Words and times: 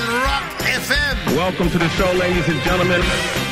Rock 0.00 0.60
FM. 0.60 1.36
Welcome 1.36 1.70
to 1.70 1.78
the 1.78 1.88
show, 1.90 2.12
ladies 2.18 2.48
and 2.48 2.62
gentlemen. 2.64 3.00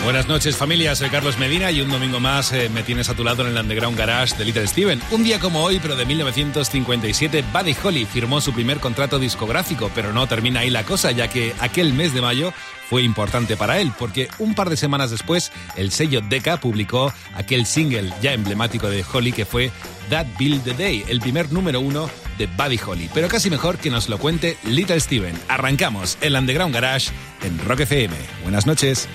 Buenas 0.05 0.29
noches 0.29 0.57
familia, 0.57 0.95
soy 0.95 1.11
Carlos 1.11 1.39
Medina 1.39 1.71
y 1.71 1.81
un 1.83 1.91
domingo 1.91 2.21
más 2.21 2.53
eh, 2.53 2.71
me 2.71 2.83
tienes 2.83 3.11
a 3.11 3.15
tu 3.15 3.25
lado 3.25 3.43
en 3.43 3.53
el 3.53 3.61
Underground 3.61 3.99
Garage 3.99 4.37
de 4.37 4.45
Little 4.45 4.67
Steven. 4.67 5.03
Un 5.11 5.25
día 5.25 5.39
como 5.39 5.63
hoy, 5.63 5.79
pero 5.81 5.97
de 5.97 6.07
1957, 6.07 7.45
Buddy 7.53 7.77
Holly 7.83 8.07
firmó 8.07 8.41
su 8.41 8.55
primer 8.55 8.79
contrato 8.79 9.19
discográfico, 9.19 9.91
pero 9.95 10.13
no 10.13 10.27
termina 10.27 10.61
ahí 10.61 10.71
la 10.71 10.85
cosa, 10.85 11.11
ya 11.11 11.29
que 11.29 11.55
aquel 11.61 11.93
mes 11.93 12.15
de 12.15 12.23
mayo 12.23 12.53
fue 12.89 13.03
importante 13.03 13.57
para 13.57 13.79
él, 13.81 13.93
porque 13.99 14.29
un 14.39 14.55
par 14.55 14.71
de 14.71 14.77
semanas 14.79 15.11
después 15.11 15.53
el 15.77 15.91
sello 15.91 16.23
Decca 16.23 16.59
publicó 16.59 17.13
aquel 17.35 17.67
single 17.67 18.11
ya 18.23 18.33
emblemático 18.33 18.89
de 18.89 19.05
Holly 19.05 19.33
que 19.33 19.45
fue 19.45 19.71
That 20.09 20.27
Build 20.39 20.65
the 20.65 20.73
Day, 20.73 21.05
el 21.09 21.21
primer 21.21 21.53
número 21.53 21.81
uno 21.81 22.09
de 22.39 22.47
Buddy 22.47 22.79
Holly. 22.85 23.11
Pero 23.13 23.29
casi 23.29 23.51
mejor 23.51 23.79
que 23.79 23.91
nos 23.91 24.09
lo 24.09 24.19
cuente 24.19 24.57
Little 24.65 25.01
Steven. 25.01 25.35
Arrancamos 25.49 26.17
el 26.21 26.37
Underground 26.37 26.75
Garage 26.75 27.11
en 27.43 27.59
Rock 27.67 27.81
FM. 27.81 28.15
Buenas 28.45 28.67
noches. 28.67 29.09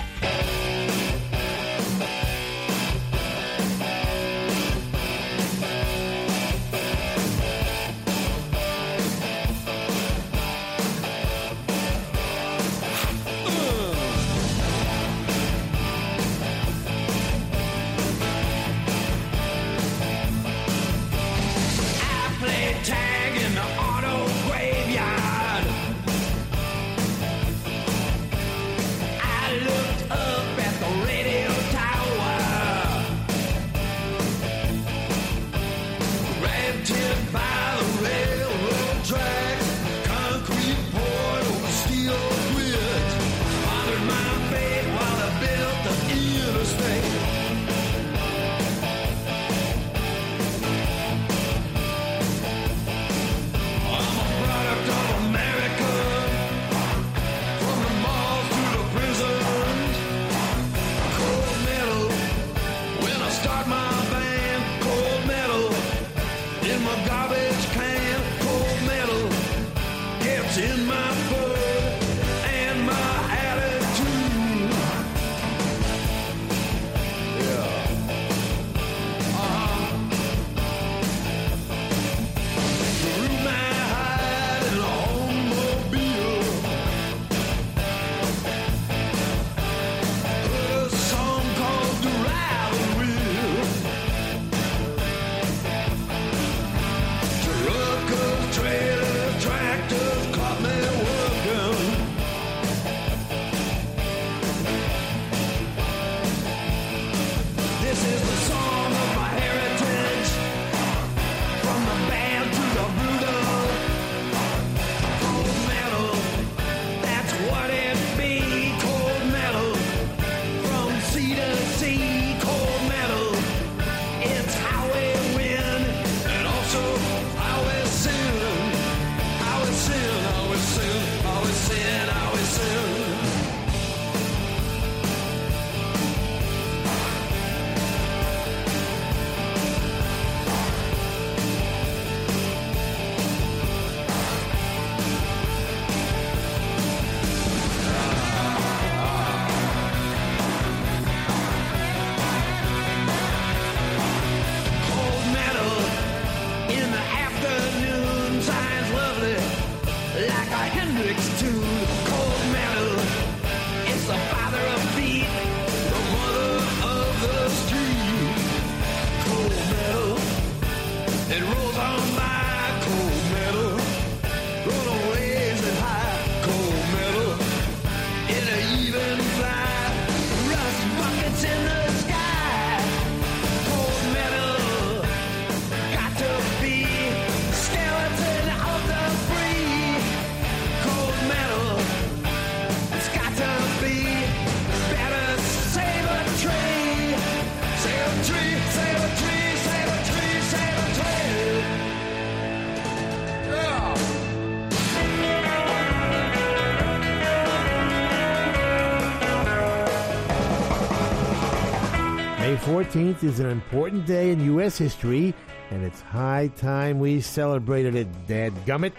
15th 212.93 213.23
is 213.23 213.39
an 213.39 213.49
important 213.49 214.05
day 214.05 214.29
in 214.29 214.39
U.S. 214.45 214.77
history, 214.77 215.33
and 215.71 215.83
it's 215.83 215.99
high 215.99 216.51
time 216.55 216.99
we 216.99 217.21
celebrated 217.21 217.95
it, 217.95 218.27
dadgummit. 218.27 218.93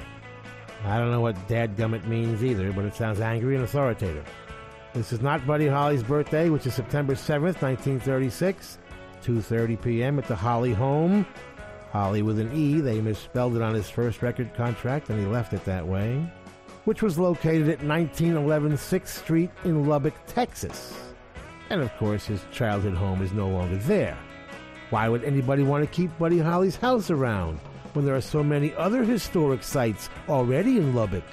I 0.84 0.98
don't 0.98 1.12
know 1.12 1.20
what 1.20 1.36
dadgummit 1.46 2.04
means 2.04 2.42
either, 2.42 2.72
but 2.72 2.84
it 2.86 2.96
sounds 2.96 3.20
angry 3.20 3.54
and 3.54 3.62
authoritative. 3.62 4.26
This 4.94 5.12
is 5.12 5.20
not 5.20 5.46
Buddy 5.46 5.68
Holly's 5.68 6.02
birthday, 6.02 6.50
which 6.50 6.66
is 6.66 6.74
September 6.74 7.14
7th, 7.14 7.62
1936, 7.62 8.78
2.30 9.22 9.80
p.m. 9.80 10.18
at 10.18 10.26
the 10.26 10.34
Holly 10.34 10.72
home. 10.72 11.24
Holly 11.92 12.22
with 12.22 12.40
an 12.40 12.52
E, 12.52 12.80
they 12.80 13.00
misspelled 13.00 13.54
it 13.54 13.62
on 13.62 13.74
his 13.74 13.88
first 13.88 14.22
record 14.22 14.52
contract, 14.54 15.08
and 15.08 15.20
he 15.20 15.26
left 15.26 15.52
it 15.52 15.64
that 15.66 15.86
way, 15.86 16.20
which 16.84 17.00
was 17.00 17.16
located 17.16 17.68
at 17.68 17.84
1911 17.84 18.72
6th 18.72 19.06
Street 19.06 19.50
in 19.62 19.86
Lubbock, 19.86 20.14
Texas. 20.26 21.03
And 21.70 21.80
of 21.80 21.94
course, 21.96 22.26
his 22.26 22.44
childhood 22.52 22.94
home 22.94 23.22
is 23.22 23.32
no 23.32 23.48
longer 23.48 23.76
there. 23.76 24.16
Why 24.90 25.08
would 25.08 25.24
anybody 25.24 25.62
want 25.62 25.84
to 25.84 25.90
keep 25.90 26.16
Buddy 26.18 26.38
Holly's 26.38 26.76
house 26.76 27.10
around 27.10 27.58
when 27.94 28.04
there 28.04 28.14
are 28.14 28.20
so 28.20 28.42
many 28.42 28.74
other 28.74 29.02
historic 29.02 29.62
sites 29.62 30.08
already 30.28 30.76
in 30.76 30.94
Lubbock? 30.94 31.24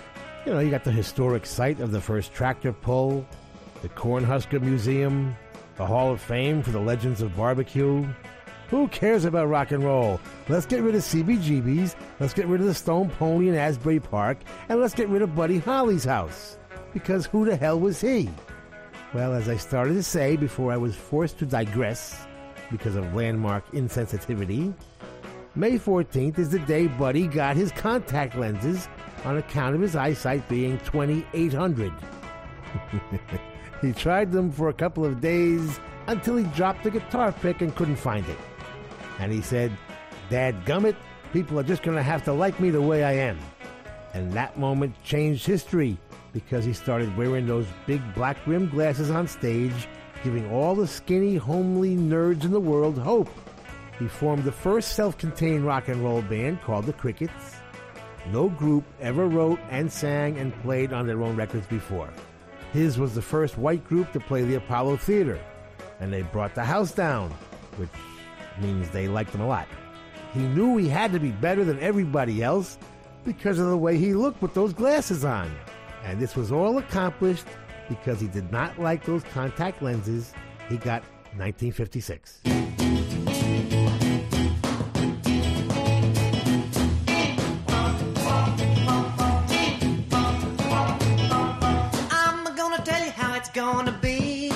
You 0.46 0.54
know, 0.54 0.60
you 0.60 0.72
got 0.72 0.84
the 0.84 0.92
historic 0.92 1.46
site 1.46 1.80
of 1.80 1.92
the 1.92 2.02
first 2.02 2.34
tractor 2.34 2.74
pull, 2.74 3.26
the 3.82 3.90
Cornhusker 3.90 4.62
Museum, 4.62 5.36
the 5.76 5.86
Hall 5.86 6.12
of 6.12 6.22
Fame 6.22 6.64
for 6.64 6.72
the 6.72 6.80
Legends 6.80 7.22
of 7.22 7.36
Barbecue. 7.36 8.08
Who 8.70 8.88
cares 8.88 9.26
about 9.26 9.50
rock 9.50 9.72
and 9.72 9.84
roll? 9.84 10.20
Let's 10.48 10.66
get 10.66 10.82
rid 10.82 10.96
of 10.96 11.02
CBGB's, 11.02 11.96
let's 12.20 12.34
get 12.34 12.48
rid 12.48 12.62
of 12.62 12.68
the 12.68 12.74
Stone 12.74 13.10
Pony 13.12 13.50
in 13.50 13.56
Asbury 13.56 14.00
Park, 14.00 14.38
and 14.70 14.80
let's 14.80 14.94
get 14.94 15.10
rid 15.10 15.22
of 15.22 15.36
Buddy 15.36 15.60
Holly's 15.60 16.06
house. 16.06 16.58
Because 16.94 17.26
who 17.26 17.46
the 17.46 17.56
hell 17.56 17.80
was 17.80 18.00
he? 18.00 18.30
Well, 19.14 19.34
as 19.34 19.50
I 19.50 19.58
started 19.58 19.96
to 19.96 20.04
say 20.04 20.38
before 20.38 20.72
I 20.72 20.78
was 20.78 20.96
forced 20.96 21.38
to 21.40 21.46
digress 21.46 22.26
because 22.72 22.96
of 22.96 23.14
landmark 23.14 23.70
insensitivity, 23.72 24.74
May 25.54 25.72
14th 25.72 26.40
is 26.40 26.50
the 26.50 26.60
day 26.60 26.88
Buddy 26.88 27.28
got 27.28 27.58
his 27.58 27.74
contact 27.74 28.38
lenses 28.38 28.88
on 29.26 29.38
account 29.38 29.76
of 29.76 29.82
his 29.82 29.98
eyesight 29.98 30.48
being 30.48 30.80
2800. 30.80 31.92
he 33.82 33.92
tried 33.92 34.32
them 34.32 34.50
for 34.50 34.70
a 34.70 34.74
couple 34.74 35.04
of 35.04 35.20
days 35.20 35.78
until 36.08 36.38
he 36.38 36.46
dropped 36.56 36.86
the 36.86 36.92
guitar 36.92 37.34
pick 37.34 37.60
and 37.60 37.76
couldn't 37.76 37.98
find 37.98 38.26
it. 38.30 38.38
And 39.20 39.30
he 39.30 39.42
said, 39.42 39.74
Dad 40.30 40.64
gummit, 40.64 40.96
people 41.34 41.60
are 41.60 41.64
just 41.64 41.84
going 41.84 41.98
to 41.98 42.04
have 42.04 42.24
to 42.24 42.32
like 42.32 42.62
me 42.62 42.70
the 42.70 42.82
way 42.82 43.04
I 43.04 43.12
am. 43.12 43.38
And 44.14 44.32
that 44.32 44.58
moment 44.58 44.96
changed 45.04 45.46
history 45.46 45.98
because 46.34 46.66
he 46.66 46.74
started 46.74 47.16
wearing 47.18 47.48
those 47.48 47.68
big 47.86 48.02
black 48.14 48.38
rimmed 48.46 48.72
glasses 48.72 49.10
on 49.12 49.28
stage, 49.28 49.88
giving 50.24 50.50
all 50.52 50.76
the 50.76 50.88
skinny, 50.88 51.36
homely 51.36 51.96
nerds 51.96 52.44
in 52.44 52.52
the 52.52 52.60
world 52.60 52.98
hope. 52.98 53.30
He 54.00 54.08
formed 54.08 54.44
the 54.44 54.52
first 54.52 54.94
self 54.96 55.18
contained 55.18 55.66
rock 55.66 55.88
and 55.88 56.04
roll 56.04 56.22
band 56.22 56.62
called 56.62 56.86
the 56.86 56.94
Crickets. 56.94 57.58
No 58.32 58.50
group 58.50 58.84
ever 59.00 59.28
wrote 59.28 59.60
and 59.70 59.92
sang 59.92 60.38
and 60.38 60.56
played 60.62 60.94
on 60.94 61.08
their 61.08 61.22
own 61.22 61.36
records 61.36 61.68
before. 61.68 62.10
His 62.74 62.98
was 62.98 63.14
the 63.14 63.22
first 63.22 63.58
white 63.58 63.84
group 63.88 64.12
to 64.14 64.20
play 64.20 64.44
the 64.44 64.56
Apollo 64.56 64.98
Theater, 64.98 65.40
and 66.00 66.14
they 66.14 66.22
brought 66.22 66.56
the 66.56 66.64
house 66.64 66.92
down, 66.92 67.32
which 67.78 67.90
means 68.62 68.90
they 68.90 69.08
liked 69.08 69.34
him 69.34 69.42
a 69.42 69.48
lot. 69.48 69.68
He 70.34 70.40
knew 70.40 70.78
he 70.78 70.88
had 70.88 71.12
to 71.12 71.20
be 71.20 71.32
better 71.32 71.66
than 71.66 71.80
everybody 71.80 72.42
else 72.42 72.78
because 73.26 73.60
of 73.60 73.68
the 73.68 73.78
way 73.78 73.98
he 73.98 74.14
looked 74.14 74.42
with 74.42 74.54
those 74.54 74.74
glasses 74.74 75.26
on. 75.26 75.52
And 76.04 76.20
this 76.20 76.36
was 76.36 76.52
all 76.52 76.78
accomplished 76.78 77.46
because 77.88 78.20
he 78.20 78.28
did 78.28 78.52
not 78.52 78.80
like 78.80 79.06
those 79.06 79.24
contact 79.34 79.82
lenses 79.82 80.34
he 80.70 80.78
got 80.78 81.04
1956. 81.36 82.42
I'm 92.12 92.56
gonna 92.56 92.84
tell 92.84 93.04
you 93.04 93.12
how 93.12 93.36
it's 93.36 93.50
gonna 93.50 93.98
be. 94.02 94.52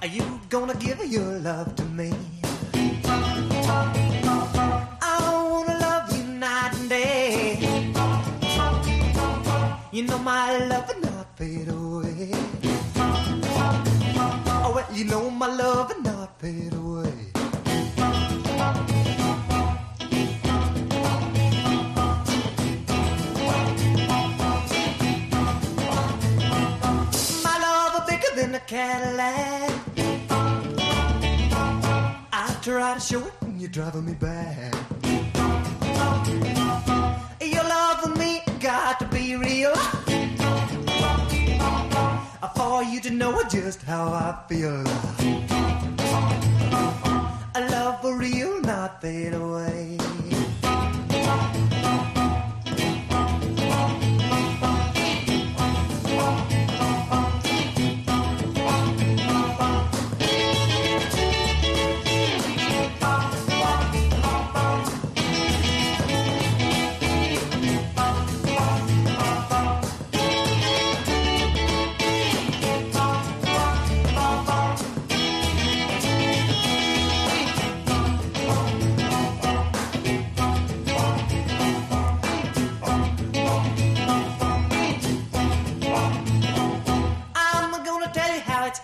Are 0.00 0.06
you 0.06 0.40
gonna 0.48 0.74
give 0.74 1.04
your 1.06 1.38
love 1.38 1.76
to 1.76 1.84
me? 1.84 2.12
My 10.52 10.58
love 10.66 11.02
not 11.02 11.38
fade 11.38 11.68
oh, 11.70 12.00
away. 12.00 12.30
Oh, 14.64 14.72
well, 14.74 14.86
you 14.92 15.04
know 15.04 15.30
my 15.30 15.46
love 15.46 15.94
not 16.04 16.38
fade 16.38 16.74
oh, 16.74 16.98
away. 16.98 17.14
My 27.42 27.56
love 27.66 28.06
bigger 28.06 28.32
than 28.36 28.54
a 28.54 28.60
Cadillac. 28.60 29.72
I 32.30 32.56
try 32.60 32.94
to 32.94 33.00
show 33.00 33.20
it 33.20 33.32
and 33.40 33.58
you're 33.58 33.70
driving 33.70 34.04
me 34.04 34.12
back. 34.12 34.74
Your 37.40 37.64
love 37.64 38.00
for 38.02 38.14
me 38.18 38.42
got 38.60 38.98
to 38.98 39.06
be 39.06 39.36
real. 39.36 40.01
I 42.44 42.48
for 42.48 42.82
you 42.82 43.00
to 43.02 43.10
know 43.10 43.40
just 43.48 43.82
how 43.82 44.08
I 44.08 44.36
feel. 44.48 44.82
A 47.54 47.70
love 47.70 48.00
for 48.00 48.18
real, 48.18 48.60
not 48.62 49.00
fade 49.00 49.34
away. 49.34 49.96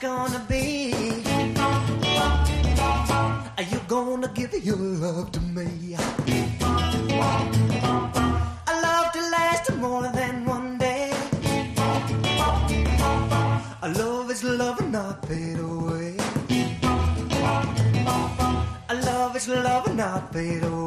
Gonna 0.00 0.44
be. 0.48 0.92
Are 3.56 3.62
you 3.62 3.80
gonna 3.88 4.28
give 4.28 4.54
your 4.64 4.76
love 4.76 5.32
to 5.32 5.40
me? 5.40 5.96
A 8.66 8.74
love 8.82 9.12
to 9.12 9.20
last 9.30 9.74
more 9.76 10.08
than 10.12 10.44
one 10.44 10.78
day. 10.78 11.12
A 13.82 13.88
love 13.88 14.30
is 14.30 14.44
love 14.44 14.78
and 14.80 14.92
not 14.92 15.26
fade 15.26 15.58
away. 15.58 16.16
A 18.90 18.94
love 18.94 19.36
is 19.36 19.48
love 19.48 19.86
and 19.86 19.96
not 19.96 20.32
fade 20.32 20.62
away. 20.62 20.77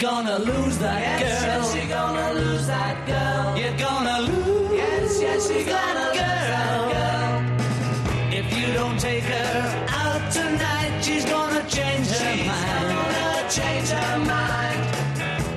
You're 0.00 0.10
gonna 0.12 0.38
lose 0.38 0.78
that 0.78 1.18
girl. 1.18 1.28
Yes, 1.28 1.74
you're 1.74 1.86
gonna 1.88 2.32
lose 2.34 2.66
that 2.68 3.04
girl. 3.04 3.58
You're 3.58 3.76
gonna 3.78 4.20
lose. 4.30 4.72
Yes, 4.72 5.20
yes, 5.20 5.50
you're 5.50 5.64
gonna 5.64 6.06
lose 6.06 6.18
that 6.54 6.92
girl. 6.94 8.32
If 8.32 8.46
you 8.56 8.72
don't 8.74 9.00
take 9.00 9.24
her 9.24 9.86
out 9.88 10.30
tonight, 10.30 11.00
she's 11.02 11.24
gonna 11.24 11.64
change 11.68 12.06
her 12.14 12.36
mind. 12.46 12.78
She's 12.78 12.94
Gonna 12.94 13.50
change 13.58 13.88
her 13.88 14.18
mind. 14.18 14.80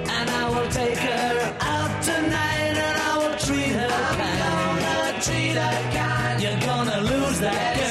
And 0.10 0.27
I 0.31 0.50
will 0.50 0.69
take 0.71 0.98
her 0.98 1.57
out 1.62 2.01
tonight, 2.01 2.74
and 2.81 2.98
I 2.98 3.17
will 3.19 3.38
treat 3.45 3.74
her 3.77 3.89
kind. 4.17 4.79
Gonna 4.81 5.21
treat 5.21 5.53
her 5.53 5.77
kind. 5.93 6.41
You're 6.41 6.62
gonna 6.65 7.00
lose 7.01 7.39
that 7.41 7.75
girl. 7.77 7.86
Yes, 7.86 7.90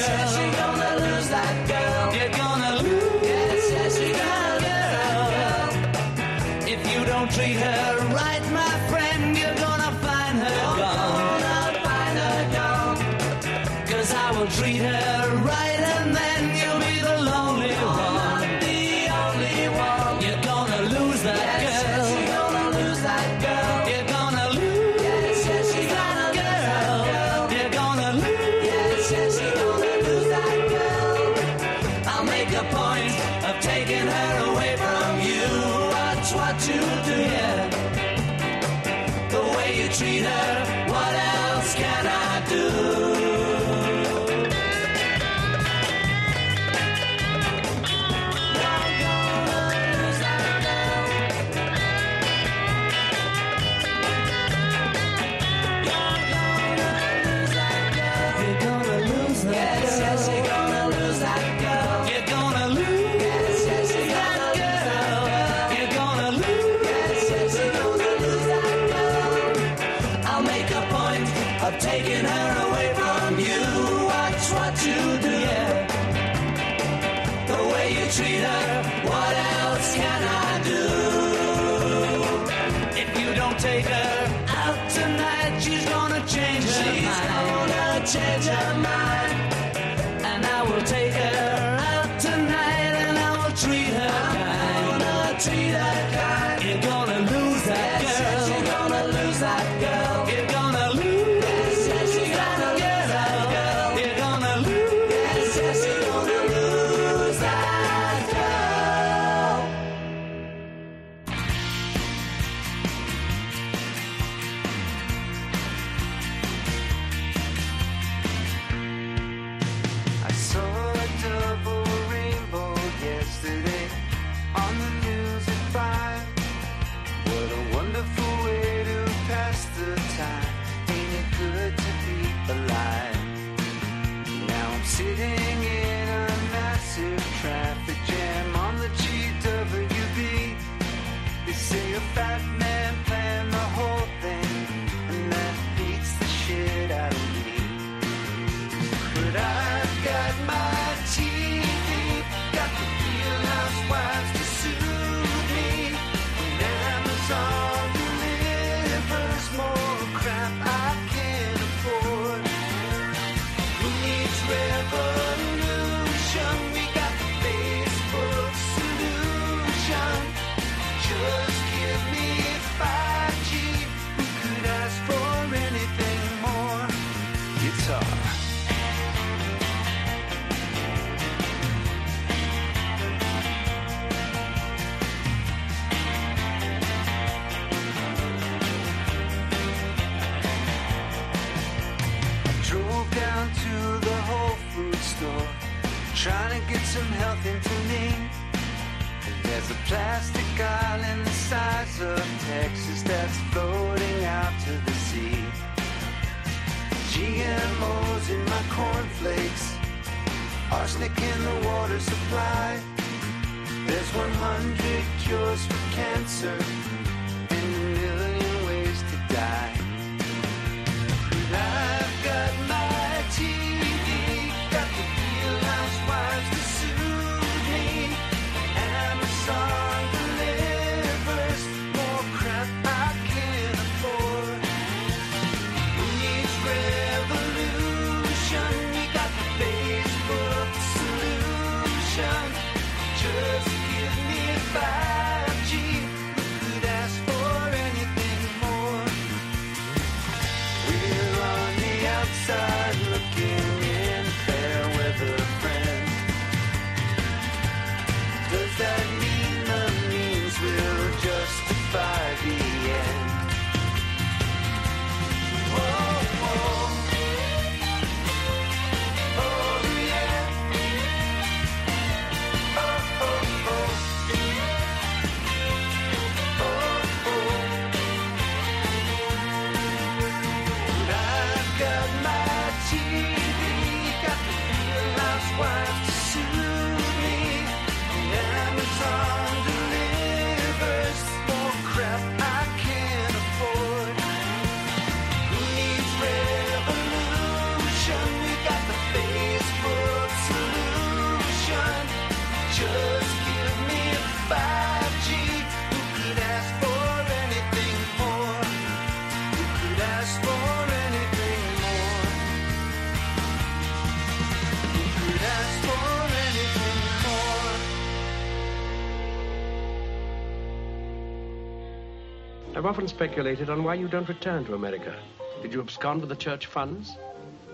I've 322.73 322.85
often 322.85 323.07
speculated 323.07 323.69
on 323.69 323.83
why 323.83 323.95
you 323.95 324.07
don't 324.07 324.29
return 324.29 324.63
to 324.65 324.75
America. 324.75 325.13
Did 325.61 325.73
you 325.73 325.81
abscond 325.81 326.21
with 326.21 326.29
the 326.29 326.37
church 326.37 326.67
funds? 326.67 327.17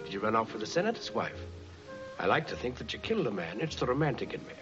Did 0.03 0.11
you 0.11 0.19
run 0.19 0.35
off 0.35 0.51
with 0.51 0.61
the 0.61 0.67
senator's 0.67 1.13
wife? 1.13 1.39
I 2.17 2.25
like 2.25 2.47
to 2.47 2.55
think 2.55 2.77
that 2.77 2.91
you 2.91 2.99
killed 2.99 3.27
a 3.27 3.31
man. 3.31 3.61
It's 3.61 3.75
the 3.75 3.85
romantic 3.85 4.33
in 4.33 4.41
me. 4.41 4.53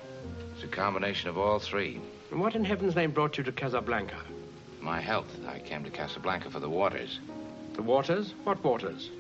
It's 0.54 0.66
a 0.66 0.68
combination 0.68 1.30
of 1.30 1.38
all 1.38 1.58
three. 1.60 2.02
And 2.32 2.42
what 2.42 2.54
in 2.54 2.66
heaven's 2.66 2.98
name 2.98 3.12
brought 3.12 3.38
you 3.38 3.46
to 3.46 3.52
Casablanca? 3.54 4.20
My 4.82 5.00
health. 5.00 5.40
I 5.48 5.60
came 5.60 5.86
to 5.86 5.90
Casablanca 5.90 6.52
for 6.52 6.60
the 6.60 6.70
waters. 6.70 7.22
The 7.74 7.82
waters? 7.82 8.34
What 8.44 8.62
waters? 8.62 9.12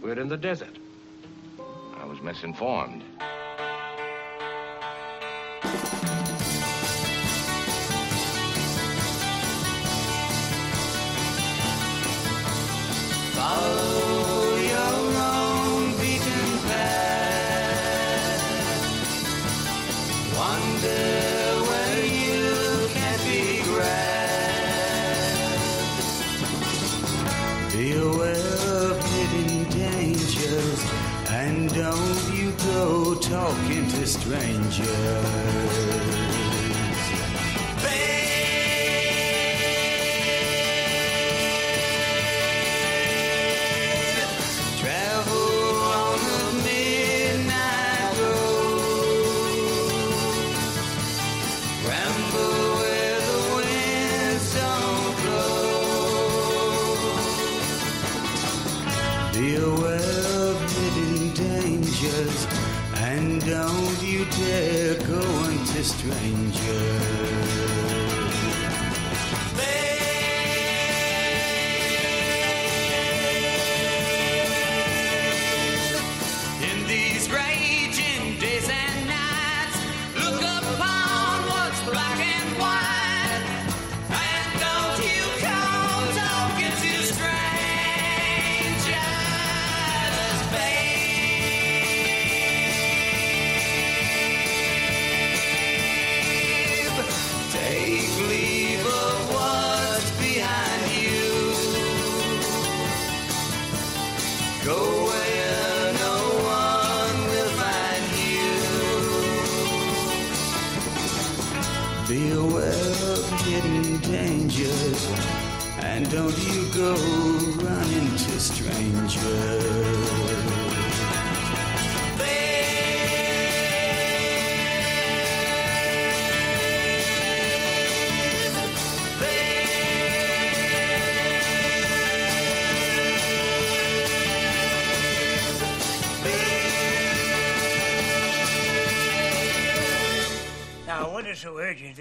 We're 0.00 0.20
in 0.20 0.28
the 0.28 0.36
desert. 0.36 0.78
I 1.96 2.04
was 2.04 2.20
misinformed. 2.22 3.02
Talking 34.16 35.39
unto 65.92 67.09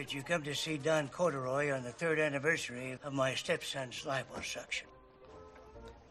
that 0.10 0.15
you 0.15 0.24
come 0.24 0.41
to 0.41 0.56
see 0.56 0.76
Don 0.76 1.08
Corduroy 1.10 1.72
on 1.72 1.84
the 1.84 1.91
third 1.91 2.17
anniversary 2.17 2.98
of 3.04 3.13
my 3.13 3.36
stepson's 3.36 4.06
liposuction? 4.06 4.86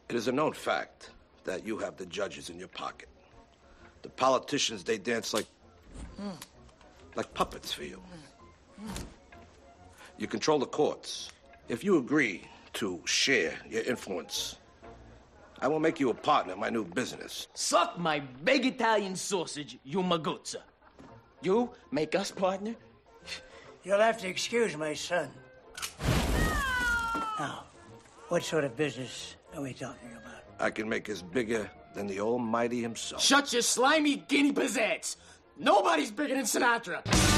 It 0.08 0.14
is 0.14 0.28
a 0.28 0.32
known 0.32 0.52
fact 0.52 1.10
that 1.42 1.66
you 1.66 1.78
have 1.78 1.96
the 1.96 2.06
judges 2.06 2.48
in 2.48 2.60
your 2.60 2.68
pocket. 2.68 3.08
The 4.02 4.08
politicians, 4.08 4.84
they 4.84 4.98
dance 4.98 5.34
like. 5.34 5.46
like 7.16 7.34
puppets 7.34 7.72
for 7.72 7.82
you. 7.82 8.00
You 10.16 10.28
control 10.28 10.60
the 10.60 10.66
courts. 10.66 11.30
If 11.68 11.82
you 11.82 11.98
agree 11.98 12.44
to 12.74 13.00
share 13.04 13.54
your 13.68 13.82
influence, 13.82 14.58
I 15.60 15.66
will 15.66 15.80
make 15.80 15.98
you 15.98 16.10
a 16.10 16.14
partner 16.14 16.52
in 16.52 16.60
my 16.60 16.70
new 16.70 16.84
business. 16.84 17.48
Suck 17.54 17.98
my 17.98 18.20
big 18.20 18.64
Italian 18.64 19.16
sausage, 19.16 19.76
you 19.82 20.04
maguzza. 20.04 20.62
You 21.42 21.70
make 21.90 22.14
us 22.14 22.30
partner? 22.30 22.76
You'll 23.84 24.00
have 24.00 24.18
to 24.18 24.28
excuse 24.28 24.76
my 24.76 24.94
son. 24.94 25.30
Now, 27.38 27.64
what 28.28 28.42
sort 28.42 28.64
of 28.64 28.76
business 28.76 29.36
are 29.54 29.62
we 29.62 29.72
talking 29.72 30.10
about? 30.12 30.42
I 30.58 30.70
can 30.70 30.88
make 30.88 31.08
us 31.08 31.22
bigger 31.22 31.70
than 31.94 32.06
the 32.06 32.20
Almighty 32.20 32.82
himself. 32.82 33.22
Shut 33.22 33.52
your 33.52 33.62
slimy 33.62 34.16
guinea 34.28 34.52
pizzazz. 34.52 35.16
Nobody's 35.56 36.10
bigger 36.10 36.34
than 36.34 36.44
Sinatra. 36.44 37.37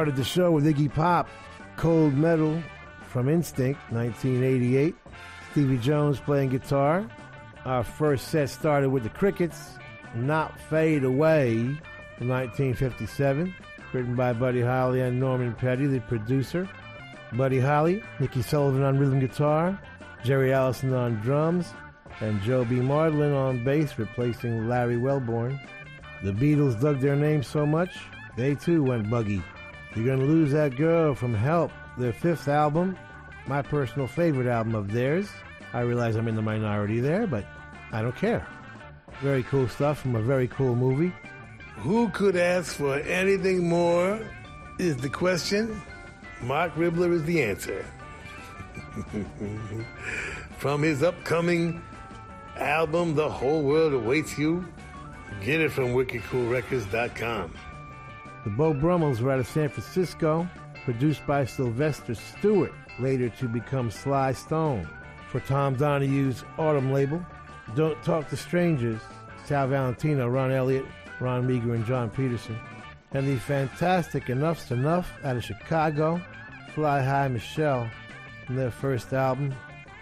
Started 0.00 0.16
the 0.16 0.24
show 0.24 0.50
with 0.50 0.64
Iggy 0.64 0.90
Pop, 0.94 1.28
Cold 1.76 2.14
Metal 2.14 2.62
from 3.08 3.28
Instinct, 3.28 3.78
1988. 3.92 4.94
Stevie 5.50 5.76
Jones 5.76 6.18
playing 6.18 6.48
guitar. 6.48 7.06
Our 7.66 7.84
first 7.84 8.28
set 8.28 8.48
started 8.48 8.88
with 8.88 9.02
the 9.02 9.10
Crickets, 9.10 9.76
Not 10.14 10.58
Fade 10.58 11.04
Away 11.04 11.64
from 12.16 12.30
1957, 12.30 13.54
written 13.92 14.16
by 14.16 14.32
Buddy 14.32 14.62
Holly 14.62 15.02
and 15.02 15.20
Norman 15.20 15.52
Petty, 15.52 15.86
the 15.86 16.00
producer. 16.00 16.66
Buddy 17.34 17.60
Holly, 17.60 18.02
Niki 18.20 18.42
Sullivan 18.42 18.82
on 18.82 18.98
rhythm 18.98 19.20
guitar, 19.20 19.78
Jerry 20.24 20.54
Allison 20.54 20.94
on 20.94 21.16
drums, 21.16 21.74
and 22.22 22.40
Joe 22.40 22.64
B. 22.64 22.76
Mauldin 22.76 23.36
on 23.36 23.62
bass, 23.64 23.98
replacing 23.98 24.66
Larry 24.66 24.96
Welborn. 24.96 25.60
The 26.22 26.32
Beatles 26.32 26.80
dug 26.80 27.00
their 27.00 27.16
name 27.16 27.42
so 27.42 27.66
much, 27.66 27.98
they 28.38 28.54
too 28.54 28.82
went 28.82 29.10
buggy. 29.10 29.42
You're 29.94 30.06
Gonna 30.06 30.24
Lose 30.24 30.52
That 30.52 30.76
Girl 30.76 31.14
from 31.14 31.34
Help, 31.34 31.72
their 31.98 32.12
fifth 32.12 32.46
album, 32.46 32.96
my 33.46 33.60
personal 33.60 34.06
favorite 34.06 34.46
album 34.46 34.76
of 34.76 34.92
theirs. 34.92 35.28
I 35.72 35.80
realize 35.80 36.14
I'm 36.14 36.28
in 36.28 36.36
the 36.36 36.42
minority 36.42 37.00
there, 37.00 37.26
but 37.26 37.44
I 37.90 38.00
don't 38.00 38.14
care. 38.14 38.46
Very 39.20 39.42
cool 39.42 39.68
stuff 39.68 40.00
from 40.00 40.14
a 40.14 40.22
very 40.22 40.46
cool 40.48 40.76
movie. 40.76 41.12
Who 41.78 42.08
could 42.10 42.36
ask 42.36 42.76
for 42.76 42.98
anything 43.00 43.68
more? 43.68 44.20
Is 44.78 44.96
the 44.96 45.08
question. 45.10 45.82
Marc 46.40 46.74
Ribler 46.74 47.12
is 47.12 47.24
the 47.24 47.42
answer. 47.42 47.84
from 50.58 50.82
his 50.82 51.02
upcoming 51.02 51.82
album, 52.56 53.14
The 53.14 53.28
Whole 53.28 53.62
World 53.62 53.92
Awaits 53.92 54.38
You, 54.38 54.66
get 55.42 55.60
it 55.60 55.72
from 55.72 55.88
wickedcoolrecords.com. 55.88 57.54
The 58.44 58.50
Beau 58.50 58.72
Brummels 58.72 59.20
were 59.20 59.32
out 59.32 59.40
of 59.40 59.46
San 59.46 59.68
Francisco, 59.68 60.48
produced 60.84 61.26
by 61.26 61.44
Sylvester 61.44 62.14
Stewart, 62.14 62.72
later 62.98 63.28
to 63.28 63.48
become 63.48 63.90
Sly 63.90 64.32
Stone. 64.32 64.88
For 65.30 65.40
Tom 65.40 65.76
Donahue's 65.76 66.42
Autumn 66.58 66.90
label, 66.90 67.24
Don't 67.76 68.02
Talk 68.02 68.28
to 68.30 68.36
Strangers, 68.36 69.00
Sal 69.44 69.68
Valentino, 69.68 70.26
Ron 70.28 70.52
Elliott, 70.52 70.86
Ron 71.20 71.46
Meagher, 71.46 71.74
and 71.74 71.84
John 71.84 72.08
Peterson. 72.08 72.58
And 73.12 73.26
the 73.26 73.36
fantastic 73.36 74.30
Enuff 74.30 74.66
Z'Nuff 74.66 75.06
out 75.22 75.36
of 75.36 75.44
Chicago, 75.44 76.20
Fly 76.74 77.02
High 77.02 77.28
Michelle, 77.28 77.90
from 78.46 78.56
their 78.56 78.70
first 78.70 79.12
album, 79.12 79.54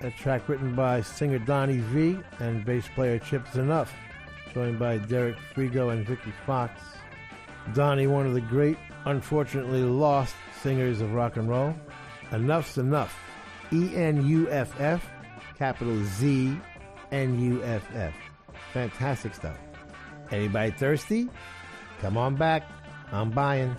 a 0.03 0.11
track 0.13 0.49
written 0.49 0.77
by 0.77 1.01
singer 1.01 1.41
Donnie 1.41 1.79
Vie 1.79 2.23
and 2.39 2.65
bass 2.65 2.87
player 2.95 3.19
Chip 3.19 3.45
Z'Nuff, 3.49 3.89
joined 4.55 4.79
by 4.79 4.99
Derek 4.99 5.37
Frigo 5.55 5.93
and 5.93 6.07
Vikki 6.07 6.33
Foxx. 6.47 6.81
Donnie, 7.75 8.07
one 8.07 8.27
of 8.27 8.35
the 8.35 8.41
great, 8.41 8.77
unfortunately 9.05 9.83
lost 9.83 10.35
singers 10.63 11.01
of 11.01 11.13
rock 11.13 11.37
and 11.37 11.49
roll. 11.49 11.75
Enuff 12.31 12.75
Z'Nuff. 12.75 13.11
E 13.73 13.95
N 13.95 14.27
U 14.27 14.51
F 14.51 14.81
F, 14.81 15.07
capital 15.59 16.03
Z 16.05 16.59
N 17.13 17.39
U 17.39 17.63
F 17.63 17.87
F. 17.95 18.15
Fantastic 18.73 19.35
stuff. 19.35 19.59
Anybody 20.31 20.71
thirsty? 20.71 21.29
Come 22.01 22.17
on 22.17 22.37
back. 22.37 22.63
I'm 23.13 23.31
buying. 23.31 23.77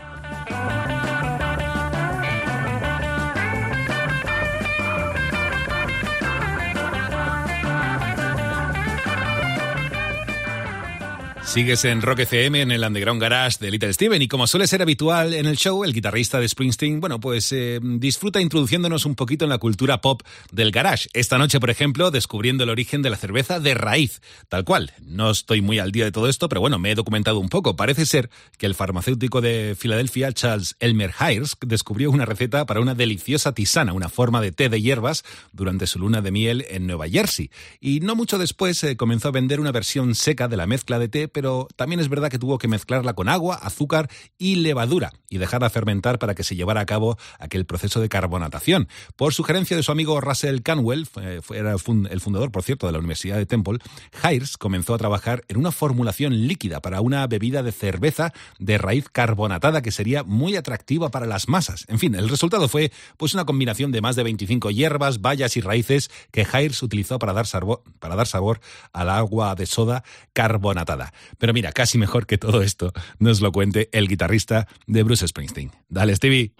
Sigues 11.50 11.84
en 11.86 12.04
Rock 12.04 12.20
FM 12.20 12.62
en 12.62 12.70
el 12.70 12.84
Underground 12.84 13.20
Garage 13.20 13.58
de 13.60 13.72
Little 13.72 13.92
Steven 13.92 14.22
y 14.22 14.28
como 14.28 14.46
suele 14.46 14.68
ser 14.68 14.84
habitual 14.84 15.34
en 15.34 15.48
el 15.48 15.58
show, 15.58 15.84
el 15.84 15.94
guitarrista 15.94 16.40
de 16.40 16.48
Springsteen, 16.48 17.00
bueno, 17.00 17.20
pues 17.20 17.52
eh, 17.52 17.80
disfruta 17.82 18.40
introduciéndonos 18.40 19.08
un 19.08 19.16
poquito 19.16 19.46
en 19.46 19.50
la 19.50 19.58
cultura 19.58 20.00
pop 20.00 20.22
del 20.52 20.70
garage. 20.70 21.10
Esta 21.14 21.40
noche, 21.40 21.60
por 21.60 21.72
ejemplo, 21.72 22.12
descubriendo 22.12 22.64
el 22.64 22.70
origen 22.70 23.02
de 23.02 23.10
la 23.10 23.18
cerveza 23.18 23.60
de 23.60 23.74
raíz, 23.74 24.22
tal 24.48 24.64
cual. 24.64 24.94
No 25.02 25.32
estoy 25.32 25.62
muy 25.62 25.80
al 25.80 25.92
día 25.92 26.06
de 26.06 26.12
todo 26.12 26.30
esto, 26.30 26.50
pero 26.50 26.62
bueno, 26.62 26.78
me 26.78 26.92
he 26.92 26.96
documentado 26.96 27.40
un 27.40 27.50
poco. 27.50 27.76
Parece 27.76 28.06
ser 28.06 28.30
que 28.60 28.68
el 28.68 28.76
farmacéutico 28.76 29.42
de 29.42 29.76
Filadelfia, 29.76 30.32
Charles 30.32 30.76
Elmer 30.80 31.16
Hayes, 31.18 31.58
descubrió 31.66 32.12
una 32.12 32.26
receta 32.26 32.68
para 32.68 32.80
una 32.80 32.94
deliciosa 32.94 33.54
tisana, 33.54 33.94
una 33.94 34.10
forma 34.10 34.40
de 34.40 34.52
té 34.52 34.70
de 34.70 34.84
hierbas, 34.84 35.24
durante 35.52 35.88
su 35.88 35.98
luna 35.98 36.22
de 36.22 36.30
miel 36.30 36.66
en 36.70 36.86
Nueva 36.86 37.10
Jersey. 37.10 37.50
Y 37.80 38.02
no 38.02 38.16
mucho 38.16 38.38
después 38.38 38.84
eh, 38.84 38.96
comenzó 38.98 39.30
a 39.30 39.32
vender 39.32 39.60
una 39.60 39.72
versión 39.72 40.14
seca 40.14 40.48
de 40.48 40.58
la 40.58 40.68
mezcla 40.68 41.00
de 41.00 41.10
té, 41.10 41.28
pero 41.40 41.70
también 41.78 42.02
es 42.02 42.10
verdad 42.10 42.28
que 42.30 42.38
tuvo 42.38 42.58
que 42.58 42.68
mezclarla 42.68 43.14
con 43.14 43.30
agua, 43.30 43.56
azúcar 43.56 44.10
y 44.38 44.56
levadura 44.56 45.14
y 45.30 45.38
dejarla 45.38 45.70
fermentar 45.70 46.20
para 46.20 46.36
que 46.36 46.44
se 46.44 46.58
llevara 46.58 46.82
a 46.82 46.86
cabo 46.86 47.18
aquel 47.40 47.66
proceso 47.66 48.02
de 48.02 48.10
carbonatación. 48.10 48.90
Por 49.16 49.34
sugerencia 49.34 49.78
de 49.78 49.84
su 49.84 49.94
amigo 49.94 50.20
Russell 50.20 50.60
Canwell, 50.62 51.08
era 51.56 51.72
el 51.72 51.80
fun- 51.80 52.10
el 52.12 52.20
fundador, 52.20 52.52
por 52.52 52.64
cierto, 52.64 52.88
de 52.88 52.92
la 52.92 53.00
Universidad 53.00 53.38
de 53.38 53.46
Temple, 53.46 53.80
Hayes 54.22 54.58
comenzó 54.58 54.94
a 54.94 54.98
trabajar 54.98 55.44
en 55.48 55.56
una 55.56 55.72
formulación 55.72 56.46
líquida 56.46 56.82
para 56.82 57.00
una 57.00 57.26
bebida 57.26 57.64
de 57.64 57.72
cerveza 57.72 58.34
de 58.60 58.78
raíz 58.78 59.08
carbonatada 59.10 59.82
que 59.82 59.92
sería 59.92 60.24
muy 60.26 60.58
atractiva 60.58 61.08
para 61.10 61.26
las 61.26 61.48
masas. 61.48 61.86
En 61.88 62.00
fin, 62.00 62.16
el 62.16 62.28
resultado 62.28 62.68
fue 62.68 62.92
pues 63.16 63.34
una 63.34 63.46
combinación 63.46 63.94
de 63.94 64.02
más 64.02 64.18
de 64.18 64.24
25 64.24 64.72
hierbas, 64.72 65.22
bayas 65.22 65.56
y 65.56 65.62
raíces 65.62 66.12
que 66.32 66.46
Hayes 66.52 66.84
utilizó 66.84 67.18
para 67.18 67.32
dar, 67.32 67.48
sabor, 67.48 67.82
para 68.00 68.18
dar 68.18 68.28
sabor 68.28 68.60
al 68.92 69.10
agua 69.10 69.56
de 69.56 69.68
soda 69.68 70.04
carbonatada. 70.34 71.14
Pero 71.38 71.54
mira, 71.54 71.72
casi 71.72 71.98
mejor 71.98 72.26
que 72.26 72.38
todo 72.38 72.62
esto 72.62 72.92
nos 73.20 73.42
lo 73.42 73.52
cuente 73.52 73.90
el 73.92 74.08
guitarrista 74.08 74.68
de 74.88 75.04
Bruce 75.04 75.28
Springsteen. 75.28 75.72
Dale, 75.90 76.16
Stevie. 76.16 76.54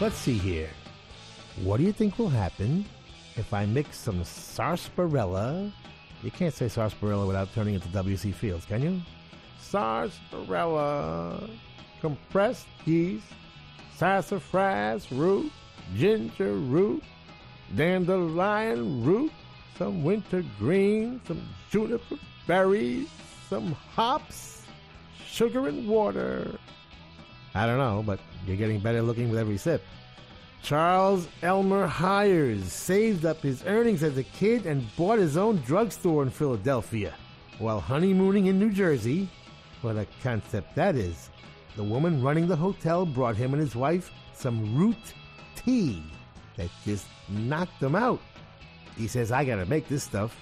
Let's 0.00 0.16
see 0.16 0.36
here. 0.36 0.68
What 1.62 1.78
do 1.78 1.84
you 1.84 1.92
think 1.92 2.18
will 2.18 2.28
happen 2.28 2.84
if 3.36 3.54
I 3.54 3.64
mix 3.64 3.96
some 3.96 4.22
sarsaparilla? 4.24 5.72
You 6.22 6.30
can't 6.30 6.52
say 6.52 6.68
sarsaparilla 6.68 7.26
without 7.26 7.54
turning 7.54 7.74
into 7.74 7.88
W.C. 7.88 8.32
Fields, 8.32 8.64
can 8.66 8.82
you? 8.82 9.00
Sarsaparilla, 9.60 11.48
compressed 12.00 12.66
yeast, 12.84 13.24
sassafras 13.96 15.10
root, 15.12 15.52
ginger 15.96 16.54
root, 16.54 17.02
dandelion 17.76 19.04
root, 19.04 19.32
some 19.78 20.04
wintergreen, 20.04 21.20
some 21.26 21.42
juniper 21.70 22.16
berries, 22.46 23.08
some 23.48 23.72
hops, 23.72 24.62
sugar 25.26 25.68
and 25.68 25.86
water. 25.88 26.58
I 27.54 27.66
don't 27.66 27.78
know, 27.78 28.02
but 28.04 28.20
you're 28.46 28.56
getting 28.56 28.80
better 28.80 29.02
looking 29.02 29.30
with 29.30 29.38
every 29.38 29.58
sip. 29.58 29.82
Charles 30.62 31.28
Elmer 31.42 31.86
Hires 31.86 32.72
saved 32.72 33.26
up 33.26 33.40
his 33.42 33.64
earnings 33.66 34.02
as 34.02 34.16
a 34.16 34.22
kid 34.22 34.64
and 34.64 34.84
bought 34.96 35.18
his 35.18 35.36
own 35.36 35.58
drugstore 35.58 36.22
in 36.22 36.30
Philadelphia. 36.30 37.12
While 37.58 37.80
honeymooning 37.80 38.46
in 38.46 38.58
New 38.58 38.70
Jersey, 38.70 39.28
what 39.82 39.96
a 39.96 40.06
concept 40.22 40.74
that 40.74 40.96
is. 40.96 41.28
The 41.76 41.84
woman 41.84 42.22
running 42.22 42.46
the 42.46 42.56
hotel 42.56 43.04
brought 43.04 43.36
him 43.36 43.52
and 43.52 43.60
his 43.60 43.74
wife 43.74 44.10
some 44.32 44.76
root 44.76 45.14
tea 45.56 46.02
that 46.56 46.70
just 46.84 47.06
knocked 47.28 47.80
them 47.80 47.94
out. 47.94 48.20
He 48.96 49.08
says, 49.08 49.32
I 49.32 49.44
gotta 49.44 49.66
make 49.66 49.88
this 49.88 50.04
stuff. 50.04 50.36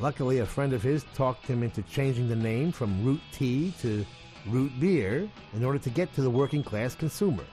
Luckily, 0.00 0.38
a 0.38 0.46
friend 0.46 0.72
of 0.72 0.82
his 0.82 1.04
talked 1.14 1.46
him 1.46 1.62
into 1.62 1.82
changing 1.82 2.28
the 2.28 2.36
name 2.36 2.72
from 2.72 3.04
root 3.04 3.20
tea 3.32 3.74
to 3.80 4.06
root 4.46 4.72
beer 4.80 5.28
in 5.54 5.64
order 5.64 5.78
to 5.78 5.90
get 5.90 6.14
to 6.14 6.22
the 6.22 6.30
working 6.30 6.62
class 6.62 6.94
consumer. 6.94 7.44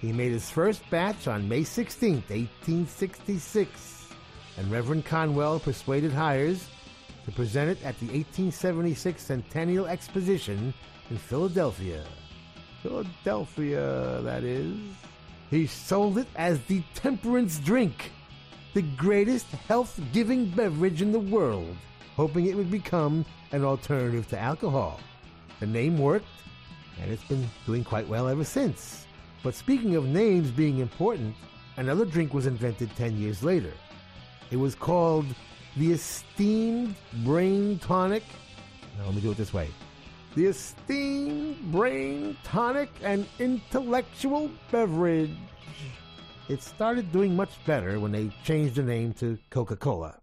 He 0.00 0.12
made 0.12 0.32
his 0.32 0.50
first 0.50 0.88
batch 0.90 1.28
on 1.28 1.48
May 1.48 1.64
16, 1.64 2.14
1866, 2.28 4.08
and 4.56 4.70
Reverend 4.70 5.04
Conwell 5.04 5.58
persuaded 5.58 6.12
Hires 6.12 6.68
to 7.24 7.32
present 7.32 7.70
it 7.70 7.78
at 7.84 7.98
the 7.98 8.06
1876 8.06 9.22
Centennial 9.22 9.86
Exposition 9.86 10.72
in 11.10 11.16
Philadelphia. 11.16 12.04
Philadelphia, 12.84 14.20
that 14.24 14.44
is. 14.44 14.76
He 15.48 15.66
sold 15.66 16.18
it 16.18 16.26
as 16.36 16.60
the 16.66 16.82
temperance 16.94 17.58
drink, 17.58 18.12
the 18.74 18.82
greatest 18.82 19.46
health 19.46 19.98
giving 20.12 20.50
beverage 20.50 21.00
in 21.00 21.10
the 21.10 21.18
world, 21.18 21.74
hoping 22.14 22.44
it 22.44 22.54
would 22.54 22.70
become 22.70 23.24
an 23.52 23.64
alternative 23.64 24.28
to 24.28 24.38
alcohol. 24.38 25.00
The 25.60 25.66
name 25.66 25.96
worked, 25.96 26.26
and 27.00 27.10
it's 27.10 27.24
been 27.24 27.48
doing 27.64 27.84
quite 27.84 28.06
well 28.06 28.28
ever 28.28 28.44
since. 28.44 29.06
But 29.42 29.54
speaking 29.54 29.96
of 29.96 30.04
names 30.04 30.50
being 30.50 30.80
important, 30.80 31.34
another 31.78 32.04
drink 32.04 32.34
was 32.34 32.46
invented 32.46 32.94
10 32.96 33.16
years 33.16 33.42
later. 33.42 33.72
It 34.50 34.56
was 34.56 34.74
called 34.74 35.24
the 35.78 35.92
Esteemed 35.92 36.96
Brain 37.24 37.78
Tonic. 37.78 38.24
Now, 38.98 39.06
let 39.06 39.14
me 39.14 39.22
do 39.22 39.30
it 39.30 39.38
this 39.38 39.54
way 39.54 39.70
the 40.34 40.46
Esteemed 40.46 41.56
Brain 41.70 42.36
Tonic 42.42 42.90
and 43.02 43.26
Intellectual 43.38 44.50
Beverage. 44.70 45.36
It 46.48 46.62
started 46.62 47.10
doing 47.12 47.36
much 47.36 47.52
better 47.64 48.00
when 48.00 48.12
they 48.12 48.34
changed 48.42 48.74
the 48.74 48.82
name 48.82 49.12
to 49.14 49.38
Coca 49.50 49.76
Cola. 49.76 50.18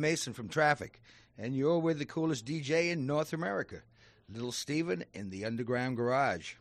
Mason 0.00 0.32
from 0.32 0.48
Traffic, 0.48 1.00
and 1.38 1.54
you're 1.54 1.78
with 1.78 1.98
the 1.98 2.06
coolest 2.06 2.46
DJ 2.46 2.90
in 2.90 3.06
North 3.06 3.32
America, 3.32 3.82
Little 4.32 4.52
Steven 4.52 5.04
in 5.12 5.30
the 5.30 5.44
Underground 5.44 5.96
Garage. 5.96 6.54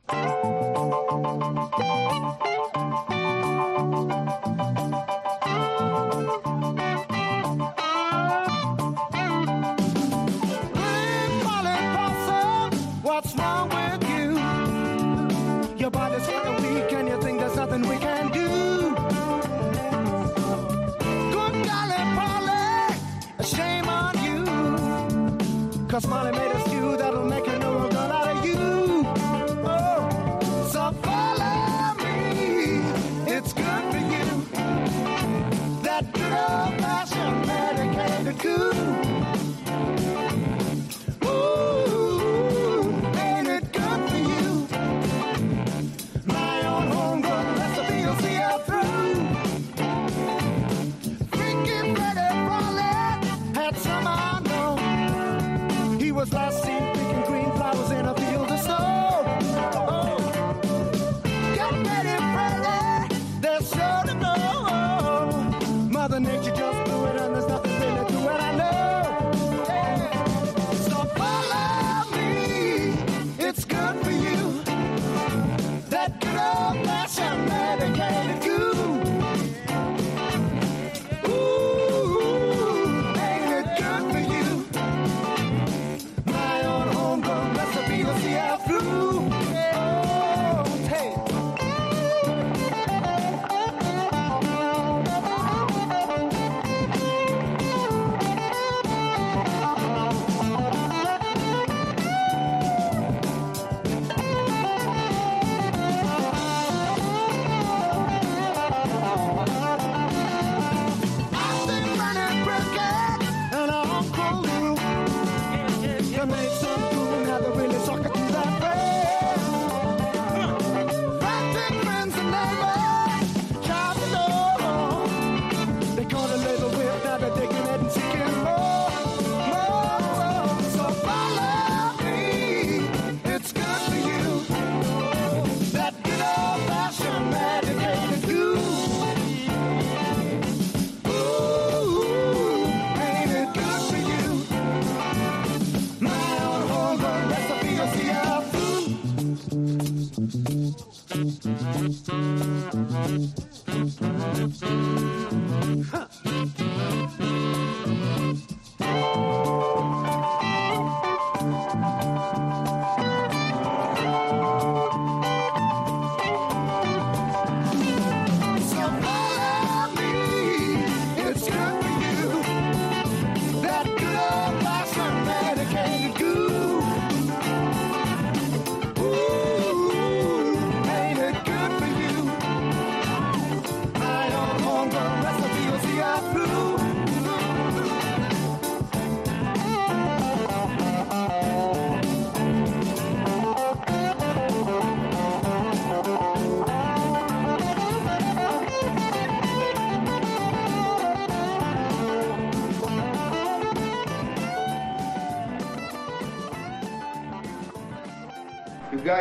smiling 25.99 26.38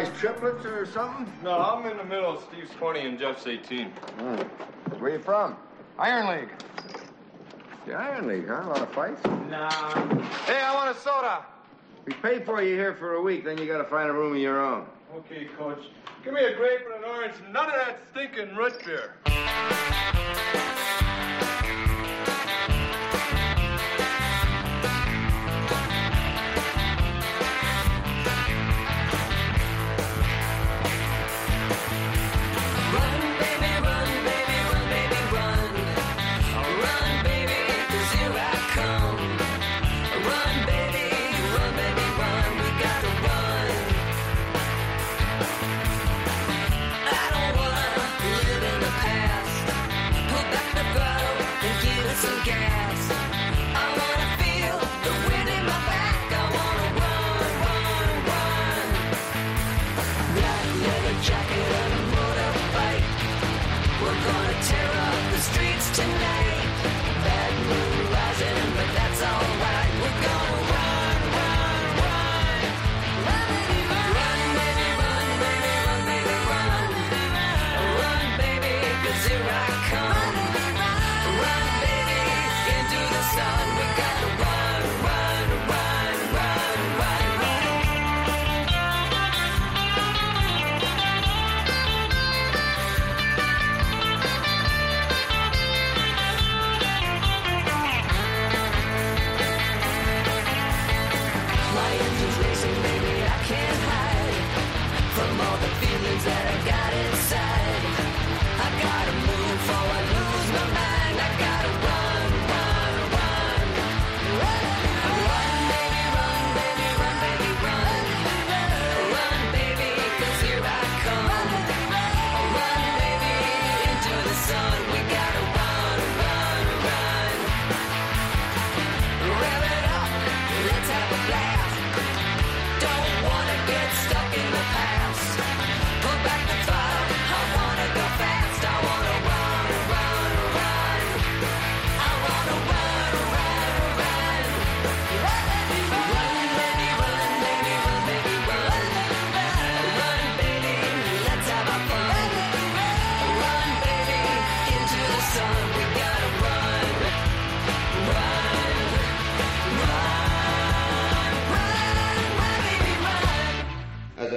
guys 0.05 0.19
triplets 0.19 0.65
or 0.65 0.87
something? 0.87 1.27
No, 1.43 1.59
I'm 1.59 1.91
in 1.91 1.97
the 1.97 2.05
middle. 2.05 2.41
Steve's 2.49 2.71
20 2.77 3.01
and 3.01 3.19
Jeff's 3.19 3.47
18. 3.47 3.93
Mm. 4.19 4.45
Where 5.01 5.11
you 5.11 5.19
from? 5.19 5.57
Iron 5.99 6.29
League. 6.29 6.51
The 7.85 7.95
Iron 7.95 8.29
League, 8.29 8.47
huh? 8.47 8.63
A 8.63 8.69
lot 8.69 8.81
of 8.81 8.91
fights? 8.91 9.25
Nah. 9.25 9.71
Hey, 10.45 10.61
I 10.61 10.73
want 10.75 10.97
a 10.97 11.01
soda. 11.01 11.45
We 12.05 12.13
paid 12.15 12.45
for 12.45 12.63
you 12.63 12.77
here 12.77 12.95
for 12.95 13.15
a 13.15 13.23
week, 13.23 13.45
then 13.45 13.59
you 13.59 13.67
gotta 13.67 13.85
find 13.85 14.09
a 14.09 14.13
room 14.13 14.35
of 14.35 14.39
your 14.39 14.65
own. 14.65 14.87
Okay, 15.17 15.47
coach. 15.59 15.83
Give 16.23 16.33
me 16.33 16.45
a 16.45 16.55
grape 16.55 16.83
and 16.95 17.05
an 17.05 17.11
orange. 17.11 17.35
None 17.51 17.67
of 17.67 17.75
that 17.75 17.99
stinking 18.11 18.55
root 18.55 18.79
beer. 18.85 19.15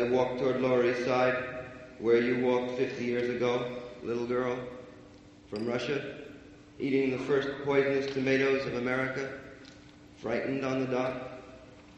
Walk 0.10 0.38
toward 0.38 0.62
Lower 0.62 0.86
East 0.86 1.06
Side, 1.06 1.44
where 2.00 2.22
you 2.22 2.46
walked 2.46 2.78
50 2.78 3.04
years 3.04 3.30
ago, 3.30 3.78
little 4.04 4.26
girl, 4.26 4.58
from 5.50 5.68
Russia, 5.68 6.16
eating 6.80 7.12
the 7.12 7.24
first 7.26 7.50
poisonous 7.64 8.12
tomatoes 8.14 8.66
of 8.66 8.76
America, 8.76 9.40
frightened 10.18 10.66
on 10.66 10.80
the 10.80 10.88
dock, 10.88 11.14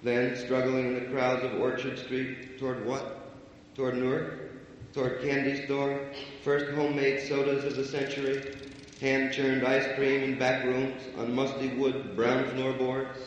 then 0.03 0.35
struggling 0.35 0.87
in 0.87 0.93
the 0.95 1.09
crowds 1.11 1.43
of 1.43 1.59
Orchard 1.59 1.97
Street 1.97 2.59
toward 2.59 2.85
what? 2.85 3.31
Toward 3.75 3.95
Newark? 3.95 4.51
Toward 4.93 5.21
candy 5.21 5.65
store, 5.65 5.99
first 6.43 6.73
homemade 6.75 7.27
sodas 7.27 7.63
of 7.63 7.75
the 7.75 7.85
century, 7.85 8.55
hand-churned 9.01 9.65
ice 9.65 9.95
cream 9.95 10.23
in 10.23 10.37
back 10.37 10.63
rooms 10.65 11.01
on 11.17 11.33
musty 11.33 11.69
wood 11.69 12.15
brown 12.15 12.45
floorboards, 12.49 13.17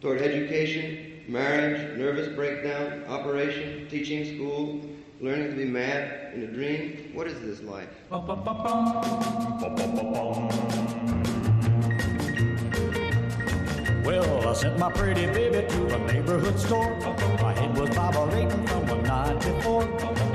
toward 0.00 0.20
education, 0.20 1.09
marriage, 1.30 1.96
nervous 1.96 2.28
breakdown, 2.34 3.04
operation, 3.06 3.86
teaching 3.88 4.24
school, 4.34 4.80
learning 5.20 5.50
to 5.50 5.56
be 5.56 5.64
mad 5.64 6.34
in 6.34 6.42
a 6.42 6.46
dream. 6.48 7.12
What 7.14 7.28
is 7.28 7.40
this 7.40 7.62
life? 7.62 7.88
Well, 14.04 14.48
I 14.48 14.52
sent 14.54 14.76
my 14.76 14.90
pretty 14.90 15.26
baby 15.26 15.68
to 15.68 15.94
a 15.94 16.12
neighborhood 16.12 16.58
store. 16.58 16.98
My 17.40 17.54
head 17.54 17.78
was 17.78 17.90
vibrating 17.90 18.66
from 18.66 18.86
the 18.86 18.96
night 18.96 19.38
before. 19.38 19.84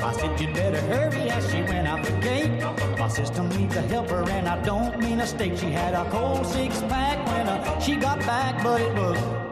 I 0.02 0.14
said, 0.14 0.39
You'd 0.39 0.54
better 0.54 0.80
hurry 0.80 1.30
as 1.30 1.52
she 1.52 1.62
went 1.64 1.89
out 1.89 2.06
the 2.06 2.12
gate. 2.22 2.62
My 2.98 3.10
system 3.10 3.50
needs 3.50 3.76
a 3.76 3.82
helper, 3.82 4.24
and 4.30 4.48
I 4.48 4.64
don't 4.64 4.98
mean 5.00 5.20
a 5.20 5.28
steak. 5.28 5.58
She 5.58 5.72
had 5.72 5.93
a 5.93 6.10
cold 6.10 6.46
six 6.46 6.80
pack 6.84 7.28
when 7.28 7.48
uh, 7.48 7.80
she 7.82 7.98
got 7.98 8.20
back, 8.20 8.64
but 8.64 8.80
it 8.80 8.93
was 8.93 9.45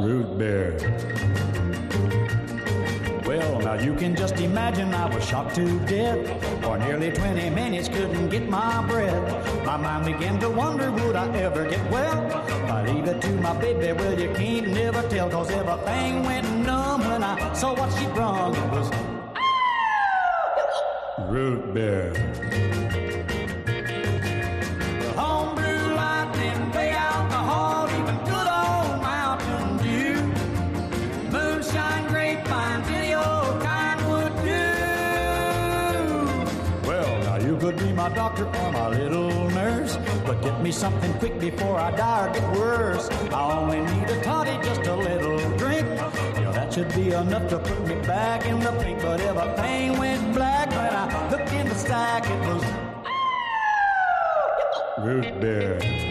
root 0.00 0.38
beer. 0.38 0.76
Well, 3.26 3.60
now 3.60 3.74
you 3.74 3.94
can 3.94 4.16
just 4.16 4.40
imagine 4.40 4.94
I 4.94 5.14
was 5.14 5.24
shocked 5.24 5.54
to 5.56 5.78
death. 5.80 6.18
For 6.62 6.78
nearly 6.78 7.12
20 7.12 7.50
minutes, 7.50 7.88
couldn't 7.88 8.28
get 8.28 8.48
my 8.48 8.84
breath. 8.86 9.64
My 9.64 9.76
mind 9.76 10.06
began 10.06 10.40
to 10.40 10.50
wonder, 10.50 10.90
would 10.90 11.16
I 11.16 11.28
ever 11.38 11.68
get 11.68 11.90
well? 11.90 12.32
I 12.72 12.84
leave 12.86 13.04
it 13.04 13.20
to 13.22 13.30
my 13.32 13.56
baby, 13.60 13.92
well, 13.92 14.18
you 14.18 14.32
can't 14.34 14.68
never 14.68 15.02
tell, 15.08 15.30
cause 15.30 15.50
everything 15.50 16.24
went 16.24 16.48
numb 16.66 17.00
when 17.02 17.22
I 17.22 17.52
saw 17.52 17.74
what 17.74 17.92
she 17.96 18.06
brung. 18.06 18.54
It 18.54 18.70
was 18.70 18.90
root 21.28 21.74
beer. 21.74 22.49
My 38.00 38.08
doctor 38.08 38.46
or 38.46 38.72
my 38.72 38.88
little 38.88 39.50
nurse, 39.50 39.98
but 40.24 40.40
get 40.40 40.58
me 40.62 40.72
something 40.72 41.12
quick 41.18 41.38
before 41.38 41.78
I 41.78 41.90
die 41.90 42.28
or 42.28 42.32
get 42.32 42.50
worse. 42.52 43.10
I 43.30 43.58
only 43.58 43.80
need 43.80 44.08
a 44.08 44.22
toddy, 44.22 44.56
just 44.64 44.86
a 44.86 44.96
little 44.96 45.38
drink. 45.58 45.86
Yeah, 46.40 46.50
that 46.52 46.72
should 46.72 46.88
be 46.94 47.12
enough 47.12 47.50
to 47.50 47.58
put 47.58 47.86
me 47.86 47.96
back 48.06 48.46
in 48.46 48.58
the 48.58 48.72
pink. 48.80 49.02
But 49.02 49.20
everything 49.20 49.98
went 49.98 50.32
black 50.32 50.70
when 50.70 50.94
I 51.02 51.30
looked 51.30 51.52
in 51.52 51.68
the 51.68 51.74
stack. 51.74 52.24
It 52.24 52.40
was 52.48 52.64
root 55.04 55.38
beer. 55.38 56.09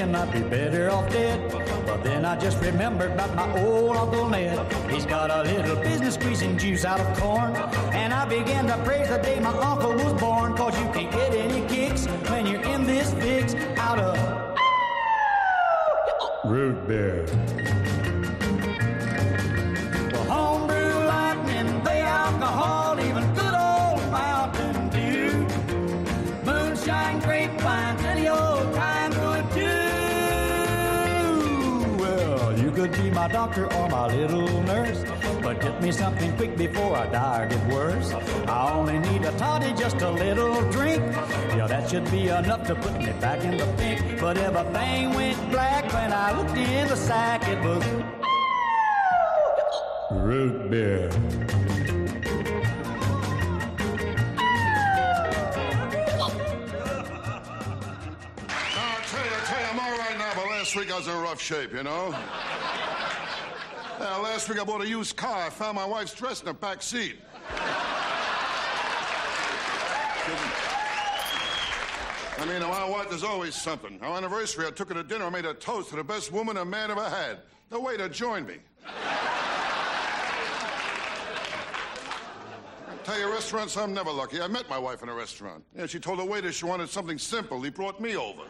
Thinking 0.00 0.14
I'd 0.14 0.32
be 0.32 0.40
better 0.48 0.90
off 0.90 1.10
dead. 1.10 1.50
But 1.86 2.02
then 2.02 2.24
I 2.24 2.38
just 2.38 2.60
remembered 2.62 3.12
about 3.12 3.34
my 3.34 3.62
old 3.62 3.96
Uncle 3.96 4.28
Ned. 4.28 4.72
He's 4.90 5.06
got 5.06 5.30
a 5.30 5.42
little 5.42 5.76
business 5.76 6.14
squeezing 6.14 6.58
juice 6.58 6.84
out 6.84 7.00
of 7.00 7.18
corn. 7.18 7.54
And 7.92 8.12
I 8.12 8.24
began 8.24 8.66
to 8.66 8.76
praise 8.84 9.08
the 9.08 9.18
day 9.18 9.40
my 9.40 9.50
uncle 9.50 9.92
was 9.94 10.12
born. 10.20 10.56
Cause 10.56 10.78
you 10.78 10.86
can't 10.92 11.10
get 11.12 11.34
any 11.34 11.66
kicks 11.68 12.06
when 12.06 12.46
you're 12.46 12.62
in 12.62 12.84
this 12.84 13.12
fix 13.14 13.54
out 13.78 13.98
of 13.98 14.16
root 16.44 16.86
beer. 16.88 17.26
Doctor 33.40 33.72
or 33.76 33.88
my 33.88 34.06
little 34.06 34.62
nurse. 34.64 35.02
But 35.42 35.62
get 35.62 35.82
me 35.82 35.90
something 35.92 36.30
quick 36.36 36.58
before 36.58 36.94
I 36.94 37.06
die 37.06 37.42
or 37.42 37.46
get 37.48 37.64
worse. 37.72 38.12
I 38.56 38.72
only 38.72 38.98
need 38.98 39.22
a 39.24 39.32
toddy, 39.38 39.72
just 39.72 39.98
a 40.02 40.10
little 40.10 40.60
drink. 40.70 41.02
Yeah, 41.56 41.66
that 41.66 41.88
should 41.88 42.10
be 42.10 42.28
enough 42.28 42.66
to 42.66 42.74
put 42.74 42.94
me 42.98 43.12
back 43.24 43.40
in 43.42 43.56
the 43.56 43.68
pink. 43.78 44.20
But 44.20 44.36
everything 44.36 45.14
went 45.14 45.38
black 45.50 45.90
when 45.94 46.12
I 46.12 46.28
looked 46.36 46.58
in 46.58 46.86
the 46.88 46.96
sack. 46.96 47.40
It 47.48 47.60
was 47.64 47.82
root 50.10 50.70
beer. 50.70 51.08
I 58.50 58.90
I 58.96 59.42
tell 59.48 59.60
you, 59.62 59.66
I'm 59.72 59.80
all 59.80 59.96
right 60.04 60.18
now, 60.18 60.32
but 60.36 60.46
last 60.50 60.76
week 60.76 60.92
I 60.92 60.98
was 60.98 61.08
in 61.08 61.16
rough 61.16 61.40
shape, 61.40 61.72
you 61.72 61.82
know? 61.82 62.14
Last 64.22 64.48
week 64.48 64.58
I 64.58 64.64
bought 64.64 64.80
a 64.80 64.88
used 64.88 65.14
car. 65.14 65.46
I 65.46 65.50
found 65.50 65.76
my 65.76 65.84
wife's 65.84 66.14
dress 66.14 66.40
in 66.40 66.46
the 66.46 66.54
back 66.54 66.80
seat. 66.80 67.16
I 72.38 72.46
mean, 72.46 72.62
my 72.62 72.88
wife, 72.88 73.10
there's 73.10 73.22
always 73.22 73.54
something. 73.54 73.98
Our 74.00 74.16
anniversary, 74.16 74.66
I 74.66 74.70
took 74.70 74.88
her 74.88 74.94
to 74.94 75.02
dinner. 75.02 75.26
I 75.26 75.28
made 75.28 75.44
a 75.44 75.52
toast 75.52 75.90
to 75.90 75.96
the 75.96 76.04
best 76.04 76.32
woman 76.32 76.56
a 76.56 76.64
man 76.64 76.90
ever 76.90 77.04
had. 77.04 77.40
The 77.68 77.78
waiter 77.78 78.08
joined 78.08 78.46
me. 78.46 78.56
Tell 83.04 83.18
you, 83.18 83.30
restaurants, 83.30 83.76
I'm 83.76 83.92
never 83.92 84.10
lucky. 84.10 84.40
I 84.40 84.48
met 84.48 84.66
my 84.70 84.78
wife 84.78 85.02
in 85.02 85.10
a 85.10 85.14
restaurant. 85.14 85.62
Yeah, 85.76 85.84
she 85.84 86.00
told 86.00 86.20
the 86.20 86.24
waiter 86.24 86.50
she 86.52 86.64
wanted 86.64 86.88
something 86.88 87.18
simple. 87.18 87.60
He 87.60 87.68
brought 87.68 88.00
me 88.00 88.16
over. 88.16 88.44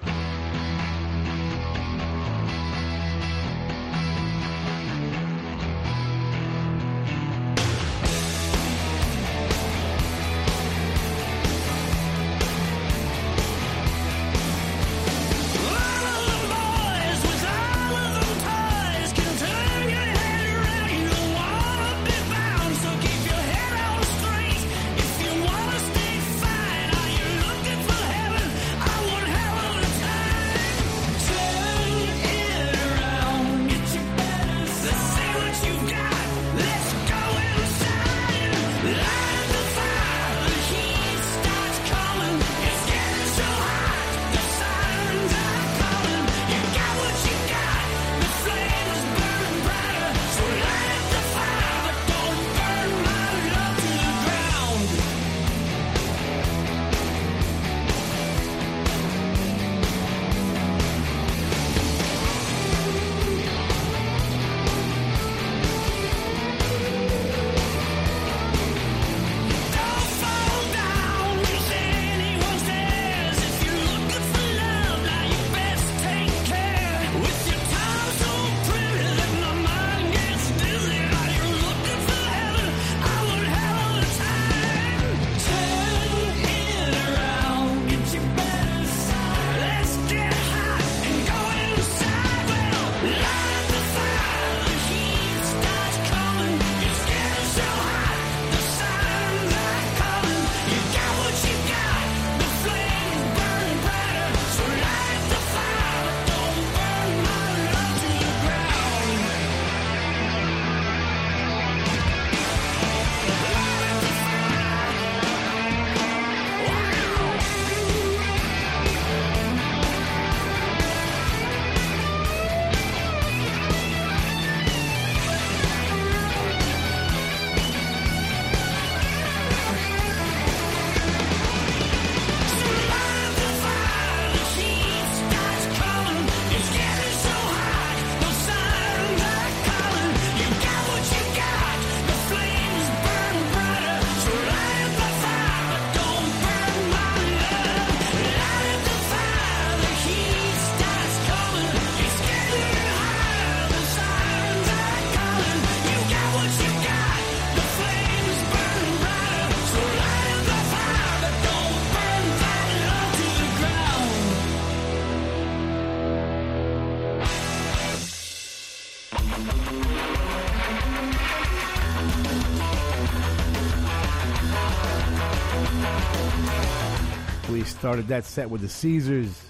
He 177.55 177.65
started 177.65 178.07
that 178.09 178.25
set 178.25 178.49
with 178.49 178.61
the 178.61 178.69
Caesars 178.69 179.45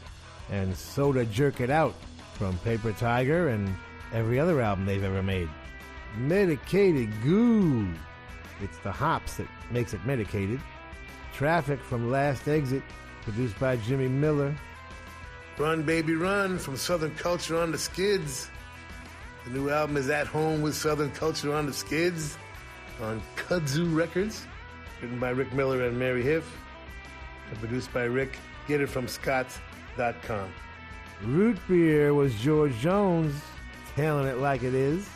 and 0.51 0.74
Soda 0.74 1.24
Jerk 1.26 1.61
It 1.61 1.70
Out 1.70 1.94
from 2.32 2.57
Paper 2.59 2.92
Tiger 2.92 3.48
and 3.48 3.72
every 4.12 4.40
other 4.40 4.61
album 4.61 4.86
they've 4.86 5.05
ever 5.05 5.22
made. 5.22 5.48
Medicated 6.16 7.11
Goo. 7.22 7.86
It's 8.62 8.78
the 8.78 8.90
hops 8.90 9.36
that 9.36 9.46
makes 9.70 9.92
it 9.92 10.05
medicated. 10.07 10.61
Traffic 11.34 11.78
from 11.80 12.11
Last 12.11 12.48
Exit, 12.48 12.82
produced 13.22 13.59
by 13.61 13.76
Jimmy 13.76 14.09
Miller. 14.09 14.55
Run 15.59 15.82
Baby 15.82 16.14
Run 16.14 16.59
from 16.59 16.76
Southern 16.76 17.14
Culture 17.16 17.59
on 17.59 17.70
the 17.70 17.78
Skids. 17.78 18.51
The 19.44 19.51
new 19.51 19.70
album 19.70 19.98
is 19.98 20.09
At 20.09 20.26
Home 20.26 20.62
with 20.62 20.74
Southern 20.74 21.11
Culture 21.12 21.55
on 21.55 21.66
the 21.66 21.72
Skids 21.72 22.36
on 23.03 23.22
Kudzu 23.36 23.94
Records, 23.94 24.46
written 25.01 25.20
by 25.20 25.30
Rick 25.30 25.53
Miller 25.53 25.84
and 25.84 25.98
Mary 25.98 26.24
Huff, 26.24 26.44
and 27.51 27.59
produced 27.59 27.92
by 27.92 28.05
Rick. 28.05 28.38
Get 28.66 28.80
it 28.80 28.88
from 28.88 29.09
Scott.com. 29.09 30.48
Root 31.24 31.59
Beer 31.68 32.14
was 32.14 32.34
George 32.36 32.76
Jones, 32.78 33.34
telling 33.94 34.26
it 34.26 34.38
like 34.38 34.62
it 34.62 34.74
is. 34.74 35.09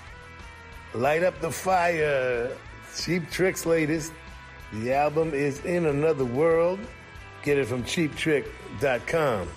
Light 0.92 1.22
Up 1.22 1.40
the 1.40 1.50
Fire, 1.50 2.50
Cheap 2.96 3.30
Trick's 3.30 3.64
latest. 3.66 4.12
The 4.74 4.92
album 4.92 5.32
is 5.32 5.64
In 5.64 5.86
Another 5.86 6.24
World. 6.24 6.80
Get 7.42 7.58
it 7.58 7.66
from 7.66 7.84
cheaptrick.com. 7.84 9.48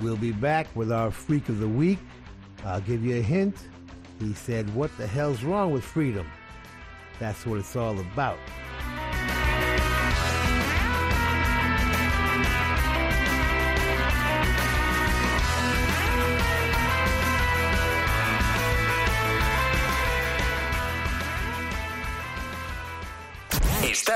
We'll 0.00 0.16
be 0.16 0.32
back 0.32 0.66
with 0.74 0.92
our 0.92 1.10
Freak 1.10 1.48
of 1.48 1.60
the 1.60 1.68
Week. 1.68 1.98
I'll 2.64 2.80
give 2.80 3.04
you 3.04 3.16
a 3.16 3.22
hint. 3.22 3.56
He 4.18 4.34
said, 4.34 4.72
What 4.74 4.96
the 4.98 5.06
hell's 5.06 5.42
wrong 5.42 5.70
with 5.70 5.84
freedom? 5.84 6.26
That's 7.18 7.46
what 7.46 7.58
it's 7.58 7.76
all 7.76 7.98
about. 7.98 8.38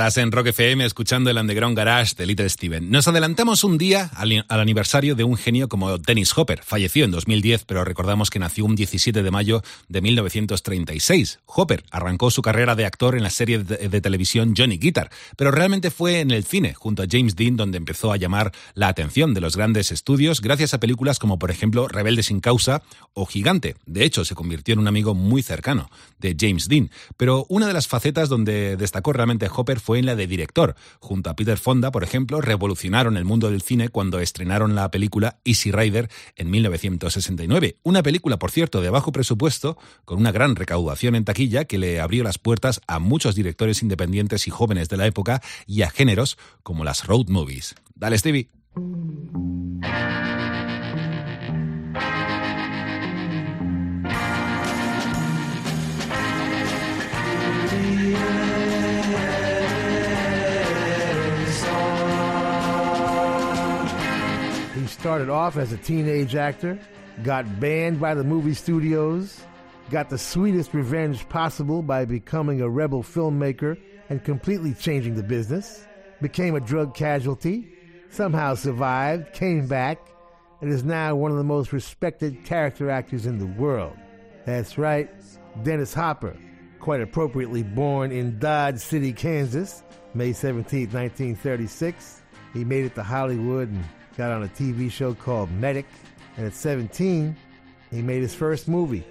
Estás 0.00 0.16
en 0.16 0.32
Rock 0.32 0.46
FM 0.46 0.86
escuchando 0.86 1.28
el 1.28 1.36
Underground 1.36 1.76
Garage 1.76 2.14
de 2.16 2.24
Little 2.24 2.48
Steven. 2.48 2.90
Nos 2.90 3.06
adelantamos 3.06 3.64
un 3.64 3.76
día 3.76 4.10
al, 4.14 4.46
aniversario 4.48 5.14
de 5.14 5.24
un 5.24 5.36
genio 5.36 5.68
como 5.68 5.98
Dennis 5.98 6.32
Hopper. 6.38 6.62
Falleció 6.62 7.04
en 7.04 7.10
2010, 7.10 7.64
pero 7.66 7.84
recordamos 7.84 8.30
que 8.30 8.38
nació 8.38 8.64
un 8.64 8.76
17 8.76 9.22
de 9.22 9.30
mayo 9.30 9.62
de 9.88 10.00
1936. 10.00 11.40
Hopper 11.44 11.84
arrancó 11.90 12.30
su 12.30 12.40
carrera 12.40 12.76
de 12.76 12.86
actor 12.86 13.14
en 13.14 13.22
la 13.22 13.28
serie 13.28 13.58
de, 13.58 13.90
de 13.90 14.00
televisión 14.00 14.54
Johnny 14.56 14.78
Guitar, 14.78 15.10
pero 15.36 15.50
realmente 15.50 15.90
fue 15.90 16.20
en 16.20 16.30
el 16.30 16.44
cine, 16.44 16.72
junto 16.72 17.02
a 17.02 17.06
James 17.06 17.36
Dean, 17.36 17.58
donde 17.58 17.76
empezó 17.76 18.10
a 18.10 18.16
llamar 18.16 18.52
la 18.72 18.88
atención 18.88 19.34
de 19.34 19.42
los 19.42 19.54
grandes 19.54 19.92
estudios 19.92 20.40
gracias 20.40 20.72
a 20.72 20.80
películas 20.80 21.18
como, 21.18 21.38
por 21.38 21.50
ejemplo, 21.50 21.88
Rebelde 21.88 22.22
sin 22.22 22.40
causa 22.40 22.82
o 23.12 23.26
Gigante. 23.26 23.76
De 23.84 24.04
hecho, 24.04 24.24
se 24.24 24.34
convirtió 24.34 24.72
en 24.72 24.78
un 24.78 24.88
amigo 24.88 25.14
muy 25.14 25.42
cercano 25.42 25.90
de 26.20 26.34
James 26.40 26.68
Dean. 26.68 26.90
Pero 27.18 27.44
una 27.50 27.66
de 27.66 27.74
las 27.74 27.86
facetas 27.86 28.30
donde 28.30 28.78
destacó 28.78 29.12
realmente 29.12 29.50
Hopper 29.54 29.78
fue 29.78 29.89
en 29.98 30.06
la 30.06 30.16
de 30.16 30.26
director. 30.26 30.76
Junto 31.00 31.30
a 31.30 31.36
Peter 31.36 31.58
Fonda, 31.58 31.90
por 31.90 32.04
ejemplo, 32.04 32.40
revolucionaron 32.40 33.16
el 33.16 33.24
mundo 33.24 33.50
del 33.50 33.62
cine 33.62 33.88
cuando 33.88 34.20
estrenaron 34.20 34.74
la 34.74 34.90
película 34.90 35.38
Easy 35.44 35.72
Rider 35.72 36.08
en 36.36 36.50
1969. 36.50 37.76
Una 37.82 38.02
película, 38.02 38.38
por 38.38 38.50
cierto, 38.50 38.80
de 38.80 38.90
bajo 38.90 39.12
presupuesto, 39.12 39.76
con 40.04 40.18
una 40.18 40.32
gran 40.32 40.56
recaudación 40.56 41.14
en 41.14 41.24
taquilla 41.24 41.64
que 41.64 41.78
le 41.78 42.00
abrió 42.00 42.22
las 42.22 42.38
puertas 42.38 42.80
a 42.86 42.98
muchos 42.98 43.34
directores 43.34 43.82
independientes 43.82 44.46
y 44.46 44.50
jóvenes 44.50 44.88
de 44.88 44.96
la 44.96 45.06
época 45.06 45.42
y 45.66 45.82
a 45.82 45.90
géneros 45.90 46.38
como 46.62 46.84
las 46.84 47.06
road 47.06 47.28
movies. 47.28 47.74
Dale, 47.94 48.18
Stevie. 48.18 48.48
Started 65.00 65.30
off 65.30 65.56
as 65.56 65.72
a 65.72 65.78
teenage 65.78 66.34
actor, 66.34 66.78
got 67.22 67.58
banned 67.58 67.98
by 67.98 68.12
the 68.12 68.22
movie 68.22 68.52
studios, 68.52 69.42
got 69.90 70.10
the 70.10 70.18
sweetest 70.18 70.74
revenge 70.74 71.26
possible 71.30 71.80
by 71.80 72.04
becoming 72.04 72.60
a 72.60 72.68
rebel 72.68 73.02
filmmaker 73.02 73.80
and 74.10 74.22
completely 74.22 74.74
changing 74.74 75.14
the 75.14 75.22
business, 75.22 75.86
became 76.20 76.54
a 76.54 76.60
drug 76.60 76.94
casualty, 76.94 77.72
somehow 78.10 78.54
survived, 78.54 79.32
came 79.32 79.66
back, 79.66 80.06
and 80.60 80.70
is 80.70 80.84
now 80.84 81.16
one 81.16 81.30
of 81.30 81.38
the 81.38 81.44
most 81.44 81.72
respected 81.72 82.44
character 82.44 82.90
actors 82.90 83.24
in 83.24 83.38
the 83.38 83.46
world. 83.58 83.96
That's 84.44 84.76
right, 84.76 85.08
Dennis 85.62 85.94
Hopper, 85.94 86.36
quite 86.78 87.00
appropriately 87.00 87.62
born 87.62 88.12
in 88.12 88.38
Dodge 88.38 88.80
City, 88.80 89.14
Kansas, 89.14 89.82
May 90.12 90.34
17, 90.34 90.90
1936. 90.90 92.20
He 92.52 92.64
made 92.64 92.84
it 92.84 92.94
to 92.96 93.02
Hollywood 93.02 93.70
and 93.70 93.82
got 94.20 94.32
on 94.32 94.42
a 94.42 94.48
TV 94.48 94.90
show 94.90 95.14
called 95.14 95.50
Medic, 95.50 95.86
and 96.36 96.44
at 96.44 96.52
17, 96.52 97.34
he 97.90 98.02
made 98.02 98.20
his 98.20 98.34
first 98.34 98.68
movie, 98.68 99.02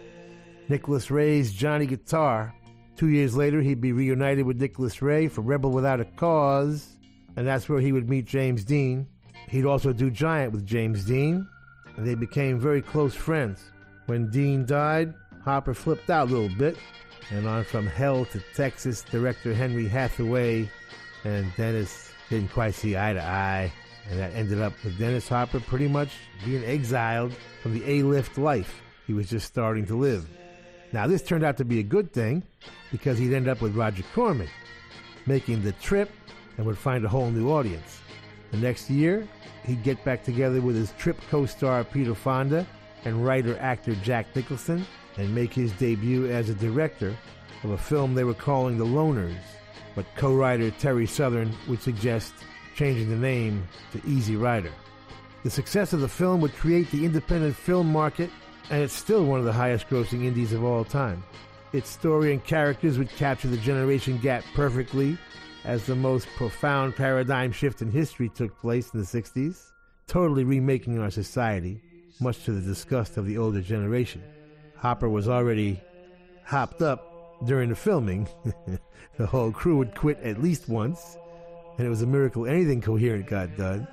Nicholas 0.67 1.09
Ray's 1.09 1.51
Johnny 1.51 1.87
Guitar. 1.87 2.53
Two 2.95 3.07
years 3.07 3.35
later, 3.35 3.59
he'd 3.59 3.81
be 3.81 3.91
reunited 3.91 4.45
with 4.45 4.61
Nicholas 4.61 5.01
Ray 5.01 5.27
for 5.27 5.41
Rebel 5.41 5.71
Without 5.71 5.99
a 5.99 6.05
Cause, 6.05 6.95
and 7.35 7.47
that's 7.47 7.67
where 7.67 7.79
he 7.79 7.91
would 7.91 8.07
meet 8.07 8.25
James 8.25 8.63
Dean. 8.63 9.07
He'd 9.47 9.65
also 9.65 9.93
do 9.93 10.11
Giant 10.11 10.53
with 10.53 10.63
James 10.63 11.05
Dean, 11.05 11.47
and 11.97 12.05
they 12.05 12.13
became 12.13 12.59
very 12.59 12.83
close 12.83 13.15
friends. 13.15 13.63
When 14.05 14.29
Dean 14.29 14.63
died, 14.63 15.15
Hopper 15.43 15.73
flipped 15.73 16.11
out 16.11 16.29
a 16.29 16.31
little 16.31 16.55
bit, 16.55 16.77
and 17.31 17.47
on 17.47 17.63
from 17.63 17.87
Hell 17.87 18.25
to 18.25 18.43
Texas, 18.53 19.01
director 19.01 19.55
Henry 19.55 19.87
Hathaway 19.87 20.69
and 21.23 21.51
Dennis 21.55 22.11
didn't 22.29 22.51
quite 22.51 22.75
see 22.75 22.95
eye 22.95 23.13
to 23.13 23.23
eye. 23.23 23.73
And 24.09 24.19
that 24.19 24.33
ended 24.33 24.59
up 24.59 24.73
with 24.83 24.97
Dennis 24.97 25.27
Hopper 25.27 25.59
pretty 25.59 25.87
much 25.87 26.09
being 26.43 26.63
exiled 26.63 27.33
from 27.61 27.73
the 27.73 27.83
A-lift 27.85 28.37
life 28.37 28.81
he 29.05 29.13
was 29.13 29.29
just 29.29 29.47
starting 29.47 29.85
to 29.87 29.95
live. 29.95 30.27
Now, 30.91 31.05
this 31.07 31.21
turned 31.21 31.43
out 31.43 31.57
to 31.57 31.65
be 31.65 31.79
a 31.79 31.83
good 31.83 32.11
thing 32.11 32.43
because 32.91 33.17
he'd 33.17 33.33
end 33.33 33.47
up 33.47 33.61
with 33.61 33.75
Roger 33.75 34.03
Corman, 34.13 34.49
making 35.27 35.61
the 35.61 35.71
trip 35.73 36.09
and 36.57 36.65
would 36.65 36.77
find 36.77 37.05
a 37.05 37.09
whole 37.09 37.29
new 37.29 37.49
audience. 37.51 38.01
The 38.51 38.57
next 38.57 38.89
year, 38.89 39.27
he'd 39.63 39.83
get 39.83 40.03
back 40.03 40.23
together 40.23 40.61
with 40.61 40.75
his 40.75 40.91
trip 40.93 41.19
co-star 41.29 41.83
Peter 41.83 42.15
Fonda 42.15 42.65
and 43.05 43.23
writer-actor 43.23 43.95
Jack 43.95 44.35
Nicholson 44.35 44.85
and 45.17 45.33
make 45.33 45.53
his 45.53 45.71
debut 45.73 46.29
as 46.29 46.49
a 46.49 46.55
director 46.55 47.15
of 47.63 47.71
a 47.71 47.77
film 47.77 48.13
they 48.15 48.23
were 48.23 48.33
calling 48.33 48.77
The 48.77 48.85
Loners, 48.85 49.35
but 49.95 50.05
co-writer 50.15 50.71
Terry 50.71 51.05
Southern 51.05 51.55
would 51.67 51.81
suggest 51.81 52.33
changing 52.79 53.09
the 53.09 53.15
name 53.17 53.67
to 53.91 54.01
Easy 54.07 54.37
Rider. 54.37 54.71
The 55.43 55.49
success 55.49 55.91
of 55.91 55.99
the 55.99 56.07
film 56.07 56.39
would 56.39 56.53
create 56.53 56.89
the 56.91 57.03
independent 57.03 57.53
film 57.53 57.91
market, 57.91 58.29
and 58.69 58.81
it's 58.81 58.93
still 58.93 59.25
one 59.25 59.37
of 59.37 59.45
the 59.45 59.51
highest 59.51 59.89
grossing 59.89 60.23
indies 60.23 60.53
of 60.53 60.63
all 60.63 60.85
time. 60.85 61.21
Its 61.73 61.89
story 61.89 62.31
and 62.31 62.41
characters 62.41 62.97
would 62.97 63.09
capture 63.09 63.49
the 63.49 63.57
generation 63.57 64.17
gap 64.19 64.45
perfectly 64.55 65.17
as 65.65 65.85
the 65.85 65.95
most 65.95 66.29
profound 66.37 66.95
paradigm 66.95 67.51
shift 67.51 67.81
in 67.81 67.91
history 67.91 68.29
took 68.29 68.57
place 68.61 68.93
in 68.93 69.01
the 69.01 69.05
60s, 69.05 69.71
totally 70.07 70.45
remaking 70.45 70.99
our 70.99 71.11
society, 71.11 71.81
much 72.21 72.45
to 72.45 72.53
the 72.53 72.61
disgust 72.61 73.17
of 73.17 73.25
the 73.25 73.37
older 73.37 73.61
generation. 73.61 74.23
Hopper 74.77 75.09
was 75.09 75.27
already 75.27 75.81
hopped 76.45 76.81
up 76.81 77.45
during 77.45 77.67
the 77.71 77.75
filming. 77.75 78.25
the 79.17 79.25
whole 79.25 79.51
crew 79.51 79.75
would 79.75 79.93
quit 79.95 80.17
at 80.21 80.41
least 80.41 80.69
once, 80.69 81.17
and 81.79 81.87
it 81.87 81.89
was 81.89 82.01
a 82.01 82.07
miracle 82.07 82.45
anything 82.45 82.81
coherent 82.81 83.25
got 83.25 83.55
done. 83.55 83.87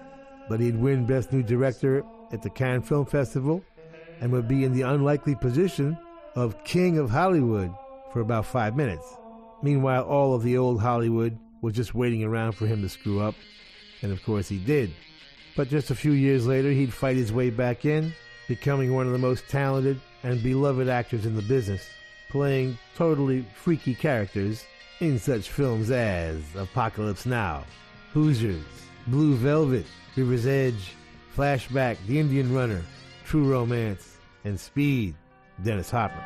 But 0.49 0.59
he'd 0.59 0.77
win 0.77 1.07
Best 1.07 1.33
New 1.33 1.43
Director 1.43 2.05
at 2.33 2.43
the 2.43 2.51
Cannes 2.51 2.83
Film 2.83 3.07
Festival 3.07 3.63
and 4.21 4.33
would 4.33 4.49
be 4.49 4.65
in 4.65 4.73
the 4.73 4.83
unlikely 4.83 5.37
position 5.37 5.97
of 6.35 6.63
King 6.65 6.99
of 6.99 7.11
Hollywood 7.11 7.73
for 8.13 8.21
about 8.21 8.45
five 8.45 8.77
minutes. 8.77 9.07
Meanwhile, 9.63 10.03
all 10.03 10.35
of 10.35 10.43
the 10.43 10.59
old 10.59 10.81
Hollywood 10.81 11.39
was 11.63 11.75
just 11.75 11.95
waiting 11.95 12.25
around 12.25 12.53
for 12.53 12.67
him 12.67 12.83
to 12.83 12.89
screw 12.89 13.21
up, 13.21 13.37
and 14.03 14.11
of 14.11 14.23
course 14.25 14.49
he 14.49 14.59
did. 14.59 14.93
But 15.57 15.69
just 15.69 15.91
a 15.91 15.95
few 15.95 16.13
years 16.13 16.45
later, 16.45 16.71
he'd 16.71 16.93
fight 16.93 17.17
his 17.17 17.33
way 17.33 17.51
back 17.51 17.85
in, 17.85 18.13
becoming 18.49 18.95
one 18.95 19.07
of 19.07 19.13
the 19.13 19.19
most 19.19 19.49
talented 19.49 20.01
and 20.25 20.43
beloved 20.43 20.89
actors 20.89 21.25
in 21.25 21.37
the 21.37 21.43
business, 21.43 21.89
playing 22.31 22.79
totally 22.97 23.47
freaky 23.55 23.95
characters 23.95 24.65
in 25.01 25.19
such 25.19 25.51
films 25.51 25.91
as 25.91 26.43
Apocalypse 26.57 27.27
Now, 27.27 27.65
Hoosiers, 28.13 28.65
Blue 29.07 29.35
Velvet, 29.35 29.87
River's 30.17 30.47
Edge, 30.47 30.95
Flashback, 31.37 31.99
The 32.07 32.19
Indian 32.19 32.55
Runner, 32.55 32.83
True 33.25 33.51
Romance, 33.51 34.17
and 34.45 34.59
Speed, 34.59 35.15
Dennis 35.63 35.91
Hopper. 35.91 36.25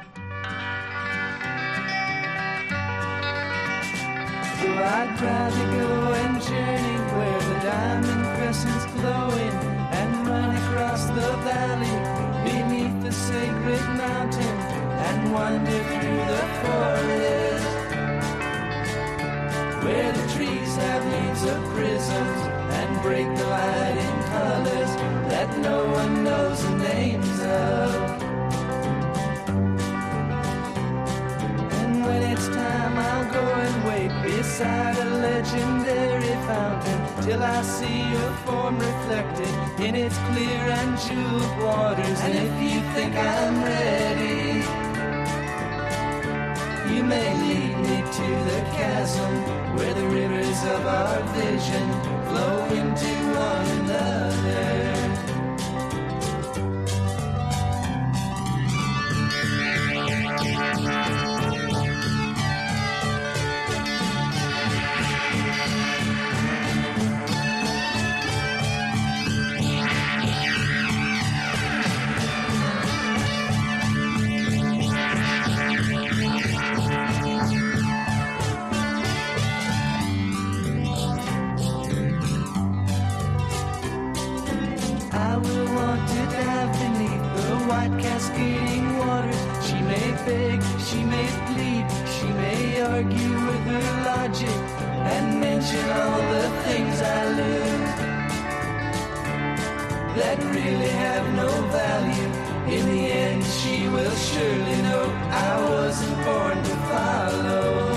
I'd 4.82 5.18
go 5.20 6.12
and 6.14 6.42
journey 6.42 6.98
where 7.14 7.40
the 7.40 7.60
diamond 7.60 8.36
crescent's 8.36 8.86
glowing 8.94 9.54
and 9.92 10.26
run 10.26 10.56
across 10.56 11.04
the 11.06 11.36
valley 11.44 11.96
beneath 12.44 13.02
the 13.02 13.12
sacred 13.12 13.84
mountain 13.96 14.56
and 15.06 15.32
wander 15.32 15.70
through 15.70 16.24
the 16.32 16.46
forest 16.62 17.59
where 19.84 20.12
the 20.12 20.26
trees 20.34 20.76
have 20.76 21.02
leaves 21.14 21.44
of 21.44 21.58
prisms 21.74 22.40
and 22.78 23.02
break 23.02 23.26
the 23.36 23.46
light 23.46 23.96
in 24.06 24.16
colors 24.34 24.92
that 25.32 25.58
no 25.58 25.86
one 25.86 26.24
knows 26.24 26.62
the 26.62 26.76
names 26.76 27.40
of. 27.40 27.94
And 31.80 32.04
when 32.04 32.22
it's 32.32 32.48
time, 32.48 32.94
I'll 32.98 33.32
go 33.32 33.44
and 33.66 33.84
wait 33.88 34.12
beside 34.22 34.96
a 34.98 35.04
legendary 35.04 36.36
fountain 36.46 37.00
till 37.24 37.42
I 37.42 37.62
see 37.62 38.00
your 38.14 38.32
form 38.44 38.78
reflected 38.78 39.54
in 39.80 39.94
its 39.94 40.16
clear 40.28 40.62
and 40.80 40.98
jeweled 40.98 41.62
waters. 41.62 42.20
And 42.20 42.34
if 42.34 42.52
you 42.72 42.80
think 42.94 43.14
I'm 43.16 43.64
ready, 43.64 44.79
you 46.94 47.02
may 47.04 47.34
lead 47.34 47.76
me 47.78 47.96
to 48.18 48.26
the 48.50 48.60
chasm 48.76 49.32
where 49.76 49.94
the 49.94 50.06
rivers 50.08 50.60
of 50.74 50.86
our 50.86 51.22
vision 51.34 51.86
flow 52.28 52.64
into 52.80 53.12
one 53.38 53.66
another. 53.80 54.89
Really 100.70 100.88
have 100.90 101.34
no 101.34 101.48
value. 101.48 102.28
In 102.72 102.86
the 102.86 103.10
end, 103.10 103.44
she 103.44 103.88
will 103.88 104.14
surely 104.14 104.82
know 104.82 105.02
I 105.32 105.68
wasn't 105.68 106.24
born 106.24 106.62
to 106.62 106.76
follow. 106.86 107.94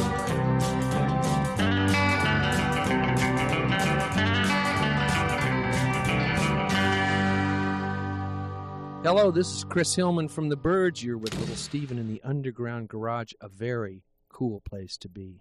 Hello, 9.04 9.30
this 9.30 9.56
is 9.56 9.64
Chris 9.66 9.94
Hillman 9.94 10.28
from 10.28 10.50
The 10.50 10.58
Byrds. 10.58 11.04
You're 11.04 11.20
with 11.20 11.38
Little 11.40 11.56
Steven 11.56 12.00
in 12.00 12.08
the 12.08 12.22
Underground 12.24 12.90
Garage, 12.90 13.34
a 13.40 13.50
very 13.50 14.02
cool 14.30 14.62
place 14.62 14.98
to 14.98 15.08
be. 15.08 15.38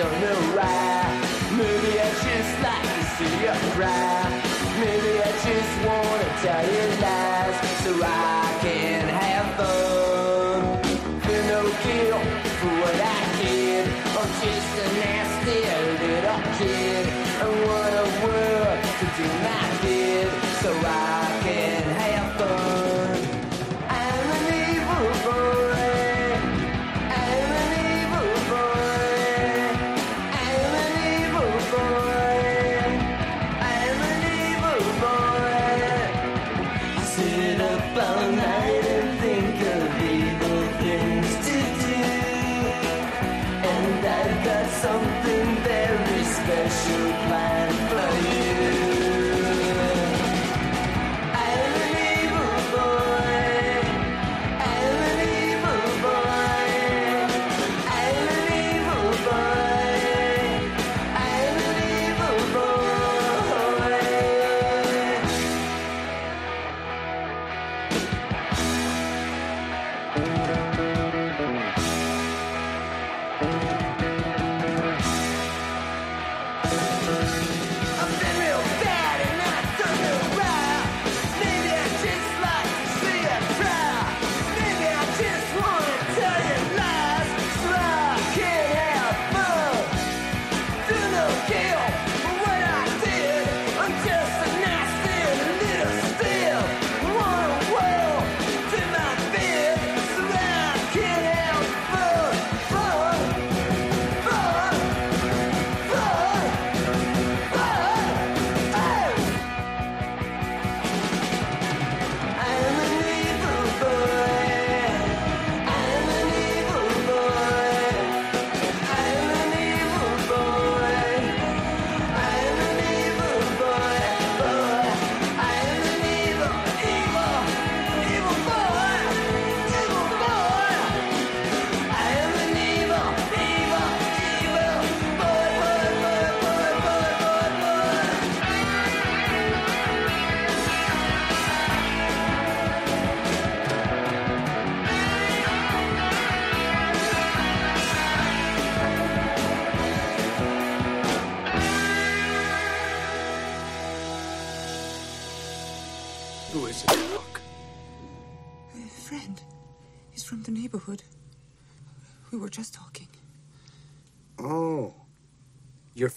Don't 0.00 0.20
know 0.22 0.40
why. 0.56 1.04
Maybe 1.60 2.00
I 2.00 2.08
just 2.24 2.52
like 2.64 2.88
to 2.96 3.04
see 3.16 3.34
you 3.44 3.52
cry. 3.76 4.30
Maybe 4.80 5.12
I 5.20 5.30
just 5.44 5.72
wanna 5.84 6.30
tell 6.40 6.64
you 6.74 6.79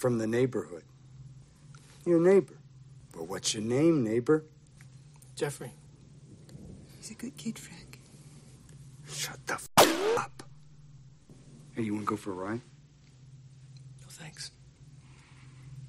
from 0.04 0.18
the 0.18 0.26
neighborhood. 0.26 0.82
Your 2.04 2.20
neighbor. 2.20 2.58
Well, 3.14 3.24
what's 3.24 3.54
your 3.54 3.62
name, 3.62 4.04
neighbor? 4.04 4.44
Jeffrey. 5.34 5.72
He's 6.98 7.10
a 7.12 7.14
good 7.14 7.34
kid, 7.38 7.58
Frank. 7.58 8.00
Shut 9.08 9.38
the 9.46 9.54
f- 9.54 9.68
up. 10.18 10.42
Hey, 11.74 11.84
you 11.84 11.94
want 11.94 12.04
to 12.04 12.10
go 12.10 12.16
for 12.18 12.32
a 12.32 12.34
ride? 12.34 12.60
No 14.02 14.06
thanks. 14.10 14.50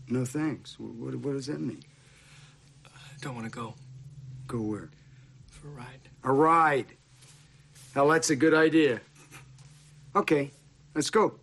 No 0.08 0.24
thanks. 0.24 0.76
Wh- 0.76 0.98
What, 0.98 1.16
what 1.16 1.34
does 1.34 1.48
that 1.48 1.60
mean? 1.60 1.84
I 2.86 2.90
don't 3.20 3.36
want 3.36 3.48
to 3.48 3.52
go 3.52 3.76
Go 4.48 4.62
where? 4.62 4.92
for 5.52 5.68
a 5.68 5.72
ride. 5.72 6.08
A 6.24 6.32
ride. 6.32 6.86
Now, 7.94 8.08
that's 8.08 8.30
a 8.30 8.36
good 8.38 8.54
idea. 8.54 9.02
Okay, 10.16 10.52
let's 10.94 11.10
go. 11.10 11.34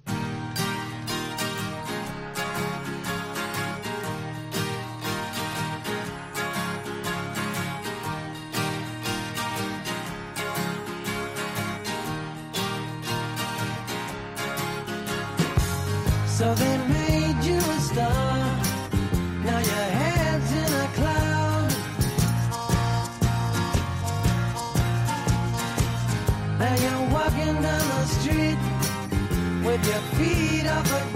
So 16.38 16.54
they 16.54 16.76
made 16.88 17.44
you 17.44 17.58
a 17.58 17.80
star. 17.80 18.38
Now 19.44 19.58
your 19.70 19.88
head's 20.00 20.52
in 20.62 20.72
a 20.84 20.88
cloud. 20.98 21.70
Now 26.58 26.74
you're 26.82 27.04
walking 27.16 27.56
down 27.66 27.86
the 27.92 28.06
street 28.16 28.60
with 29.66 29.82
your 29.86 30.02
feet 30.16 30.66
the 30.88 31.11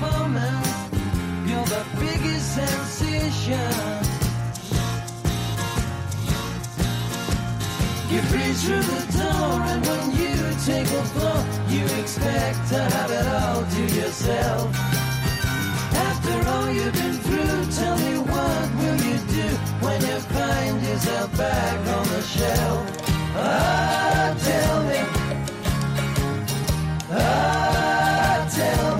performance. 0.00 0.68
You're 1.46 1.64
the 1.64 1.84
biggest 1.98 2.54
sensation. 2.54 3.72
You 8.10 8.20
breathe 8.30 8.56
through 8.56 8.82
the 8.94 9.02
door, 9.18 9.52
and 9.70 9.80
when 9.86 10.04
you 10.20 10.36
take 10.64 10.88
a 11.00 11.04
floor, 11.12 11.40
you 11.68 11.84
expect 12.00 12.58
to 12.72 12.78
have 12.94 13.10
it 13.10 13.26
all 13.26 13.62
to 13.74 13.82
yourself. 13.98 14.66
After 16.08 16.48
all 16.48 16.70
you've 16.72 16.92
been 16.92 17.18
through, 17.26 17.60
tell 17.78 17.96
me 17.98 18.14
what 18.32 18.66
will 18.80 19.00
you 19.08 19.18
do 19.38 19.48
when 19.84 20.00
you 20.00 20.18
find 20.34 20.82
yourself 20.82 21.36
back 21.36 21.78
on 21.96 22.04
the 22.08 22.22
shelf? 22.22 22.80
Ah, 23.36 24.34
tell 24.48 24.82
me. 24.88 25.00
Ah, 27.12 28.48
tell 28.56 28.96
me. 28.96 28.99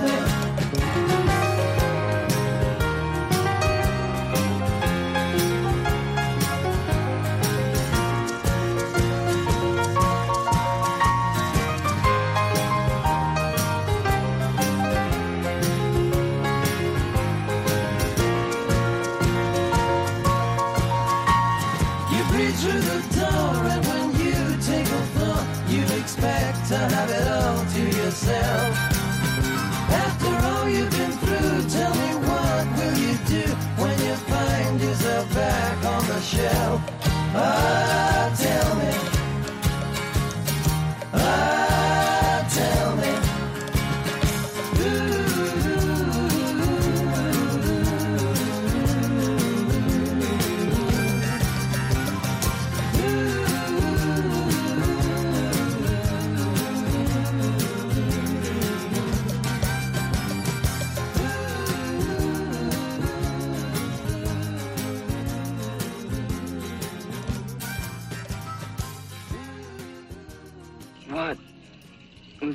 Ah, 37.43 37.80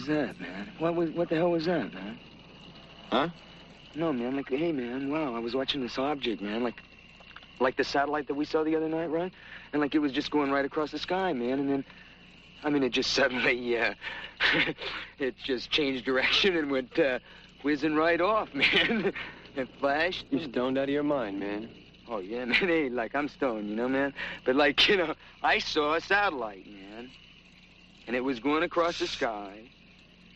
was 0.07 0.16
that, 0.16 0.40
man? 0.40 0.72
What 0.78 0.94
was? 0.94 1.11
What 1.11 1.28
the 1.28 1.36
hell 1.36 1.50
was 1.50 1.66
that, 1.66 1.92
man? 1.92 2.18
Huh? 3.11 3.28
No, 3.94 4.12
man. 4.12 4.36
Like, 4.36 4.48
hey, 4.48 4.72
man. 4.72 5.11
Wow, 5.11 5.34
I 5.34 5.38
was 5.38 5.54
watching 5.54 5.80
this 5.80 5.98
object, 5.98 6.42
man. 6.42 6.62
Like, 6.62 6.80
like 7.61 7.76
the 7.76 7.84
satellite 7.84 8.28
that 8.28 8.34
we 8.34 8.44
saw 8.44 8.62
the 8.62 8.76
other 8.76 8.88
night, 8.88 9.07
right? 9.07 9.32
And 9.72 9.80
like 9.80 9.94
it 9.94 9.98
was 9.98 10.12
just 10.12 10.30
going 10.30 10.50
right 10.50 10.64
across 10.64 10.90
the 10.90 10.98
sky, 10.98 11.32
man. 11.32 11.59
And 11.59 11.70
then, 11.70 11.84
I 12.62 12.70
mean, 12.70 12.82
it 12.82 12.90
just 12.90 13.12
suddenly, 13.14 13.78
uh, 13.78 13.94
it 15.18 15.34
just 15.44 15.70
changed 15.70 16.04
direction 16.04 16.57
and 16.57 16.70
went 16.70 16.98
uh, 16.98 17.18
whizzing 17.62 17.94
right 17.94 18.20
off, 18.20 18.48
man. 18.54 19.12
it 19.57 19.68
flashed. 19.80 20.26
You're 20.30 20.48
stoned 20.48 20.78
out 20.78 20.84
of 20.84 20.90
your 20.90 21.02
mind, 21.02 21.40
man. 21.40 21.68
Oh 22.09 22.18
yeah, 22.18 22.44
man. 22.44 22.54
Hey, 22.54 22.88
like 22.88 23.14
I'm 23.14 23.28
stoned, 23.28 23.68
you 23.68 23.74
know, 23.74 23.88
man. 23.88 24.14
But 24.44 24.54
like, 24.54 24.88
you 24.88 24.98
know, 24.98 25.14
I 25.42 25.59
saw 25.59 25.94
a 25.94 26.00
satellite, 26.00 26.66
man, 26.66 27.11
and 28.07 28.14
it 28.14 28.20
was 28.20 28.38
going 28.38 28.62
across 28.62 29.00
the 29.00 29.09
sky, 29.09 29.68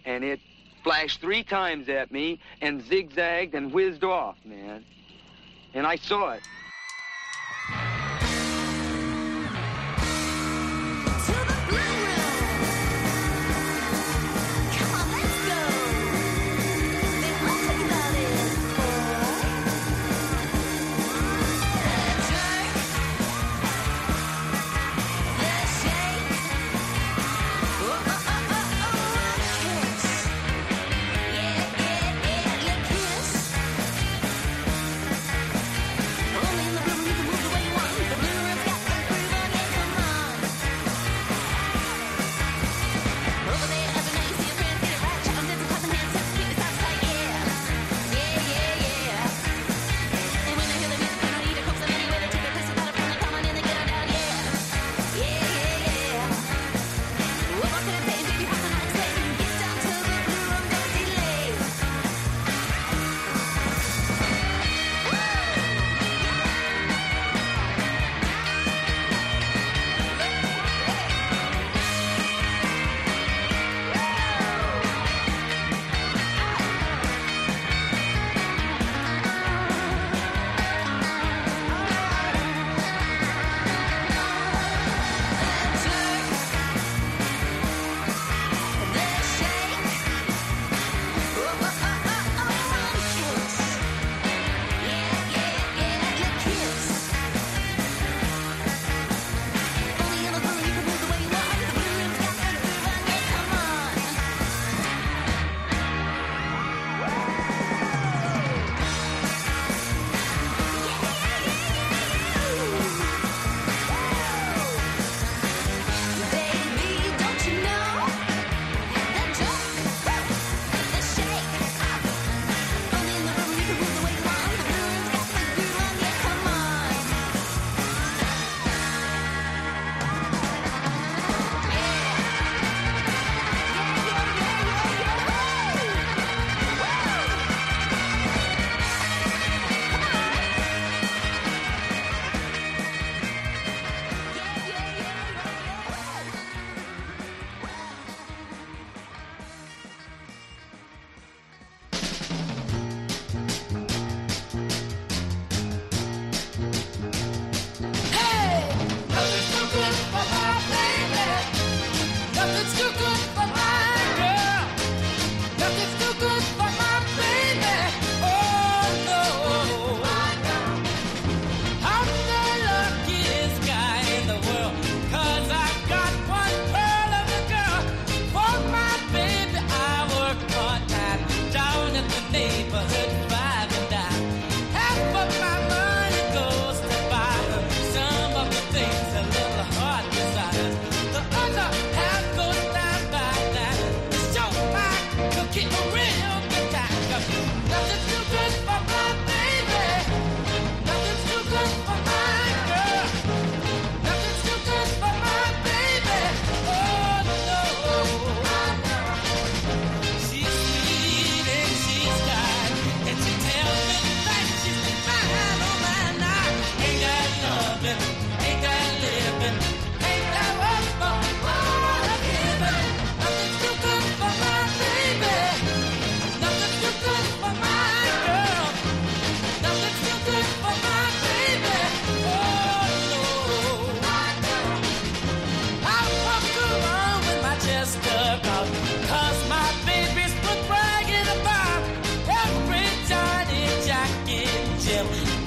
and 0.05 0.25
it 0.25 0.41
flashed 0.83 1.21
three 1.21 1.43
times 1.43 1.89
at 1.89 2.11
me 2.11 2.41
and 2.61 2.83
zigzagged 2.83 3.55
and 3.55 3.73
whizzed 3.73 4.05
off, 4.05 4.37
man. 4.45 4.85
And 5.75 5.87
I 5.87 5.97
saw 5.97 6.33
it. 6.33 6.43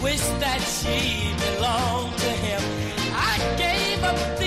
Wish 0.03 0.19
that 0.41 0.59
she 0.59 1.31
belonged 1.39 2.17
to 2.17 2.29
him. 2.29 2.61
I 3.15 3.37
gave 3.57 4.03
up 4.03 4.42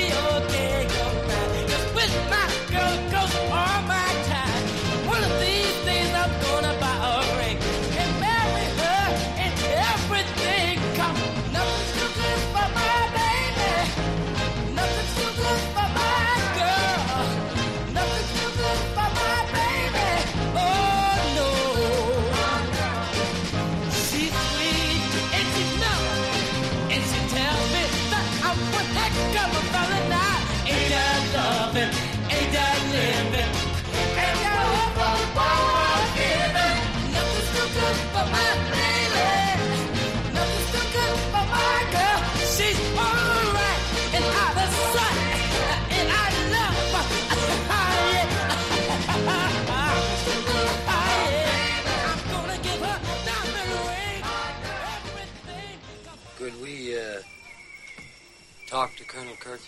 talk 58.77 58.95
to 58.95 59.05
Colonel 59.05 59.33
Kurtz? 59.41 59.67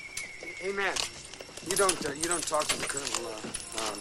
Hey, 0.61 0.71
man, 0.71 0.95
you 1.67 1.77
don't 1.77 2.05
uh, 2.05 2.13
you 2.13 2.25
don't 2.25 2.47
talk 2.47 2.67
to 2.67 2.79
the 2.79 2.87
colonel. 2.87 3.33
Uh, 3.33 3.81
um, 3.81 3.99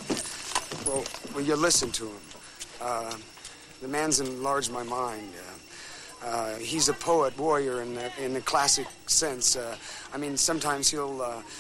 well, 0.85 1.05
well, 1.33 1.45
you 1.45 1.55
listen 1.55 1.91
to 1.91 2.07
him. 2.07 2.19
Uh, 2.81 3.15
the 3.81 3.87
man's 3.87 4.19
enlarged 4.19 4.69
my 4.69 4.83
mind. 4.83 5.31
Uh, 5.33 6.27
uh, 6.27 6.55
he's 6.57 6.89
a 6.89 6.93
poet, 6.93 7.37
warrior 7.37 7.81
in 7.81 7.95
the, 7.95 8.11
in 8.21 8.33
the 8.33 8.41
classic 8.41 8.85
sense. 9.05 9.55
Uh, 9.55 9.77
I 10.13 10.17
mean, 10.17 10.35
sometimes 10.35 10.89
he'll, 10.89 11.19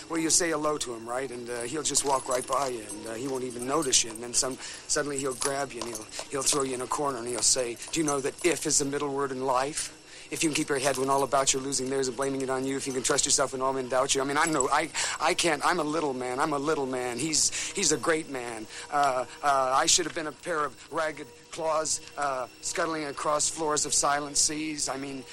well, 0.09 0.19
you 0.19 0.29
say 0.29 0.49
hello 0.49 0.77
to 0.79 0.93
him, 0.93 1.07
right? 1.07 1.31
And 1.31 1.47
he'll 1.69 1.83
just 1.83 2.03
walk 2.03 2.27
right 2.27 2.45
by 2.45 2.67
you, 2.67 2.83
and 2.89 3.17
he 3.17 3.29
won't 3.29 3.45
even 3.45 3.65
notice 3.65 4.03
you. 4.03 4.09
And 4.09 4.21
then 4.21 4.33
some, 4.33 4.57
suddenly 4.87 5.19
he'll 5.19 5.35
grab 5.35 5.71
you, 5.71 5.79
and 5.79 5.89
he'll, 5.91 6.05
he'll 6.31 6.41
throw 6.41 6.63
you 6.63 6.73
in 6.73 6.81
a 6.81 6.87
corner, 6.87 7.19
and 7.19 7.27
he'll 7.27 7.39
say, 7.39 7.77
do 7.93 7.99
you 8.01 8.05
know 8.05 8.19
that 8.19 8.33
if 8.45 8.65
is 8.65 8.79
the 8.79 8.85
middle 8.85 9.13
word 9.13 9.31
in 9.31 9.45
life? 9.45 9.96
If 10.29 10.43
you 10.43 10.49
can 10.49 10.55
keep 10.55 10.69
your 10.69 10.79
head 10.79 10.97
when 10.97 11.09
all 11.09 11.23
about 11.23 11.53
you're 11.53 11.61
losing 11.61 11.89
theirs 11.89 12.07
and 12.07 12.17
blaming 12.17 12.41
it 12.41 12.49
on 12.49 12.65
you, 12.65 12.77
if 12.77 12.87
you 12.87 12.93
can 12.93 13.03
trust 13.03 13.25
yourself 13.25 13.53
when 13.53 13.61
all 13.61 13.73
men 13.73 13.87
doubt 13.87 14.15
you. 14.15 14.21
I 14.21 14.25
mean, 14.25 14.37
I 14.37 14.45
know, 14.45 14.67
I, 14.71 14.89
I 15.19 15.33
can't, 15.33 15.65
I'm 15.65 15.79
a 15.79 15.83
little 15.83 16.13
man. 16.13 16.39
I'm 16.39 16.53
a 16.53 16.59
little 16.59 16.85
man. 16.85 17.17
He's, 17.17 17.51
he's 17.71 17.91
a 17.91 17.97
great 17.97 18.29
man. 18.29 18.65
Uh, 18.91 19.25
uh, 19.43 19.73
I 19.75 19.85
should 19.85 20.05
have 20.05 20.15
been 20.15 20.27
a 20.27 20.31
pair 20.31 20.65
of 20.65 20.75
ragged 20.91 21.27
claws 21.51 22.01
uh, 22.17 22.47
scuttling 22.61 23.05
across 23.05 23.49
floors 23.49 23.85
of 23.85 23.93
silent 23.93 24.37
seas. 24.37 24.89
I 24.89 24.97
mean, 24.97 25.23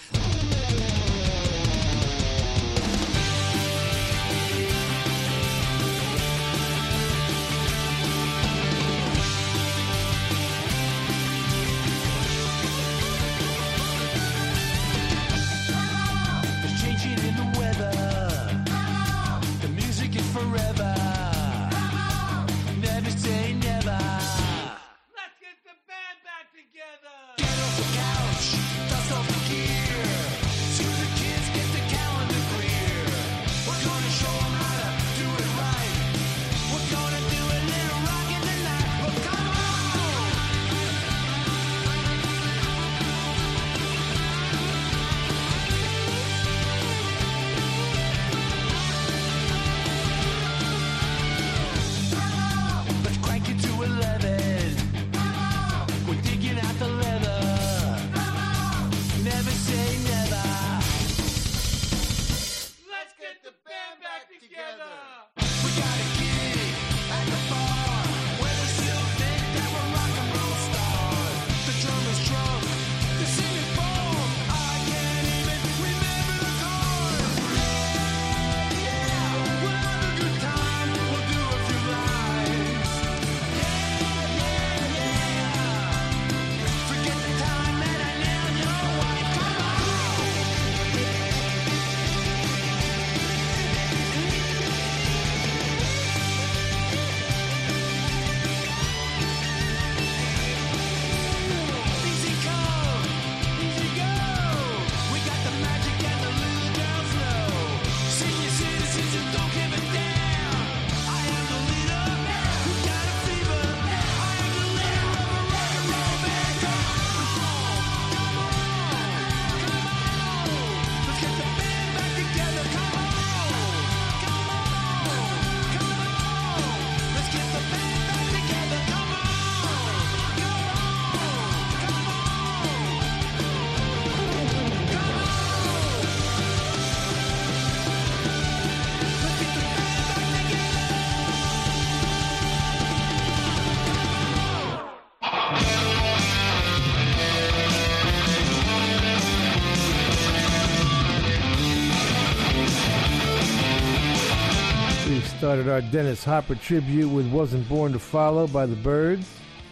Started 155.64 155.86
our 155.86 155.91
Dennis 155.92 156.22
Hopper 156.22 156.57
tribute 156.57 157.08
with 157.08 157.26
Wasn't 157.32 157.66
Born 157.70 157.95
to 157.95 157.99
Follow 157.99 158.46
by 158.46 158.66
the 158.66 158.76
Byrds. 158.76 159.26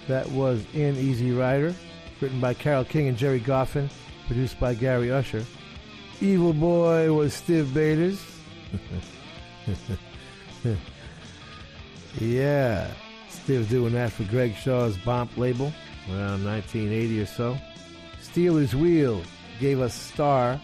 That 0.08 0.26
was 0.30 0.64
In 0.72 0.96
Easy 0.96 1.32
Rider, 1.32 1.74
written 2.18 2.40
by 2.40 2.54
Carole 2.54 2.86
King 2.86 3.08
and 3.08 3.18
Gerry 3.18 3.40
Goffin, 3.40 3.90
produced 4.26 4.58
by 4.58 4.72
Gary 4.72 5.12
Usher. 5.12 5.44
Evil 6.22 6.54
Boy 6.54 7.12
was 7.12 7.34
Stiv 7.34 7.74
Bators. 7.74 8.24
yeah, 12.18 12.90
Steve 13.28 13.68
doing 13.68 13.92
that 13.92 14.12
for 14.12 14.24
Greg 14.24 14.54
Shaw's 14.54 14.96
Bomp 14.96 15.36
label 15.36 15.74
around 16.08 16.42
1980 16.42 17.20
or 17.20 17.26
so. 17.26 17.58
Stealers 18.22 18.74
Wheel 18.74 19.22
gave 19.60 19.82
us 19.82 19.92
Star, 19.92 20.58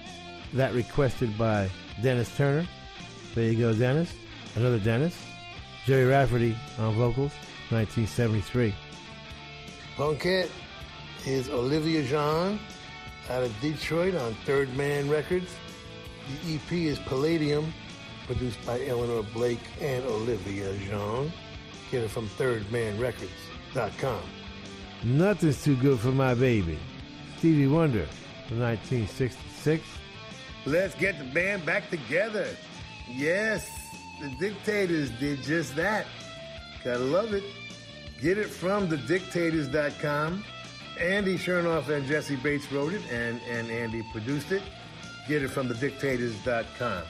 that 0.55 0.73
requested 0.73 1.37
by 1.37 1.69
Dennis 2.01 2.35
Turner. 2.35 2.67
There 3.35 3.53
you 3.53 3.59
go, 3.59 3.75
Dennis. 3.75 4.11
Another 4.59 4.81
Dennis. 4.81 5.17
Gerry 5.87 6.07
Rafferty 6.07 6.57
on 6.81 6.93
vocals, 6.95 7.31
1973. 7.71 8.75
Punkette 9.97 10.51
is 11.25 11.49
Olivia 11.49 12.03
Jean 12.03 12.59
out 13.31 13.45
of 13.45 13.61
Detroit 13.61 14.17
on 14.17 14.35
Third 14.45 14.77
Man 14.77 15.09
Records. 15.09 15.55
The 16.43 16.57
EP 16.57 16.73
is 16.73 16.99
Palladium, 16.99 17.73
produced 18.27 18.59
by 18.67 18.85
Eleanor 18.85 19.23
Blake 19.33 19.61
and 19.81 20.05
Olivia 20.07 20.77
Jean. 20.79 21.33
Get 21.93 22.03
it 22.03 22.11
from 22.11 22.29
thirdmanrecords.com. 22.31 24.23
Nothing's 25.05 25.63
too 25.63 25.77
good 25.77 26.01
for 26.01 26.11
my 26.11 26.35
baby. 26.35 26.81
Stevie 27.37 27.69
Wonder 27.69 28.09
from 28.49 28.59
1966. 28.59 29.85
Let's 30.67 30.97
get 30.97 31.17
the 31.17 31.27
band 31.27 31.65
back 31.65 31.91
together. 31.91 32.49
Yes, 33.09 33.78
the 34.21 34.29
Dictators 34.39 35.11
did 35.11 35.43
just 35.43 35.77
that. 35.77 36.07
Gotta 36.85 36.99
love 36.99 37.35
it. 37.35 37.45
Get 38.21 38.39
it 38.39 38.49
from 38.49 38.89
thedictators.com. 38.89 40.45
Andy 41.01 41.39
Shernoff 41.39 41.89
and 41.89 42.07
Jesse 42.07 42.37
Bates 42.37 42.71
wrote 42.73 42.93
it, 42.93 43.03
and, 43.11 43.41
and 43.49 43.71
Andy 43.71 44.03
produced 44.13 44.51
it. 44.51 44.63
Get 45.29 45.43
it 45.43 45.49
from 45.49 45.69
thedictators.com. 45.69 47.05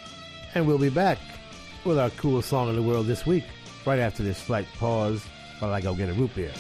And 0.55 0.67
we'll 0.67 0.79
be 0.79 0.91
back 0.91 1.19
with 1.85 1.99
our 1.99 2.11
coolest 2.11 2.49
song 2.49 2.69
in 2.69 2.77
the 2.77 2.83
world 2.83 3.07
this 3.07 3.25
week, 3.25 3.45
right 3.87 3.99
after 3.99 4.23
this 4.23 4.39
slight 4.39 4.67
pause 4.79 5.25
while 5.61 5.73
I 5.73 5.81
go 5.81 5.95
get 5.95 6.11
a 6.11 6.15
root 6.15 6.35
beer. 6.35 6.53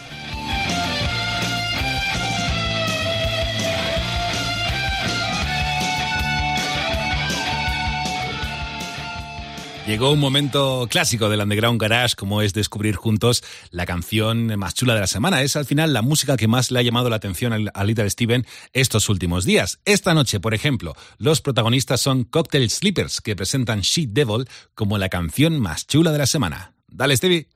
Llegó 9.88 10.12
un 10.12 10.20
momento 10.20 10.86
clásico 10.90 11.30
del 11.30 11.40
Underground 11.40 11.80
Garage, 11.80 12.14
como 12.14 12.42
es 12.42 12.52
descubrir 12.52 12.94
juntos 12.94 13.42
la 13.70 13.86
canción 13.86 14.54
más 14.58 14.74
chula 14.74 14.92
de 14.92 15.00
la 15.00 15.06
semana. 15.06 15.40
Es 15.40 15.56
al 15.56 15.64
final 15.64 15.94
la 15.94 16.02
música 16.02 16.36
que 16.36 16.46
más 16.46 16.70
le 16.70 16.78
ha 16.78 16.82
llamado 16.82 17.08
la 17.08 17.16
atención 17.16 17.70
a 17.72 17.84
Little 17.84 18.10
Steven 18.10 18.44
estos 18.74 19.08
últimos 19.08 19.46
días. 19.46 19.80
Esta 19.86 20.12
noche, 20.12 20.40
por 20.40 20.52
ejemplo, 20.52 20.94
los 21.16 21.40
protagonistas 21.40 22.02
son 22.02 22.24
Cocktail 22.24 22.68
Sleepers, 22.68 23.22
que 23.22 23.34
presentan 23.34 23.80
She 23.80 24.04
Devil 24.06 24.46
como 24.74 24.98
la 24.98 25.08
canción 25.08 25.58
más 25.58 25.86
chula 25.86 26.12
de 26.12 26.18
la 26.18 26.26
semana. 26.26 26.74
Dale, 26.88 27.16
Stevie. 27.16 27.48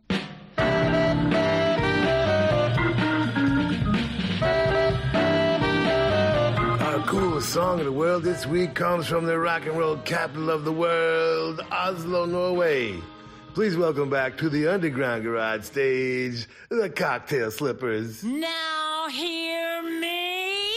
Song 7.52 7.80
of 7.80 7.84
the 7.84 7.92
world 7.92 8.22
this 8.22 8.46
week 8.46 8.72
comes 8.72 9.06
from 9.06 9.26
the 9.26 9.38
rock 9.38 9.66
and 9.66 9.76
roll 9.76 9.98
capital 9.98 10.48
of 10.48 10.64
the 10.64 10.72
world, 10.72 11.60
Oslo, 11.70 12.24
Norway. 12.24 12.98
Please 13.52 13.76
welcome 13.76 14.08
back 14.08 14.38
to 14.38 14.48
the 14.48 14.66
Underground 14.66 15.22
Garage 15.22 15.64
stage, 15.64 16.46
the 16.70 16.88
Cocktail 16.88 17.50
Slippers. 17.50 18.24
Now 18.24 19.06
hear 19.10 19.82
me 19.82 20.71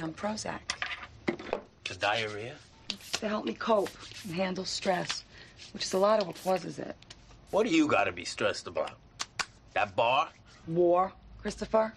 on 0.00 0.12
Prozac. 0.12 0.60
To 1.84 1.98
diarrhea? 1.98 2.54
It's 2.90 3.12
to 3.20 3.28
help 3.28 3.44
me 3.44 3.54
cope 3.54 3.90
and 4.24 4.34
handle 4.34 4.64
stress, 4.64 5.24
which 5.72 5.84
is 5.84 5.92
a 5.92 5.98
lot 5.98 6.20
of 6.20 6.26
what 6.26 6.42
causes 6.42 6.78
it. 6.78 6.96
What 7.50 7.66
do 7.66 7.72
you 7.72 7.86
got 7.86 8.04
to 8.04 8.12
be 8.12 8.24
stressed 8.24 8.66
about? 8.66 8.92
That 9.74 9.94
bar? 9.94 10.28
War, 10.66 11.12
Christopher. 11.40 11.94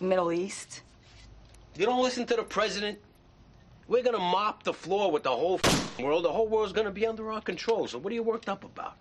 Middle 0.00 0.32
East. 0.32 0.82
You 1.76 1.86
don't 1.86 2.02
listen 2.02 2.26
to 2.26 2.36
the 2.36 2.42
president? 2.42 2.98
We're 3.86 4.02
gonna 4.02 4.18
mop 4.18 4.62
the 4.62 4.72
floor 4.72 5.10
with 5.10 5.24
the 5.24 5.30
whole 5.30 5.60
world. 6.00 6.24
The 6.24 6.32
whole 6.32 6.48
world's 6.48 6.72
gonna 6.72 6.90
be 6.90 7.06
under 7.06 7.30
our 7.30 7.40
control. 7.40 7.86
So 7.86 7.98
what 7.98 8.10
are 8.12 8.14
you 8.14 8.22
worked 8.22 8.48
up 8.48 8.64
about? 8.64 8.96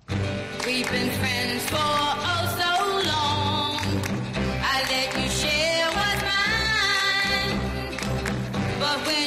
We've 0.66 0.90
been 0.92 1.10
friends 1.12 1.70
for 1.70 1.78
oh 1.80 3.02
so 3.04 3.10
long. 3.10 3.53
love 8.94 9.08
when 9.08 9.23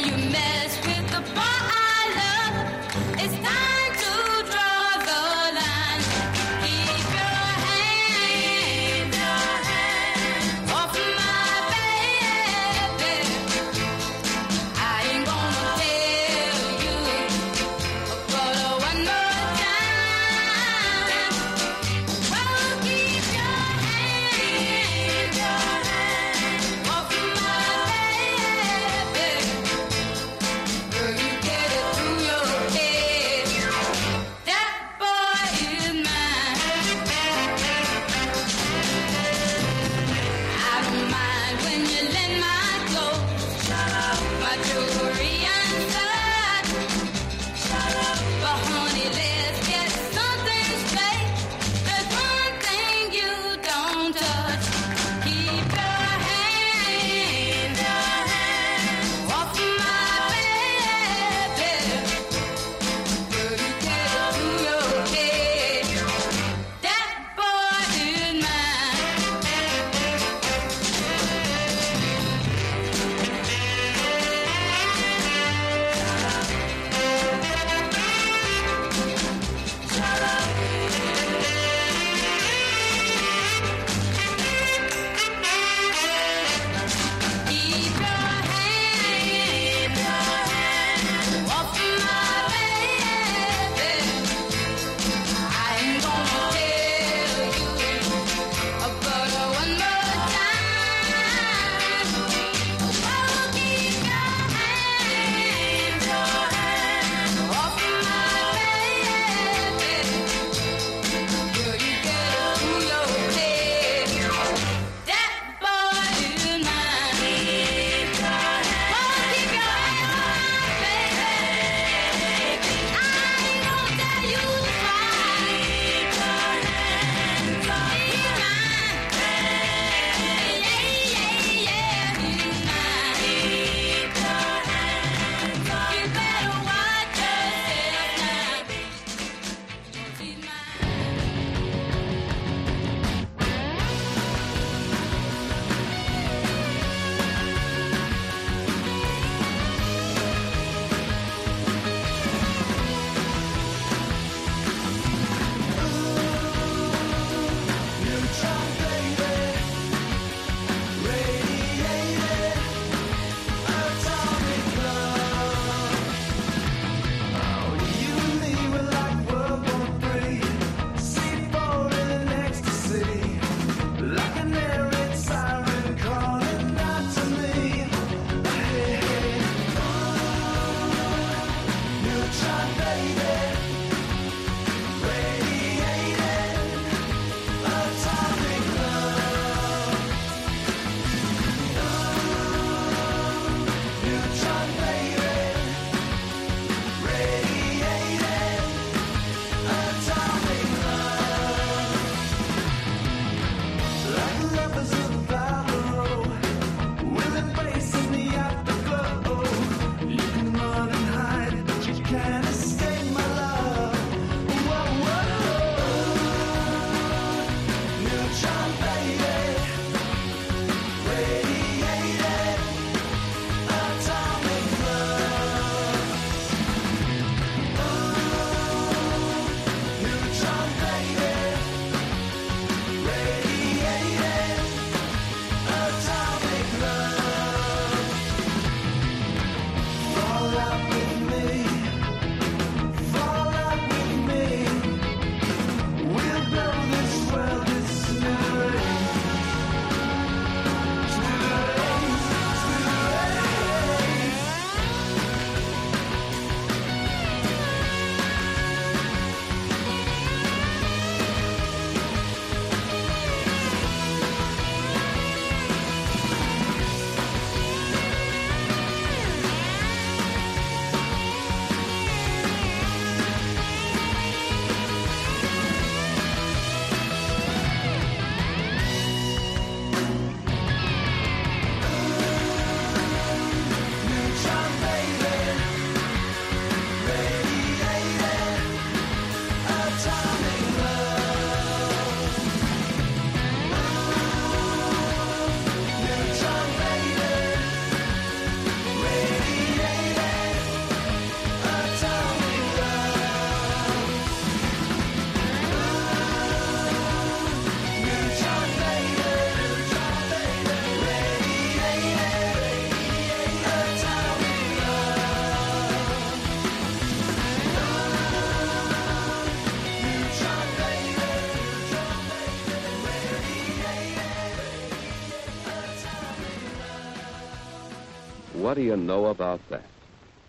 do 328.76 328.82
you 328.82 328.96
know 328.96 329.26
about 329.26 329.60
that? 329.70 329.86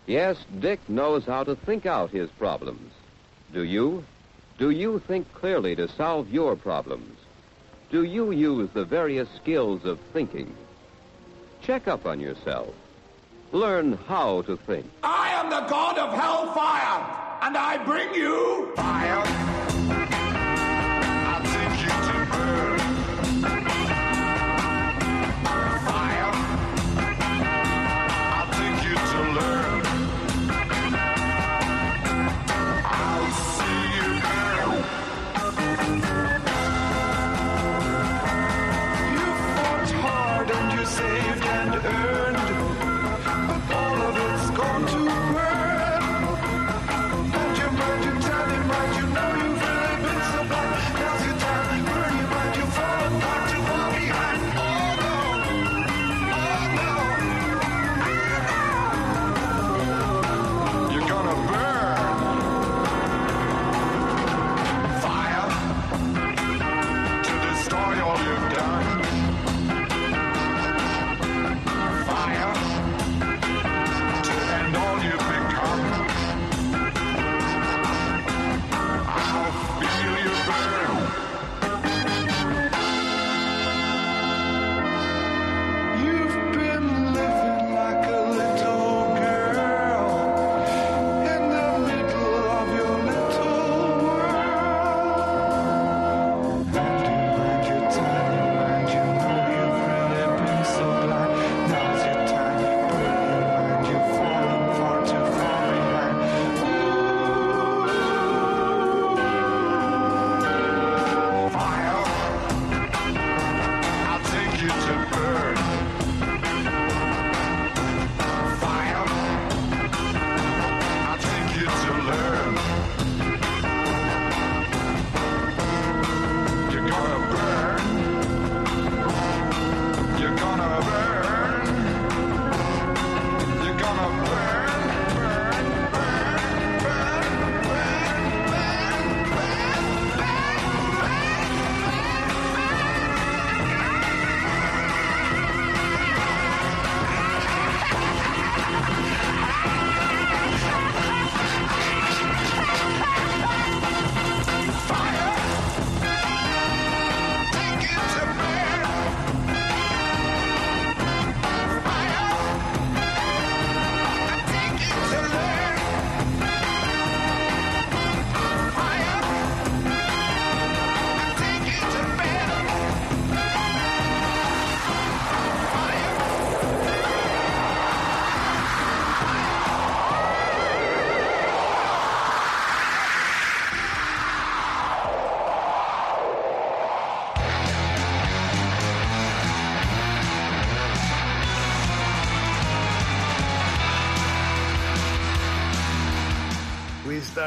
Yes, 0.06 0.36
Dick 0.60 0.86
knows 0.88 1.24
how 1.24 1.44
to 1.44 1.56
think 1.56 1.86
out 1.86 2.10
his 2.10 2.30
problems. 2.32 2.92
Do 3.54 3.64
you? 3.64 4.04
Do 4.58 4.70
you 4.70 5.00
think 5.00 5.32
clearly 5.32 5.74
to 5.76 5.88
solve 5.88 6.28
your 6.30 6.54
problems? 6.54 7.18
Do 7.90 8.04
you 8.04 8.30
use 8.30 8.68
the 8.74 8.84
various 8.84 9.28
skills 9.36 9.86
of 9.86 9.98
thinking? 10.12 10.54
Check 11.62 11.88
up 11.88 12.04
on 12.04 12.20
yourself. 12.20 12.74
Learn 13.50 13.94
how 14.06 14.42
to 14.42 14.58
think. 14.58 14.84
I 15.02 15.30
am 15.30 15.48
the 15.48 15.66
god 15.66 15.96
of 15.96 16.12
hellfire, 16.12 17.46
and 17.46 17.56
I 17.56 17.82
bring 17.82 18.14
you 18.14 18.72
fire. 18.76 19.57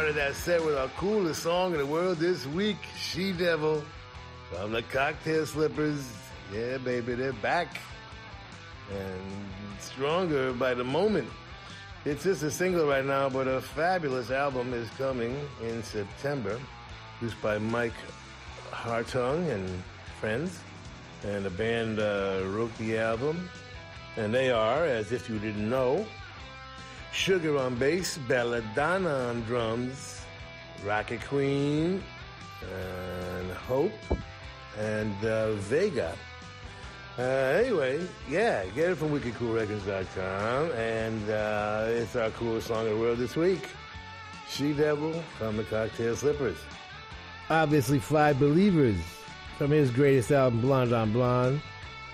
Started 0.02 0.16
that 0.16 0.34
set 0.34 0.66
with 0.66 0.76
our 0.76 0.88
coolest 0.98 1.44
song 1.44 1.74
in 1.74 1.78
the 1.78 1.86
world 1.86 2.18
this 2.18 2.48
week, 2.48 2.78
She 2.98 3.32
Devil, 3.32 3.84
from 4.50 4.72
the 4.72 4.82
Cocktail 4.82 5.46
Slippers. 5.46 6.12
Yeah, 6.52 6.80
baby, 6.80 7.14
they're 7.14 7.34
back. 7.34 7.78
And 8.92 9.22
stronger 9.80 10.54
by 10.54 10.74
the 10.74 10.84
moment. 10.84 11.30
It's 12.04 12.24
just 12.24 12.42
a 12.42 12.50
single 12.50 12.88
right 12.88 13.06
now, 13.06 13.30
but 13.30 13.48
a 13.48 13.62
fabulous 13.62 14.32
album 14.32 14.74
is 14.74 14.90
coming 14.98 15.40
in 15.62 15.84
September, 15.84 16.60
produced 17.20 17.40
by 17.40 17.60
Mike 17.60 17.94
Hartung 18.72 19.52
and 19.52 19.70
friends. 20.20 20.62
And 21.24 21.46
the 21.46 21.52
band 21.52 22.00
uh, 22.00 22.42
wrote 22.48 22.76
the 22.80 22.98
album. 22.98 23.48
And 24.18 24.34
they 24.34 24.50
are, 24.50 24.84
as 24.84 25.12
if 25.12 25.30
you 25.30 25.38
didn't 25.38 25.70
know, 25.70 26.08
Sugar 27.12 27.58
on 27.58 27.76
bass, 27.76 28.18
Belladonna 28.28 29.10
on 29.10 29.42
drums, 29.42 30.22
Rocket 30.84 31.22
Queen, 31.26 32.02
and 32.74 33.52
Hope, 33.52 33.92
and 34.78 35.26
uh, 35.26 35.52
Vega. 35.54 36.16
Uh, 37.20 37.22
anyway, 37.22 38.08
yeah, 38.30 38.66
get 38.68 38.92
it 38.92 38.96
from 38.96 39.10
wickedcoolrecords.com, 39.10 40.72
and 40.72 41.30
uh, 41.30 41.86
it's 41.90 42.16
our 42.16 42.30
coolest 42.32 42.68
song 42.68 42.88
in 42.88 42.94
the 42.94 43.00
world 43.00 43.18
this 43.18 43.36
week. 43.36 43.68
She 44.50 44.74
Devil 44.74 45.14
from 45.38 45.58
the 45.58 45.64
Cocktail 45.64 46.16
Slippers. 46.16 46.58
Obviously, 47.50 48.00
Five 48.00 48.40
Believers 48.40 48.98
from 49.58 49.72
his 49.72 49.92
greatest 49.92 50.32
album, 50.32 50.62
Blonde 50.62 50.94
on 50.94 51.12
Blonde. 51.12 51.62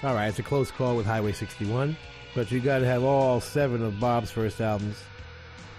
All 0.04 0.16
right, 0.16 0.28
it's 0.28 0.40
a 0.40 0.44
close 0.44 0.72
call 0.72 0.98
with 0.98 1.06
Highway 1.06 1.32
61, 1.32 1.96
but 2.38 2.52
you 2.52 2.60
got 2.60 2.78
to 2.78 2.86
have 2.86 3.04
all 3.04 3.42
seven 3.42 3.84
of 3.84 4.00
Bob's 4.00 4.30
first 4.30 4.62
albums. 4.62 4.96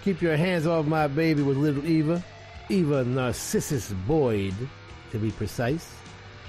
Keep 0.03 0.21
Your 0.21 0.35
Hands 0.35 0.67
Off 0.67 0.85
My 0.85 1.07
Baby 1.07 1.41
with 1.41 1.55
Little 1.55 1.85
Eva, 1.85 2.21
Eva 2.67 3.05
Narcissus 3.05 3.93
Boyd, 4.05 4.53
to 5.11 5.17
be 5.17 5.31
precise. 5.31 5.89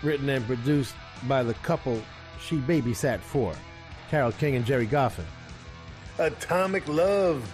Written 0.02 0.28
and 0.28 0.44
produced 0.46 0.96
by 1.28 1.44
the 1.44 1.54
couple 1.54 2.02
she 2.40 2.56
babysat 2.56 3.20
for, 3.20 3.54
Carole 4.10 4.32
King 4.32 4.56
and 4.56 4.66
Gerry 4.66 4.88
Goffin. 4.88 5.26
Atomic 6.18 6.88
Love 6.88 7.48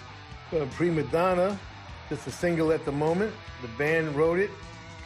from 0.48 0.70
Prima 0.70 1.02
Donna. 1.02 1.58
Just 2.08 2.26
a 2.26 2.30
single 2.30 2.72
at 2.72 2.86
the 2.86 2.92
moment. 2.92 3.34
The 3.60 3.68
band 3.76 4.16
wrote 4.16 4.38
it. 4.38 4.50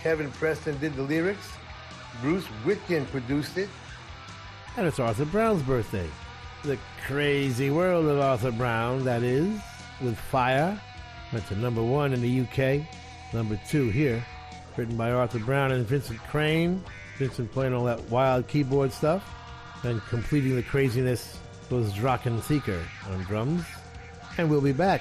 Kevin 0.01 0.31
Preston 0.31 0.78
did 0.78 0.94
the 0.94 1.02
lyrics. 1.02 1.51
Bruce 2.22 2.47
Witkin 2.64 3.10
produced 3.10 3.59
it. 3.59 3.68
And 4.77 4.86
it's 4.86 5.01
Arthur 5.01 5.24
Brown's 5.24 5.64
birthday. 5.64 6.09
The 6.62 6.78
crazy 7.07 7.70
world 7.70 8.07
of 8.07 8.20
Arthur 8.20 8.53
Brown, 8.53 9.05
that 9.05 9.23
is, 9.23 9.61
with 10.03 10.19
Fire. 10.19 10.78
Went 11.32 11.47
to 11.47 11.57
number 11.57 11.82
one 11.82 12.12
in 12.12 12.20
the 12.20 12.41
UK, 12.43 12.87
number 13.32 13.59
two 13.69 13.89
here. 13.89 14.23
Written 14.77 14.97
by 14.97 15.11
Arthur 15.11 15.39
Brown 15.39 15.73
and 15.73 15.87
Vincent 15.87 16.19
Crane. 16.28 16.85
Vincent 17.19 17.51
playing 17.53 17.73
all 17.73 17.85
that 17.85 18.03
wild 18.11 18.47
keyboard 18.47 18.93
stuff. 18.93 19.24
And 19.85 20.03
completing 20.09 20.55
the 20.55 20.62
craziness 20.62 21.39
was 21.70 21.93
Drachen 21.95 22.43
Theaker 22.43 22.82
on 23.11 23.23
drums. 23.24 23.65
And 24.37 24.51
we'll 24.51 24.61
be 24.61 24.73
back. 24.73 25.01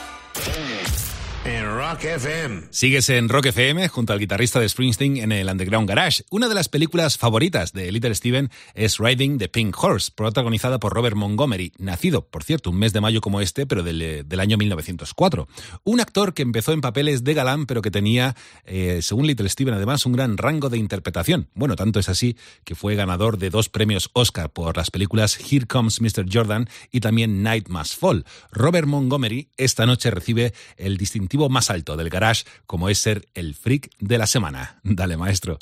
Rock 1.91 2.05
FM. 2.05 2.61
Sigues 2.69 3.09
en 3.09 3.27
Rock 3.27 3.47
FM 3.47 3.89
junto 3.89 4.13
al 4.13 4.19
guitarrista 4.19 4.61
de 4.61 4.69
Springsteen 4.69 5.17
en 5.17 5.33
el 5.33 5.49
Underground 5.49 5.89
Garage. 5.89 6.23
Una 6.29 6.47
de 6.47 6.55
las 6.55 6.69
películas 6.69 7.17
favoritas 7.17 7.73
de 7.73 7.91
Little 7.91 8.15
Steven 8.15 8.49
es 8.75 8.97
Riding 8.97 9.39
the 9.39 9.49
Pink 9.49 9.75
Horse, 9.77 10.09
protagonizada 10.15 10.79
por 10.79 10.93
Robert 10.93 11.17
Montgomery, 11.17 11.73
nacido, 11.79 12.25
por 12.29 12.45
cierto, 12.45 12.69
un 12.69 12.77
mes 12.77 12.93
de 12.93 13.01
mayo 13.01 13.19
como 13.19 13.41
este, 13.41 13.65
pero 13.65 13.83
del, 13.83 14.23
del 14.25 14.39
año 14.39 14.57
1904. 14.57 15.49
Un 15.83 15.99
actor 15.99 16.33
que 16.33 16.43
empezó 16.43 16.71
en 16.71 16.79
papeles 16.79 17.25
de 17.25 17.33
galán, 17.33 17.65
pero 17.65 17.81
que 17.81 17.91
tenía, 17.91 18.37
eh, 18.63 19.01
según 19.01 19.27
Little 19.27 19.49
Steven, 19.49 19.73
además, 19.73 20.05
un 20.05 20.13
gran 20.13 20.37
rango 20.37 20.69
de 20.69 20.77
interpretación. 20.77 21.49
Bueno, 21.55 21.75
tanto 21.75 21.99
es 21.99 22.07
así 22.07 22.37
que 22.63 22.73
fue 22.73 22.95
ganador 22.95 23.37
de 23.37 23.49
dos 23.49 23.67
premios 23.67 24.09
Oscar 24.13 24.49
por 24.49 24.77
las 24.77 24.91
películas 24.91 25.37
Here 25.37 25.67
Comes 25.67 25.99
Mr. 25.99 26.25
Jordan 26.31 26.69
y 26.89 27.01
también 27.01 27.43
Night 27.43 27.67
Must 27.67 27.99
Fall. 27.99 28.23
Robert 28.49 28.87
Montgomery 28.87 29.49
esta 29.57 29.85
noche 29.85 30.09
recibe 30.09 30.53
el 30.77 30.95
distintivo 30.95 31.49
más 31.49 31.69
alto 31.69 31.80
del 31.83 32.09
garage, 32.09 32.45
como 32.67 32.89
es 32.89 32.99
ser 32.99 33.25
el 33.35 33.53
freak 33.53 33.91
de 33.99 34.17
la 34.17 34.25
semana. 34.25 34.79
Dale, 34.83 35.17
maestro. 35.17 35.59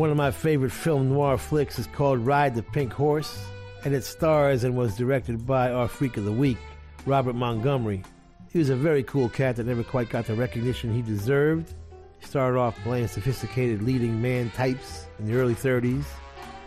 One 0.00 0.08
of 0.10 0.16
my 0.16 0.30
favorite 0.30 0.72
film 0.72 1.10
noir 1.10 1.36
flicks 1.36 1.78
is 1.78 1.86
called 1.88 2.24
Ride 2.24 2.54
the 2.54 2.62
Pink 2.62 2.90
Horse, 2.90 3.38
and 3.84 3.94
it 3.94 4.02
stars 4.02 4.64
and 4.64 4.74
was 4.74 4.96
directed 4.96 5.46
by 5.46 5.70
our 5.70 5.88
Freak 5.88 6.16
of 6.16 6.24
the 6.24 6.32
Week, 6.32 6.56
Robert 7.04 7.34
Montgomery. 7.34 8.02
He 8.50 8.58
was 8.58 8.70
a 8.70 8.76
very 8.76 9.02
cool 9.02 9.28
cat 9.28 9.56
that 9.56 9.66
never 9.66 9.82
quite 9.82 10.08
got 10.08 10.26
the 10.26 10.34
recognition 10.34 10.94
he 10.94 11.02
deserved. 11.02 11.74
He 12.18 12.26
started 12.26 12.58
off 12.58 12.76
playing 12.82 13.08
sophisticated 13.08 13.82
leading 13.82 14.22
man 14.22 14.50
types 14.50 15.06
in 15.18 15.26
the 15.26 15.34
early 15.34 15.54
30s, 15.54 16.04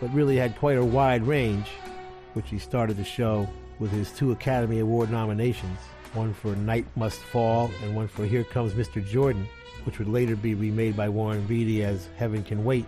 but 0.04 0.12
really 0.12 0.36
had 0.36 0.54
quite 0.58 0.76
a 0.76 0.84
wide 0.84 1.26
range, 1.26 1.66
which 2.34 2.50
he 2.50 2.58
started 2.58 2.94
to 2.94 3.02
show 3.02 3.48
with 3.78 3.90
his 3.90 4.12
two 4.12 4.32
Academy 4.32 4.80
Award 4.80 5.10
nominations 5.10 5.78
one 6.12 6.34
for 6.34 6.54
Night 6.56 6.84
Must 6.94 7.18
Fall 7.18 7.70
and 7.82 7.96
one 7.96 8.06
for 8.06 8.26
Here 8.26 8.44
Comes 8.44 8.74
Mr. 8.74 9.02
Jordan, 9.02 9.48
which 9.84 9.98
would 9.98 10.08
later 10.08 10.36
be 10.36 10.54
remade 10.54 10.94
by 10.94 11.08
Warren 11.08 11.46
Beatty 11.46 11.82
as 11.84 12.10
Heaven 12.18 12.44
Can 12.44 12.66
Wait. 12.66 12.84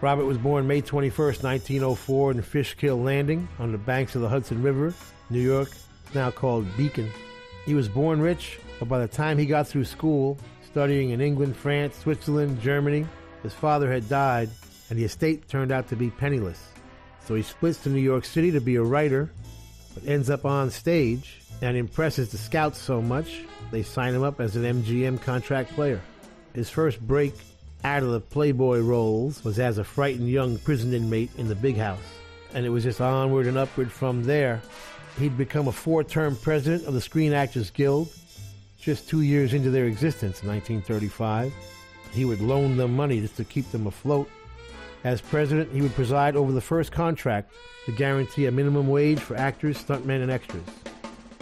Robert 0.00 0.24
was 0.24 0.38
born 0.38 0.66
May 0.66 0.80
21st, 0.80 1.42
1904, 1.42 2.30
in 2.30 2.40
Fishkill 2.40 2.96
Landing 2.96 3.46
on 3.58 3.70
the 3.70 3.76
banks 3.76 4.14
of 4.14 4.22
the 4.22 4.28
Hudson 4.28 4.62
River, 4.62 4.94
New 5.28 5.38
York, 5.38 5.68
now 6.14 6.30
called 6.30 6.66
Beacon. 6.78 7.10
He 7.66 7.74
was 7.74 7.90
born 7.90 8.22
rich, 8.22 8.58
but 8.78 8.88
by 8.88 9.00
the 9.00 9.06
time 9.06 9.36
he 9.36 9.44
got 9.44 9.68
through 9.68 9.84
school, 9.84 10.38
studying 10.64 11.10
in 11.10 11.20
England, 11.20 11.58
France, 11.58 11.98
Switzerland, 11.98 12.58
Germany, 12.58 13.06
his 13.42 13.52
father 13.52 13.92
had 13.92 14.08
died, 14.08 14.48
and 14.92 15.00
the 15.00 15.06
estate 15.06 15.48
turned 15.48 15.72
out 15.72 15.88
to 15.88 15.96
be 15.96 16.10
penniless. 16.10 16.62
So 17.26 17.34
he 17.34 17.40
splits 17.40 17.78
to 17.84 17.88
New 17.88 17.98
York 17.98 18.26
City 18.26 18.50
to 18.50 18.60
be 18.60 18.76
a 18.76 18.82
writer, 18.82 19.32
but 19.94 20.06
ends 20.06 20.28
up 20.28 20.44
on 20.44 20.70
stage 20.70 21.40
and 21.62 21.78
impresses 21.78 22.30
the 22.30 22.36
scouts 22.36 22.78
so 22.78 23.00
much 23.00 23.40
they 23.70 23.82
sign 23.82 24.12
him 24.12 24.22
up 24.22 24.38
as 24.38 24.54
an 24.54 24.64
MGM 24.64 25.18
contract 25.22 25.72
player. 25.72 25.98
His 26.52 26.68
first 26.68 27.00
break 27.00 27.32
out 27.84 28.02
of 28.02 28.10
the 28.10 28.20
Playboy 28.20 28.80
roles 28.80 29.42
was 29.42 29.58
as 29.58 29.78
a 29.78 29.84
frightened 29.84 30.28
young 30.28 30.58
prison 30.58 30.92
inmate 30.92 31.30
in 31.38 31.48
the 31.48 31.54
big 31.54 31.78
house. 31.78 32.04
And 32.52 32.66
it 32.66 32.68
was 32.68 32.84
just 32.84 33.00
onward 33.00 33.46
and 33.46 33.56
upward 33.56 33.90
from 33.90 34.24
there. 34.24 34.60
He'd 35.18 35.38
become 35.38 35.68
a 35.68 35.72
four 35.72 36.04
term 36.04 36.36
president 36.36 36.84
of 36.84 36.92
the 36.92 37.00
Screen 37.00 37.32
Actors 37.32 37.70
Guild 37.70 38.12
just 38.78 39.08
two 39.08 39.22
years 39.22 39.54
into 39.54 39.70
their 39.70 39.86
existence 39.86 40.42
in 40.42 40.50
1935. 40.50 41.50
He 42.12 42.26
would 42.26 42.42
loan 42.42 42.76
them 42.76 42.94
money 42.94 43.22
just 43.22 43.38
to 43.38 43.44
keep 43.44 43.70
them 43.70 43.86
afloat. 43.86 44.28
As 45.04 45.20
president, 45.20 45.72
he 45.72 45.82
would 45.82 45.94
preside 45.94 46.36
over 46.36 46.52
the 46.52 46.60
first 46.60 46.92
contract 46.92 47.52
to 47.86 47.92
guarantee 47.92 48.46
a 48.46 48.52
minimum 48.52 48.86
wage 48.86 49.18
for 49.18 49.36
actors, 49.36 49.82
stuntmen, 49.82 50.22
and 50.22 50.30
extras. 50.30 50.62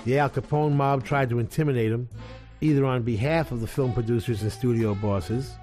The 0.04 0.18
Al 0.18 0.30
Capone 0.30 0.72
mob 0.72 1.04
tried 1.04 1.28
to 1.30 1.38
intimidate 1.38 1.92
him, 1.92 2.08
either 2.62 2.86
on 2.86 3.02
behalf 3.02 3.52
of 3.52 3.60
the 3.60 3.66
film 3.66 3.92
producers 3.92 4.40
and 4.40 4.50
studio 4.50 4.94
bosses, 4.94 5.54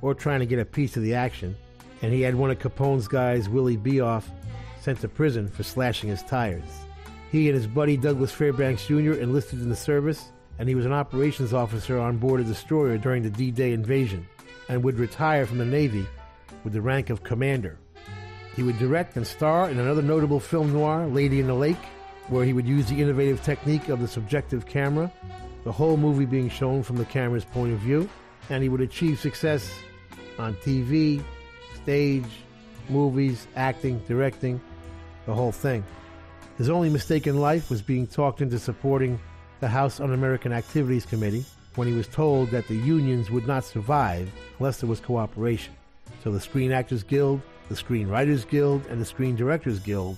or 0.00 0.14
trying 0.14 0.40
to 0.40 0.46
get 0.46 0.58
a 0.58 0.64
piece 0.64 0.96
of 0.96 1.02
the 1.02 1.14
action, 1.14 1.54
and 2.00 2.12
he 2.12 2.22
had 2.22 2.34
one 2.34 2.50
of 2.50 2.58
Capone's 2.58 3.08
guys, 3.08 3.48
Willie 3.48 3.76
Bioff, 3.76 4.24
sent 4.80 5.00
to 5.00 5.08
prison 5.08 5.48
for 5.48 5.62
slashing 5.62 6.08
his 6.08 6.22
tires. 6.22 6.86
He 7.30 7.48
and 7.48 7.56
his 7.56 7.66
buddy 7.66 7.98
Douglas 7.98 8.32
Fairbanks 8.32 8.86
Jr. 8.86 9.12
enlisted 9.12 9.60
in 9.60 9.68
the 9.68 9.76
service, 9.76 10.30
and 10.58 10.66
he 10.66 10.74
was 10.74 10.86
an 10.86 10.92
operations 10.92 11.52
officer 11.52 11.98
on 11.98 12.16
board 12.16 12.40
a 12.40 12.44
destroyer 12.44 12.96
during 12.96 13.22
the 13.22 13.30
D 13.30 13.50
Day 13.50 13.72
invasion, 13.72 14.26
and 14.70 14.82
would 14.82 14.98
retire 14.98 15.44
from 15.44 15.58
the 15.58 15.64
Navy 15.64 16.06
with 16.64 16.72
the 16.72 16.80
rank 16.80 17.10
of 17.10 17.22
commander. 17.22 17.78
He 18.56 18.62
would 18.62 18.78
direct 18.78 19.16
and 19.16 19.26
star 19.26 19.70
in 19.70 19.78
another 19.78 20.02
notable 20.02 20.40
film 20.40 20.72
noir, 20.72 21.06
Lady 21.06 21.40
in 21.40 21.46
the 21.46 21.54
Lake, 21.54 21.84
where 22.28 22.44
he 22.44 22.52
would 22.52 22.66
use 22.66 22.88
the 22.88 23.00
innovative 23.00 23.42
technique 23.42 23.88
of 23.88 24.00
the 24.00 24.08
subjective 24.08 24.66
camera, 24.66 25.12
the 25.64 25.72
whole 25.72 25.96
movie 25.96 26.24
being 26.24 26.48
shown 26.48 26.82
from 26.82 26.96
the 26.96 27.04
camera's 27.04 27.44
point 27.44 27.72
of 27.72 27.78
view, 27.78 28.08
and 28.50 28.62
he 28.62 28.68
would 28.68 28.80
achieve 28.80 29.18
success 29.18 29.72
on 30.38 30.54
TV, 30.56 31.22
stage, 31.82 32.24
movies, 32.88 33.46
acting, 33.56 33.98
directing, 34.06 34.60
the 35.26 35.34
whole 35.34 35.52
thing. 35.52 35.84
His 36.58 36.70
only 36.70 36.88
mistake 36.88 37.26
in 37.26 37.40
life 37.40 37.70
was 37.70 37.82
being 37.82 38.06
talked 38.06 38.40
into 38.40 38.58
supporting 38.58 39.18
the 39.60 39.68
House 39.68 40.00
Un 40.00 40.12
American 40.12 40.52
Activities 40.52 41.06
Committee 41.06 41.44
when 41.74 41.88
he 41.88 41.94
was 41.94 42.06
told 42.06 42.50
that 42.50 42.68
the 42.68 42.76
unions 42.76 43.30
would 43.30 43.46
not 43.46 43.64
survive 43.64 44.30
unless 44.58 44.80
there 44.80 44.88
was 44.88 45.00
cooperation. 45.00 45.74
So 46.24 46.32
the 46.32 46.40
Screen 46.40 46.72
Actors 46.72 47.02
Guild, 47.02 47.42
the 47.68 47.76
Screen 47.76 48.08
Writers 48.08 48.46
Guild, 48.46 48.86
and 48.86 48.98
the 48.98 49.04
Screen 49.04 49.36
Directors 49.36 49.78
Guild 49.78 50.16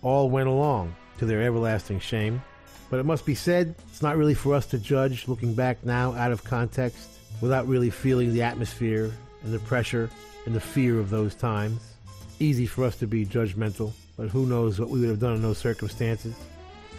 all 0.00 0.30
went 0.30 0.48
along 0.48 0.94
to 1.18 1.26
their 1.26 1.42
everlasting 1.42 1.98
shame. 1.98 2.40
But 2.88 3.00
it 3.00 3.04
must 3.04 3.26
be 3.26 3.34
said, 3.34 3.74
it's 3.88 4.00
not 4.00 4.16
really 4.16 4.34
for 4.34 4.54
us 4.54 4.66
to 4.66 4.78
judge 4.78 5.26
looking 5.26 5.54
back 5.54 5.84
now 5.84 6.12
out 6.14 6.30
of 6.30 6.44
context 6.44 7.18
without 7.40 7.66
really 7.66 7.90
feeling 7.90 8.32
the 8.32 8.42
atmosphere 8.42 9.10
and 9.42 9.52
the 9.52 9.58
pressure 9.58 10.08
and 10.46 10.54
the 10.54 10.60
fear 10.60 11.00
of 11.00 11.10
those 11.10 11.34
times. 11.34 11.94
Easy 12.38 12.66
for 12.66 12.84
us 12.84 12.94
to 12.98 13.08
be 13.08 13.26
judgmental, 13.26 13.92
but 14.16 14.28
who 14.28 14.46
knows 14.46 14.78
what 14.78 14.88
we 14.88 15.00
would 15.00 15.08
have 15.08 15.18
done 15.18 15.34
in 15.34 15.42
those 15.42 15.58
circumstances. 15.58 16.36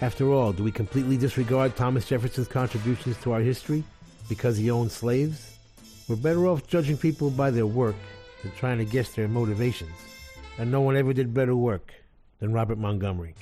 After 0.01 0.29
all, 0.29 0.51
do 0.51 0.61
we 0.61 0.73
completely 0.73 1.15
disregard 1.15 1.77
Thomas 1.77 2.05
Jefferson's 2.05 2.49
contributions 2.49 3.15
to 3.21 3.31
our 3.31 3.39
history 3.39 3.81
because 4.27 4.57
he 4.57 4.69
owned 4.69 4.91
slaves? 4.91 5.57
We're 6.09 6.17
better 6.17 6.47
off 6.47 6.67
judging 6.67 6.97
people 6.97 7.29
by 7.29 7.49
their 7.49 7.65
work 7.65 7.95
than 8.41 8.51
trying 8.51 8.77
to 8.77 8.85
guess 8.85 9.13
their 9.13 9.27
motivations. 9.27 9.91
And 10.57 10.71
no 10.71 10.81
one 10.81 10.97
ever 10.97 11.13
did 11.13 11.33
better 11.33 11.55
work 11.55 11.93
than 12.39 12.53
Robert 12.53 12.77
Montgomery. 12.77 13.35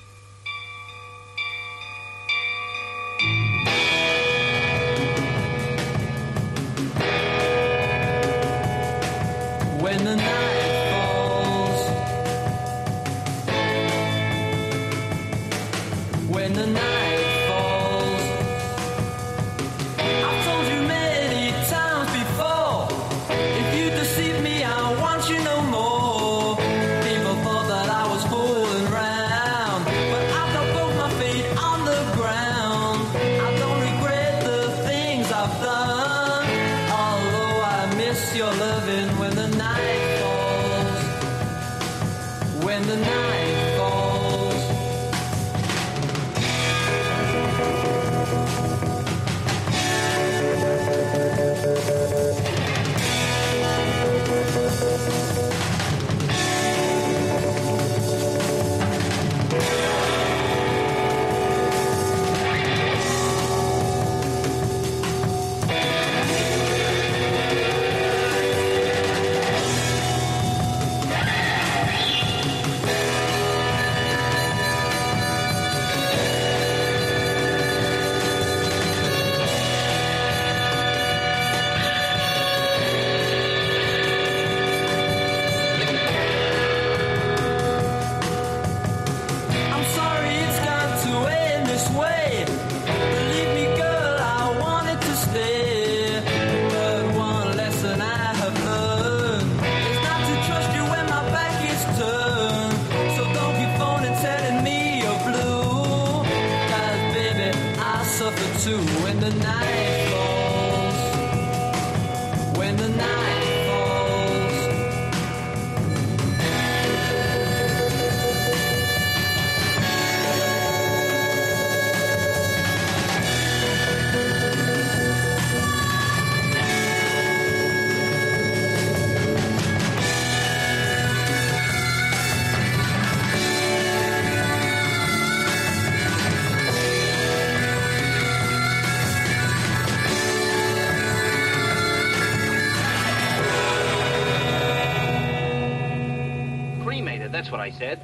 I 147.69 147.71
said. 147.77 147.99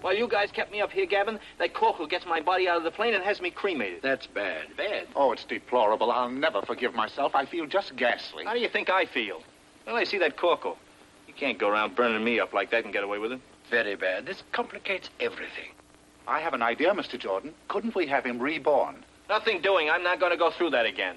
While 0.00 0.16
you 0.16 0.28
guys 0.28 0.52
kept 0.52 0.70
me 0.70 0.80
up 0.80 0.92
here, 0.92 1.04
Gavin, 1.04 1.40
that 1.58 1.74
corporal 1.74 2.06
gets 2.06 2.24
my 2.24 2.40
body 2.40 2.68
out 2.68 2.76
of 2.76 2.84
the 2.84 2.90
plane 2.92 3.14
and 3.14 3.24
has 3.24 3.40
me 3.40 3.50
cremated. 3.50 4.00
That's 4.00 4.28
bad. 4.28 4.76
Bad? 4.76 5.08
Oh, 5.16 5.32
it's 5.32 5.44
deplorable. 5.44 6.12
I'll 6.12 6.30
never 6.30 6.62
forgive 6.62 6.94
myself. 6.94 7.34
I 7.34 7.44
feel 7.44 7.66
just 7.66 7.96
ghastly. 7.96 8.44
How 8.44 8.54
do 8.54 8.60
you 8.60 8.68
think 8.68 8.90
I 8.90 9.06
feel? 9.06 9.42
Well, 9.86 9.96
I 9.96 10.04
see 10.04 10.18
that 10.18 10.36
corporal. 10.36 10.78
You 11.26 11.34
can't 11.34 11.58
go 11.58 11.68
around 11.68 11.96
burning 11.96 12.22
me 12.22 12.38
up 12.38 12.52
like 12.52 12.70
that 12.70 12.84
and 12.84 12.92
get 12.92 13.02
away 13.02 13.18
with 13.18 13.32
it. 13.32 13.40
Very 13.70 13.96
bad. 13.96 14.24
This 14.24 14.44
complicates 14.52 15.10
everything. 15.18 15.72
I 16.28 16.38
have 16.38 16.54
an 16.54 16.62
idea, 16.62 16.92
Mr. 16.92 17.18
Jordan. 17.18 17.52
Couldn't 17.66 17.96
we 17.96 18.06
have 18.06 18.24
him 18.24 18.38
reborn? 18.38 19.04
Nothing 19.28 19.60
doing. 19.60 19.90
I'm 19.90 20.04
not 20.04 20.20
going 20.20 20.30
to 20.30 20.38
go 20.38 20.52
through 20.52 20.70
that 20.70 20.86
again. 20.86 21.16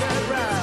that 0.00 0.30
right. 0.30 0.57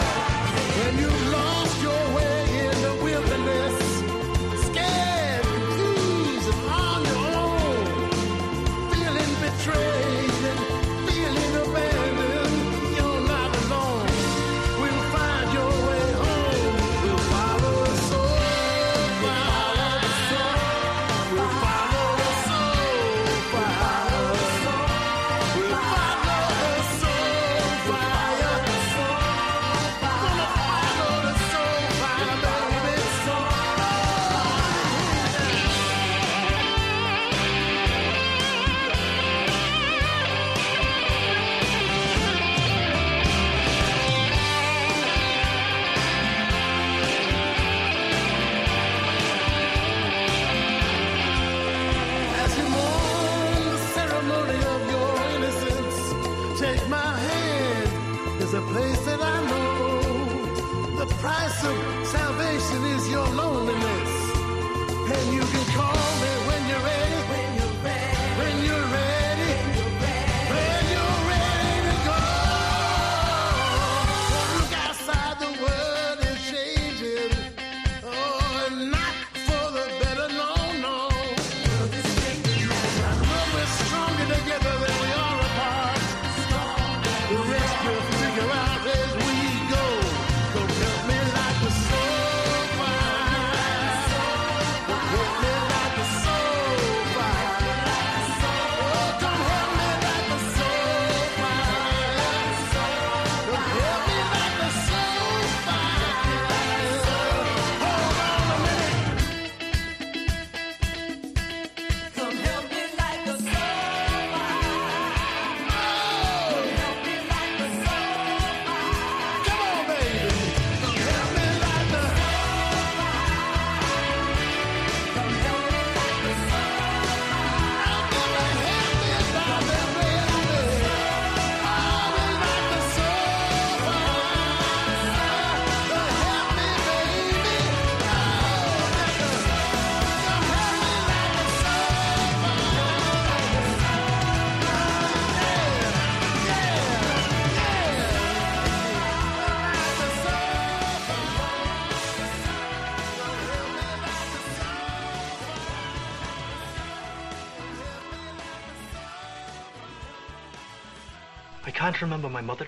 Can't 161.95 162.11
remember 162.11 162.27
my 162.27 162.41
mother, 162.41 162.67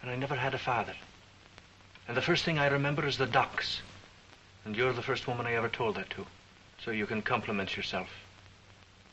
and 0.00 0.08
I 0.08 0.14
never 0.14 0.36
had 0.36 0.54
a 0.54 0.58
father. 0.58 0.94
And 2.06 2.16
the 2.16 2.22
first 2.22 2.44
thing 2.44 2.60
I 2.60 2.68
remember 2.68 3.04
is 3.04 3.18
the 3.18 3.26
docks. 3.26 3.82
And 4.64 4.76
you're 4.76 4.92
the 4.92 5.02
first 5.02 5.26
woman 5.26 5.46
I 5.46 5.54
ever 5.54 5.68
told 5.68 5.96
that 5.96 6.10
to. 6.10 6.24
So 6.84 6.92
you 6.92 7.06
can 7.06 7.22
compliment 7.22 7.76
yourself. 7.76 8.06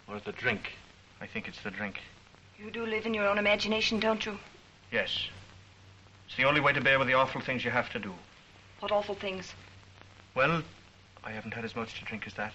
Or 0.08 0.20
the 0.20 0.34
drink. 0.34 0.74
I 1.20 1.26
think 1.26 1.48
it's 1.48 1.60
the 1.62 1.72
drink. 1.72 2.00
You 2.60 2.70
do 2.70 2.86
live 2.86 3.08
in 3.08 3.16
your 3.16 3.28
own 3.28 3.40
imagination, 3.40 4.00
don't 4.00 4.24
you? 4.24 4.38
Yes. 4.92 5.30
It's 6.28 6.38
the 6.38 6.46
only 6.46 6.62
way 6.62 6.72
to 6.72 6.82
bear 6.82 7.00
with 7.00 7.08
the 7.08 7.16
awful 7.16 7.42
things 7.42 7.66
you 7.66 7.72
have 7.72 7.90
to 7.94 8.00
do. 8.00 8.14
What 8.82 8.92
awful 8.92 9.16
things. 9.16 9.56
Well, 10.36 10.62
I 11.24 11.32
haven't 11.32 11.56
had 11.56 11.66
as 11.66 11.76
much 11.76 11.98
to 11.98 12.06
drink 12.06 12.28
as 12.28 12.36
that. 12.36 12.54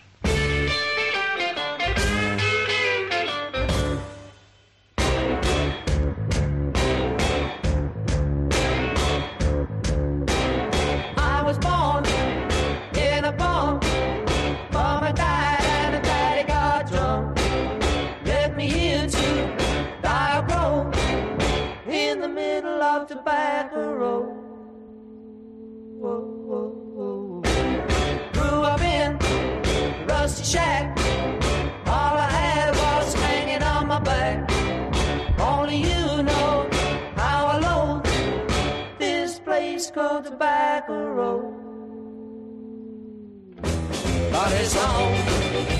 Shack. 30.47 30.97
All 31.86 32.16
I 32.28 32.31
had 32.31 32.70
was 32.70 33.14
hanging 33.14 33.62
on 33.62 33.89
my 33.89 33.98
back. 33.98 34.48
Only 35.40 35.78
you 35.78 36.23
know 36.23 36.68
how 37.16 37.59
loathe 37.66 38.06
this 38.98 39.40
place 39.40 39.90
called 39.90 40.24
Tobacco 40.27 40.98
Road. 41.18 41.52
But 44.32 44.52
it's 44.52 44.74
home, 44.74 45.76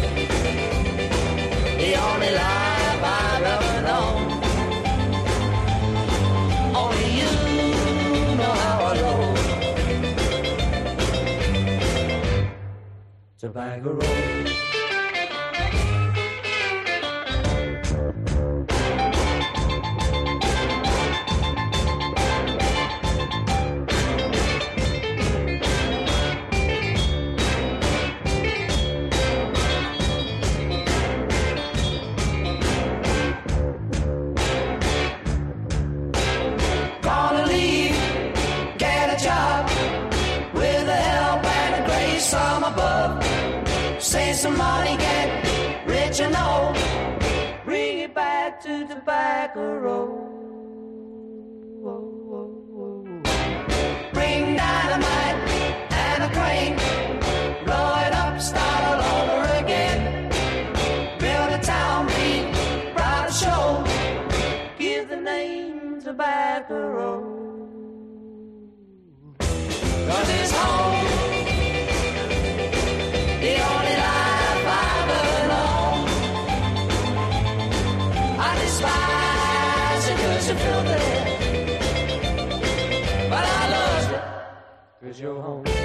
Tobacco 13.47 13.93
Road. 13.93 14.66
Some 44.37 44.59
money, 44.59 44.99
get 44.99 45.87
rich 45.87 46.21
and 46.21 46.37
old. 46.37 46.77
Bring 47.65 48.01
it 48.01 48.15
back 48.15 48.61
to 48.65 48.87
the 48.87 48.97
Tobacco 48.97 49.79
Road. 49.79 50.26
You're 85.19 85.41
home. 85.41 85.76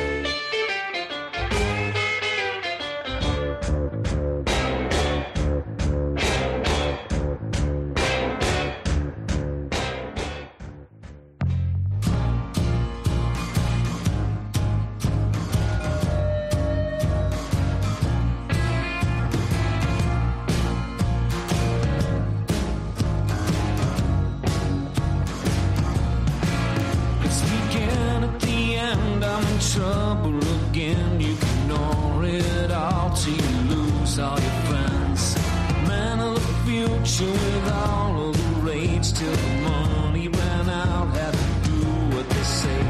Future 37.11 37.31
with 37.31 37.71
all 37.71 38.29
of 38.29 38.37
the 38.37 38.61
rage 38.61 39.13
till 39.13 39.31
the 39.31 39.53
money 39.69 40.27
ran 40.27 40.69
out. 40.69 41.07
Had 41.15 41.33
to 41.33 41.69
do 41.69 41.79
what 42.15 42.29
they 42.29 42.43
say. 42.43 42.81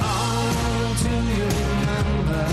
Oh, 0.00 0.96
do 1.02 1.14
you 1.36 1.46
remember 1.64 2.44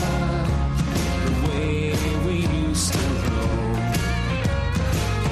the 1.26 1.34
way 1.47 1.93
we 2.26 2.35
used 2.68 2.93
to 2.93 2.99
roll? 2.99 3.76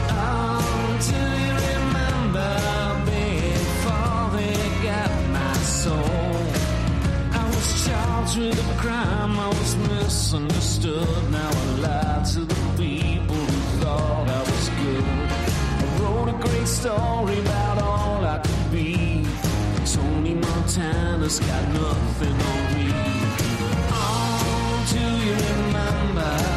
Oh, 0.10 0.98
do 1.10 1.22
you 1.44 1.53
remember 1.69 2.52
before 3.06 4.26
they 4.38 4.57
got 4.84 5.11
my 5.32 5.53
soul? 5.82 6.36
I 7.34 7.44
was 7.48 7.68
charged 7.86 8.38
with 8.38 8.60
a 8.60 8.82
crime, 8.82 9.40
I 9.40 9.48
was 9.48 9.76
misunderstood. 9.76 11.27
Story 16.78 17.40
about 17.40 17.82
all 17.82 18.24
I 18.24 18.38
could 18.38 18.72
be. 18.72 19.26
Tony 19.84 20.36
Montana's 20.36 21.40
got 21.40 21.64
nothing 21.74 22.38
on 22.52 22.64
me. 22.76 22.88
Oh, 23.90 24.86
do 24.91 25.04
you 25.26 25.34
remember 25.34 26.57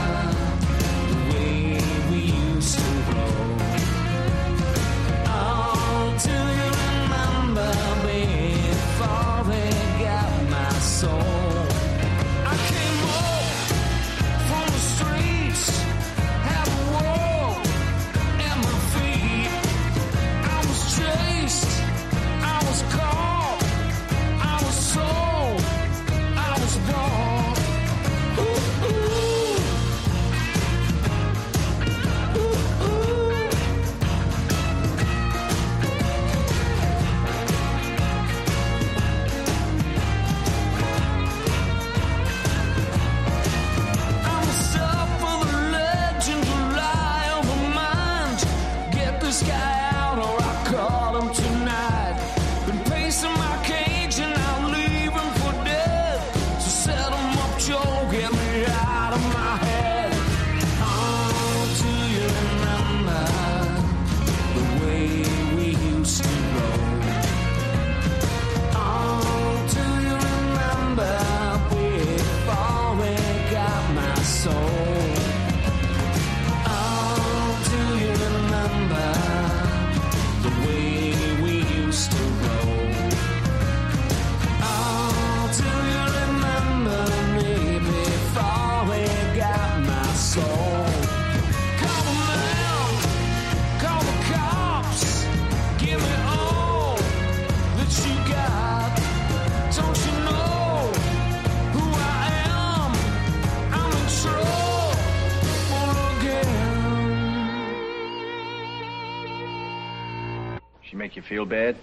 feel 111.30 111.46
bad? 111.46 111.76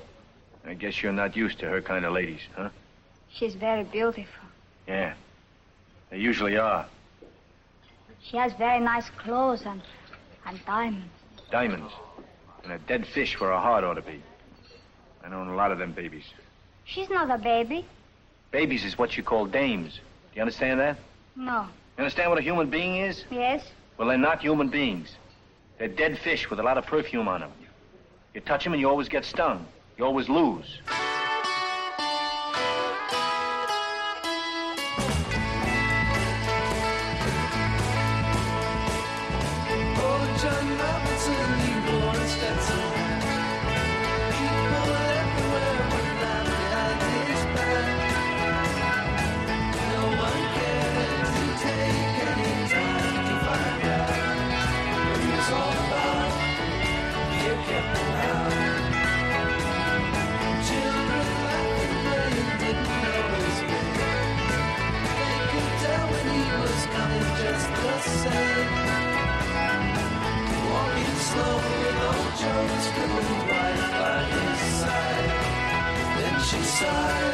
I 0.66 0.74
guess 0.74 1.02
you're 1.02 1.14
not 1.14 1.38
used 1.38 1.60
to 1.60 1.70
her 1.70 1.82
kind 1.82 2.04
of 2.04 2.12
ladies, 2.12 2.42
huh? 2.54 2.68
She's 3.30 3.56
very 3.56 3.86
beautiful. 3.86 4.44
Yeah. 4.86 5.14
They 6.10 6.18
usually 6.18 6.58
are. 6.58 6.86
She 8.22 8.36
has 8.36 8.52
very 8.54 8.82
nice 8.82 9.10
clothes 9.12 9.62
and, 9.66 9.82
and 10.46 10.60
diamonds. 10.66 11.08
Diamonds. 11.50 11.94
And 12.64 12.74
a 12.74 12.78
dead 12.80 13.08
fish 13.08 13.40
where 13.40 13.52
a 13.52 13.62
heart 13.62 13.86
ought 13.86 13.94
to 13.94 14.02
be. 14.02 14.22
I 15.24 15.30
know 15.30 15.44
a 15.44 15.56
lot 15.56 15.72
of 15.72 15.80
them 15.80 15.94
babies. 15.94 16.26
She's 16.84 17.10
not 17.10 17.32
a 17.32 17.38
baby. 17.38 17.86
Babies 18.52 18.84
is 18.84 18.98
what 18.98 19.16
you 19.16 19.24
call 19.24 19.46
dames. 19.46 19.94
Do 19.94 20.36
you 20.36 20.42
understand 20.42 20.82
that? 20.82 20.98
No. 21.38 21.62
You 21.98 22.04
understand 22.04 22.32
what 22.32 22.40
a 22.40 22.42
human 22.42 22.70
being 22.70 22.98
is? 22.98 23.24
Yes? 23.32 23.66
Well, 23.98 24.10
they're 24.10 24.18
not 24.18 24.42
human 24.42 24.68
beings. 24.68 25.16
They're 25.78 25.88
dead 25.88 26.18
fish 26.18 26.50
with 26.50 26.60
a 26.60 26.64
lot 26.64 26.78
of 26.78 26.86
perfume 26.86 27.30
on 27.30 27.40
them. 27.40 27.52
You 28.38 28.42
touch 28.42 28.68
him 28.68 28.74
and 28.74 28.80
you 28.80 28.88
always 28.88 29.10
get 29.10 29.26
stung. 29.26 29.66
You 29.98 30.06
always 30.06 30.30
lose. 30.30 30.80
Then 76.80 77.27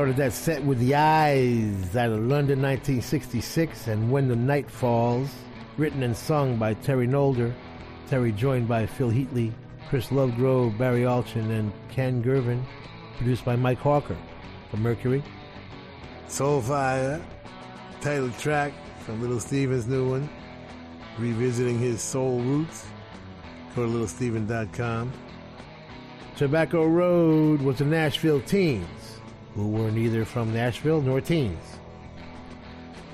started 0.00 0.16
that 0.16 0.32
set 0.32 0.64
with 0.64 0.78
The 0.78 0.94
Eyes 0.94 1.94
out 1.94 2.08
of 2.08 2.20
London 2.20 2.62
1966 2.62 3.86
and 3.86 4.10
When 4.10 4.28
the 4.28 4.34
Night 4.34 4.70
Falls, 4.70 5.28
written 5.76 6.02
and 6.02 6.16
sung 6.16 6.56
by 6.56 6.72
Terry 6.72 7.06
Nolder. 7.06 7.52
Terry 8.08 8.32
joined 8.32 8.66
by 8.66 8.86
Phil 8.86 9.10
Heatley, 9.10 9.52
Chris 9.90 10.06
Lovegrove, 10.06 10.78
Barry 10.78 11.02
Allchin, 11.02 11.50
and 11.50 11.70
Ken 11.90 12.22
Gervin. 12.24 12.62
Produced 13.18 13.44
by 13.44 13.56
Mike 13.56 13.76
Hawker 13.76 14.16
from 14.70 14.80
Mercury. 14.80 15.22
Soulfire, 16.28 17.22
title 18.00 18.30
track 18.38 18.72
from 19.00 19.20
Little 19.20 19.38
Steven's 19.38 19.86
new 19.86 20.08
one, 20.08 20.30
revisiting 21.18 21.78
his 21.78 22.00
soul 22.00 22.40
roots. 22.40 22.86
Go 23.76 23.84
to 23.84 23.92
littlesteven.com. 23.92 25.12
Tobacco 26.36 26.86
Road 26.86 27.60
was 27.60 27.76
the 27.76 27.84
Nashville 27.84 28.40
Teens, 28.40 28.88
who 29.54 29.68
were 29.68 29.90
neither 29.90 30.24
from 30.24 30.52
Nashville 30.52 31.00
nor 31.00 31.20
teens. 31.20 31.64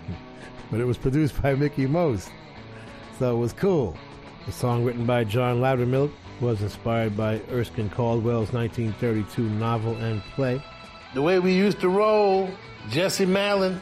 But 0.71 0.81
it 0.81 0.85
was 0.85 0.99
produced 0.99 1.41
by 1.41 1.55
Mickie 1.55 1.87
Most, 1.87 2.29
so 3.19 3.37
it 3.37 3.39
was 3.39 3.53
cool. 3.53 3.97
The 4.47 4.53
song 4.53 4.85
written 4.85 5.07
by 5.07 5.25
John 5.25 5.61
Loudermilk 5.61 6.11
was 6.41 6.61
inspired 6.61 7.17
by 7.17 7.41
Erskine 7.51 7.91
Caldwell's 7.91 8.53
1932 8.53 9.43
novel 9.43 9.95
and 9.97 10.21
play. 10.35 10.63
The 11.15 11.23
way 11.23 11.39
we 11.39 11.55
used 11.55 11.81
to 11.81 11.89
roll, 11.89 12.51
Jesse 12.91 13.27
Malin. 13.27 13.81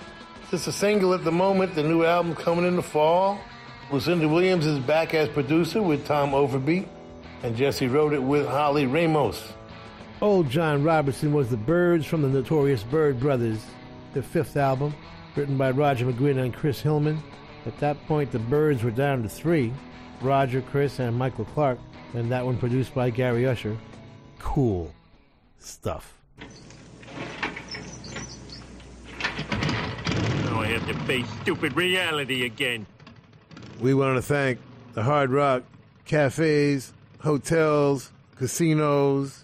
Just 0.50 0.68
a 0.68 0.72
single 0.72 1.14
at 1.14 1.24
the 1.24 1.32
moment. 1.32 1.74
The 1.74 1.82
new 1.82 2.04
album 2.04 2.34
coming 2.34 2.64
in 2.66 2.76
the 2.76 2.82
fall. 2.82 3.38
Lucinda 3.90 4.28
Williams 4.28 4.66
is 4.66 4.78
back 4.78 5.14
as 5.14 5.28
producer 5.28 5.82
with 5.82 6.06
Tom 6.06 6.30
Overby, 6.30 6.86
and 7.42 7.56
Jesse 7.56 7.88
wrote 7.88 8.12
it 8.12 8.22
with 8.22 8.46
Holly 8.46 8.86
Ramos. 8.86 9.42
Old 10.24 10.48
John 10.48 10.82
Robertson 10.82 11.34
was 11.34 11.50
the 11.50 11.58
Byrds 11.58 12.06
from 12.06 12.22
the 12.22 12.28
Notorious 12.28 12.82
Byrd 12.82 13.20
Brothers, 13.20 13.62
their 14.14 14.22
fifth 14.22 14.56
album, 14.56 14.94
written 15.36 15.58
by 15.58 15.70
Roger 15.70 16.06
McGuinn 16.06 16.42
and 16.42 16.54
Chris 16.54 16.80
Hillman. 16.80 17.22
At 17.66 17.78
that 17.80 18.02
point, 18.06 18.32
the 18.32 18.38
Byrds 18.38 18.82
were 18.82 18.90
down 18.90 19.22
to 19.22 19.28
three 19.28 19.70
Roger, 20.22 20.62
Chris, 20.62 20.98
and 20.98 21.14
Michael 21.14 21.44
Clarke, 21.44 21.78
and 22.14 22.32
that 22.32 22.42
one 22.42 22.56
produced 22.56 22.94
by 22.94 23.10
Gary 23.10 23.46
Usher. 23.46 23.76
Cool 24.38 24.94
stuff. 25.58 26.14
Now 30.46 30.60
I 30.62 30.68
have 30.68 30.86
to 30.86 30.94
face 31.00 31.28
stupid 31.42 31.76
reality 31.76 32.46
again. 32.46 32.86
We 33.78 33.92
want 33.92 34.16
to 34.16 34.22
thank 34.22 34.58
the 34.94 35.02
Hard 35.02 35.28
Rock 35.28 35.64
cafes, 36.06 36.94
hotels, 37.18 38.10
casinos, 38.36 39.43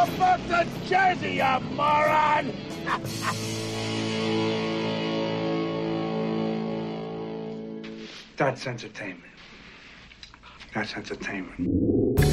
Go 0.00 0.06
back 0.16 0.40
to 0.48 0.66
Jersey, 0.88 1.32
you 1.34 1.60
moron! 1.76 2.54
That's 8.38 8.66
entertainment. 8.66 9.24
That's 10.72 10.94
entertainment. 10.94 12.29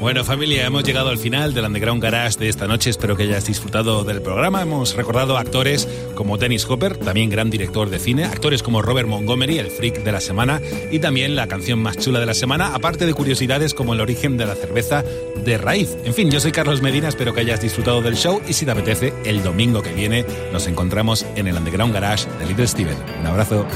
Bueno 0.00 0.24
familia, 0.24 0.64
hemos 0.64 0.82
llegado 0.82 1.10
al 1.10 1.18
final 1.18 1.52
del 1.52 1.66
Underground 1.66 2.02
Garage 2.02 2.38
de 2.38 2.48
esta 2.48 2.66
noche. 2.66 2.88
Espero 2.88 3.18
que 3.18 3.24
hayas 3.24 3.44
disfrutado 3.44 4.02
del 4.02 4.22
programa. 4.22 4.62
Hemos 4.62 4.96
recordado 4.96 5.36
actores 5.36 5.86
como 6.14 6.38
Dennis 6.38 6.64
Hopper, 6.64 6.96
también 6.96 7.28
gran 7.28 7.50
director 7.50 7.90
de 7.90 7.98
cine, 7.98 8.24
actores 8.24 8.62
como 8.62 8.80
Robert 8.80 9.06
Montgomery, 9.06 9.58
el 9.58 9.66
freak 9.66 10.02
de 10.02 10.10
la 10.10 10.22
semana, 10.22 10.58
y 10.90 11.00
también 11.00 11.36
la 11.36 11.48
canción 11.48 11.80
más 11.80 11.98
chula 11.98 12.18
de 12.18 12.24
la 12.24 12.32
semana, 12.32 12.74
aparte 12.74 13.04
de 13.04 13.12
curiosidades 13.12 13.74
como 13.74 13.92
el 13.92 14.00
origen 14.00 14.38
de 14.38 14.46
la 14.46 14.54
cerveza 14.54 15.04
de 15.36 15.58
raíz. 15.58 15.94
En 16.02 16.14
fin, 16.14 16.30
yo 16.30 16.40
soy 16.40 16.52
Carlos 16.52 16.80
Medina, 16.80 17.08
espero 17.08 17.34
que 17.34 17.42
hayas 17.42 17.60
disfrutado 17.60 18.00
del 18.00 18.16
show 18.16 18.40
y 18.48 18.54
si 18.54 18.64
te 18.64 18.70
apetece, 18.70 19.12
el 19.26 19.42
domingo 19.42 19.82
que 19.82 19.92
viene 19.92 20.24
nos 20.50 20.66
encontramos 20.66 21.26
en 21.36 21.46
el 21.46 21.56
Underground 21.56 21.92
Garage 21.92 22.26
de 22.38 22.46
Little 22.46 22.66
Steven. 22.66 22.96
Un 23.20 23.26
abrazo. 23.26 23.66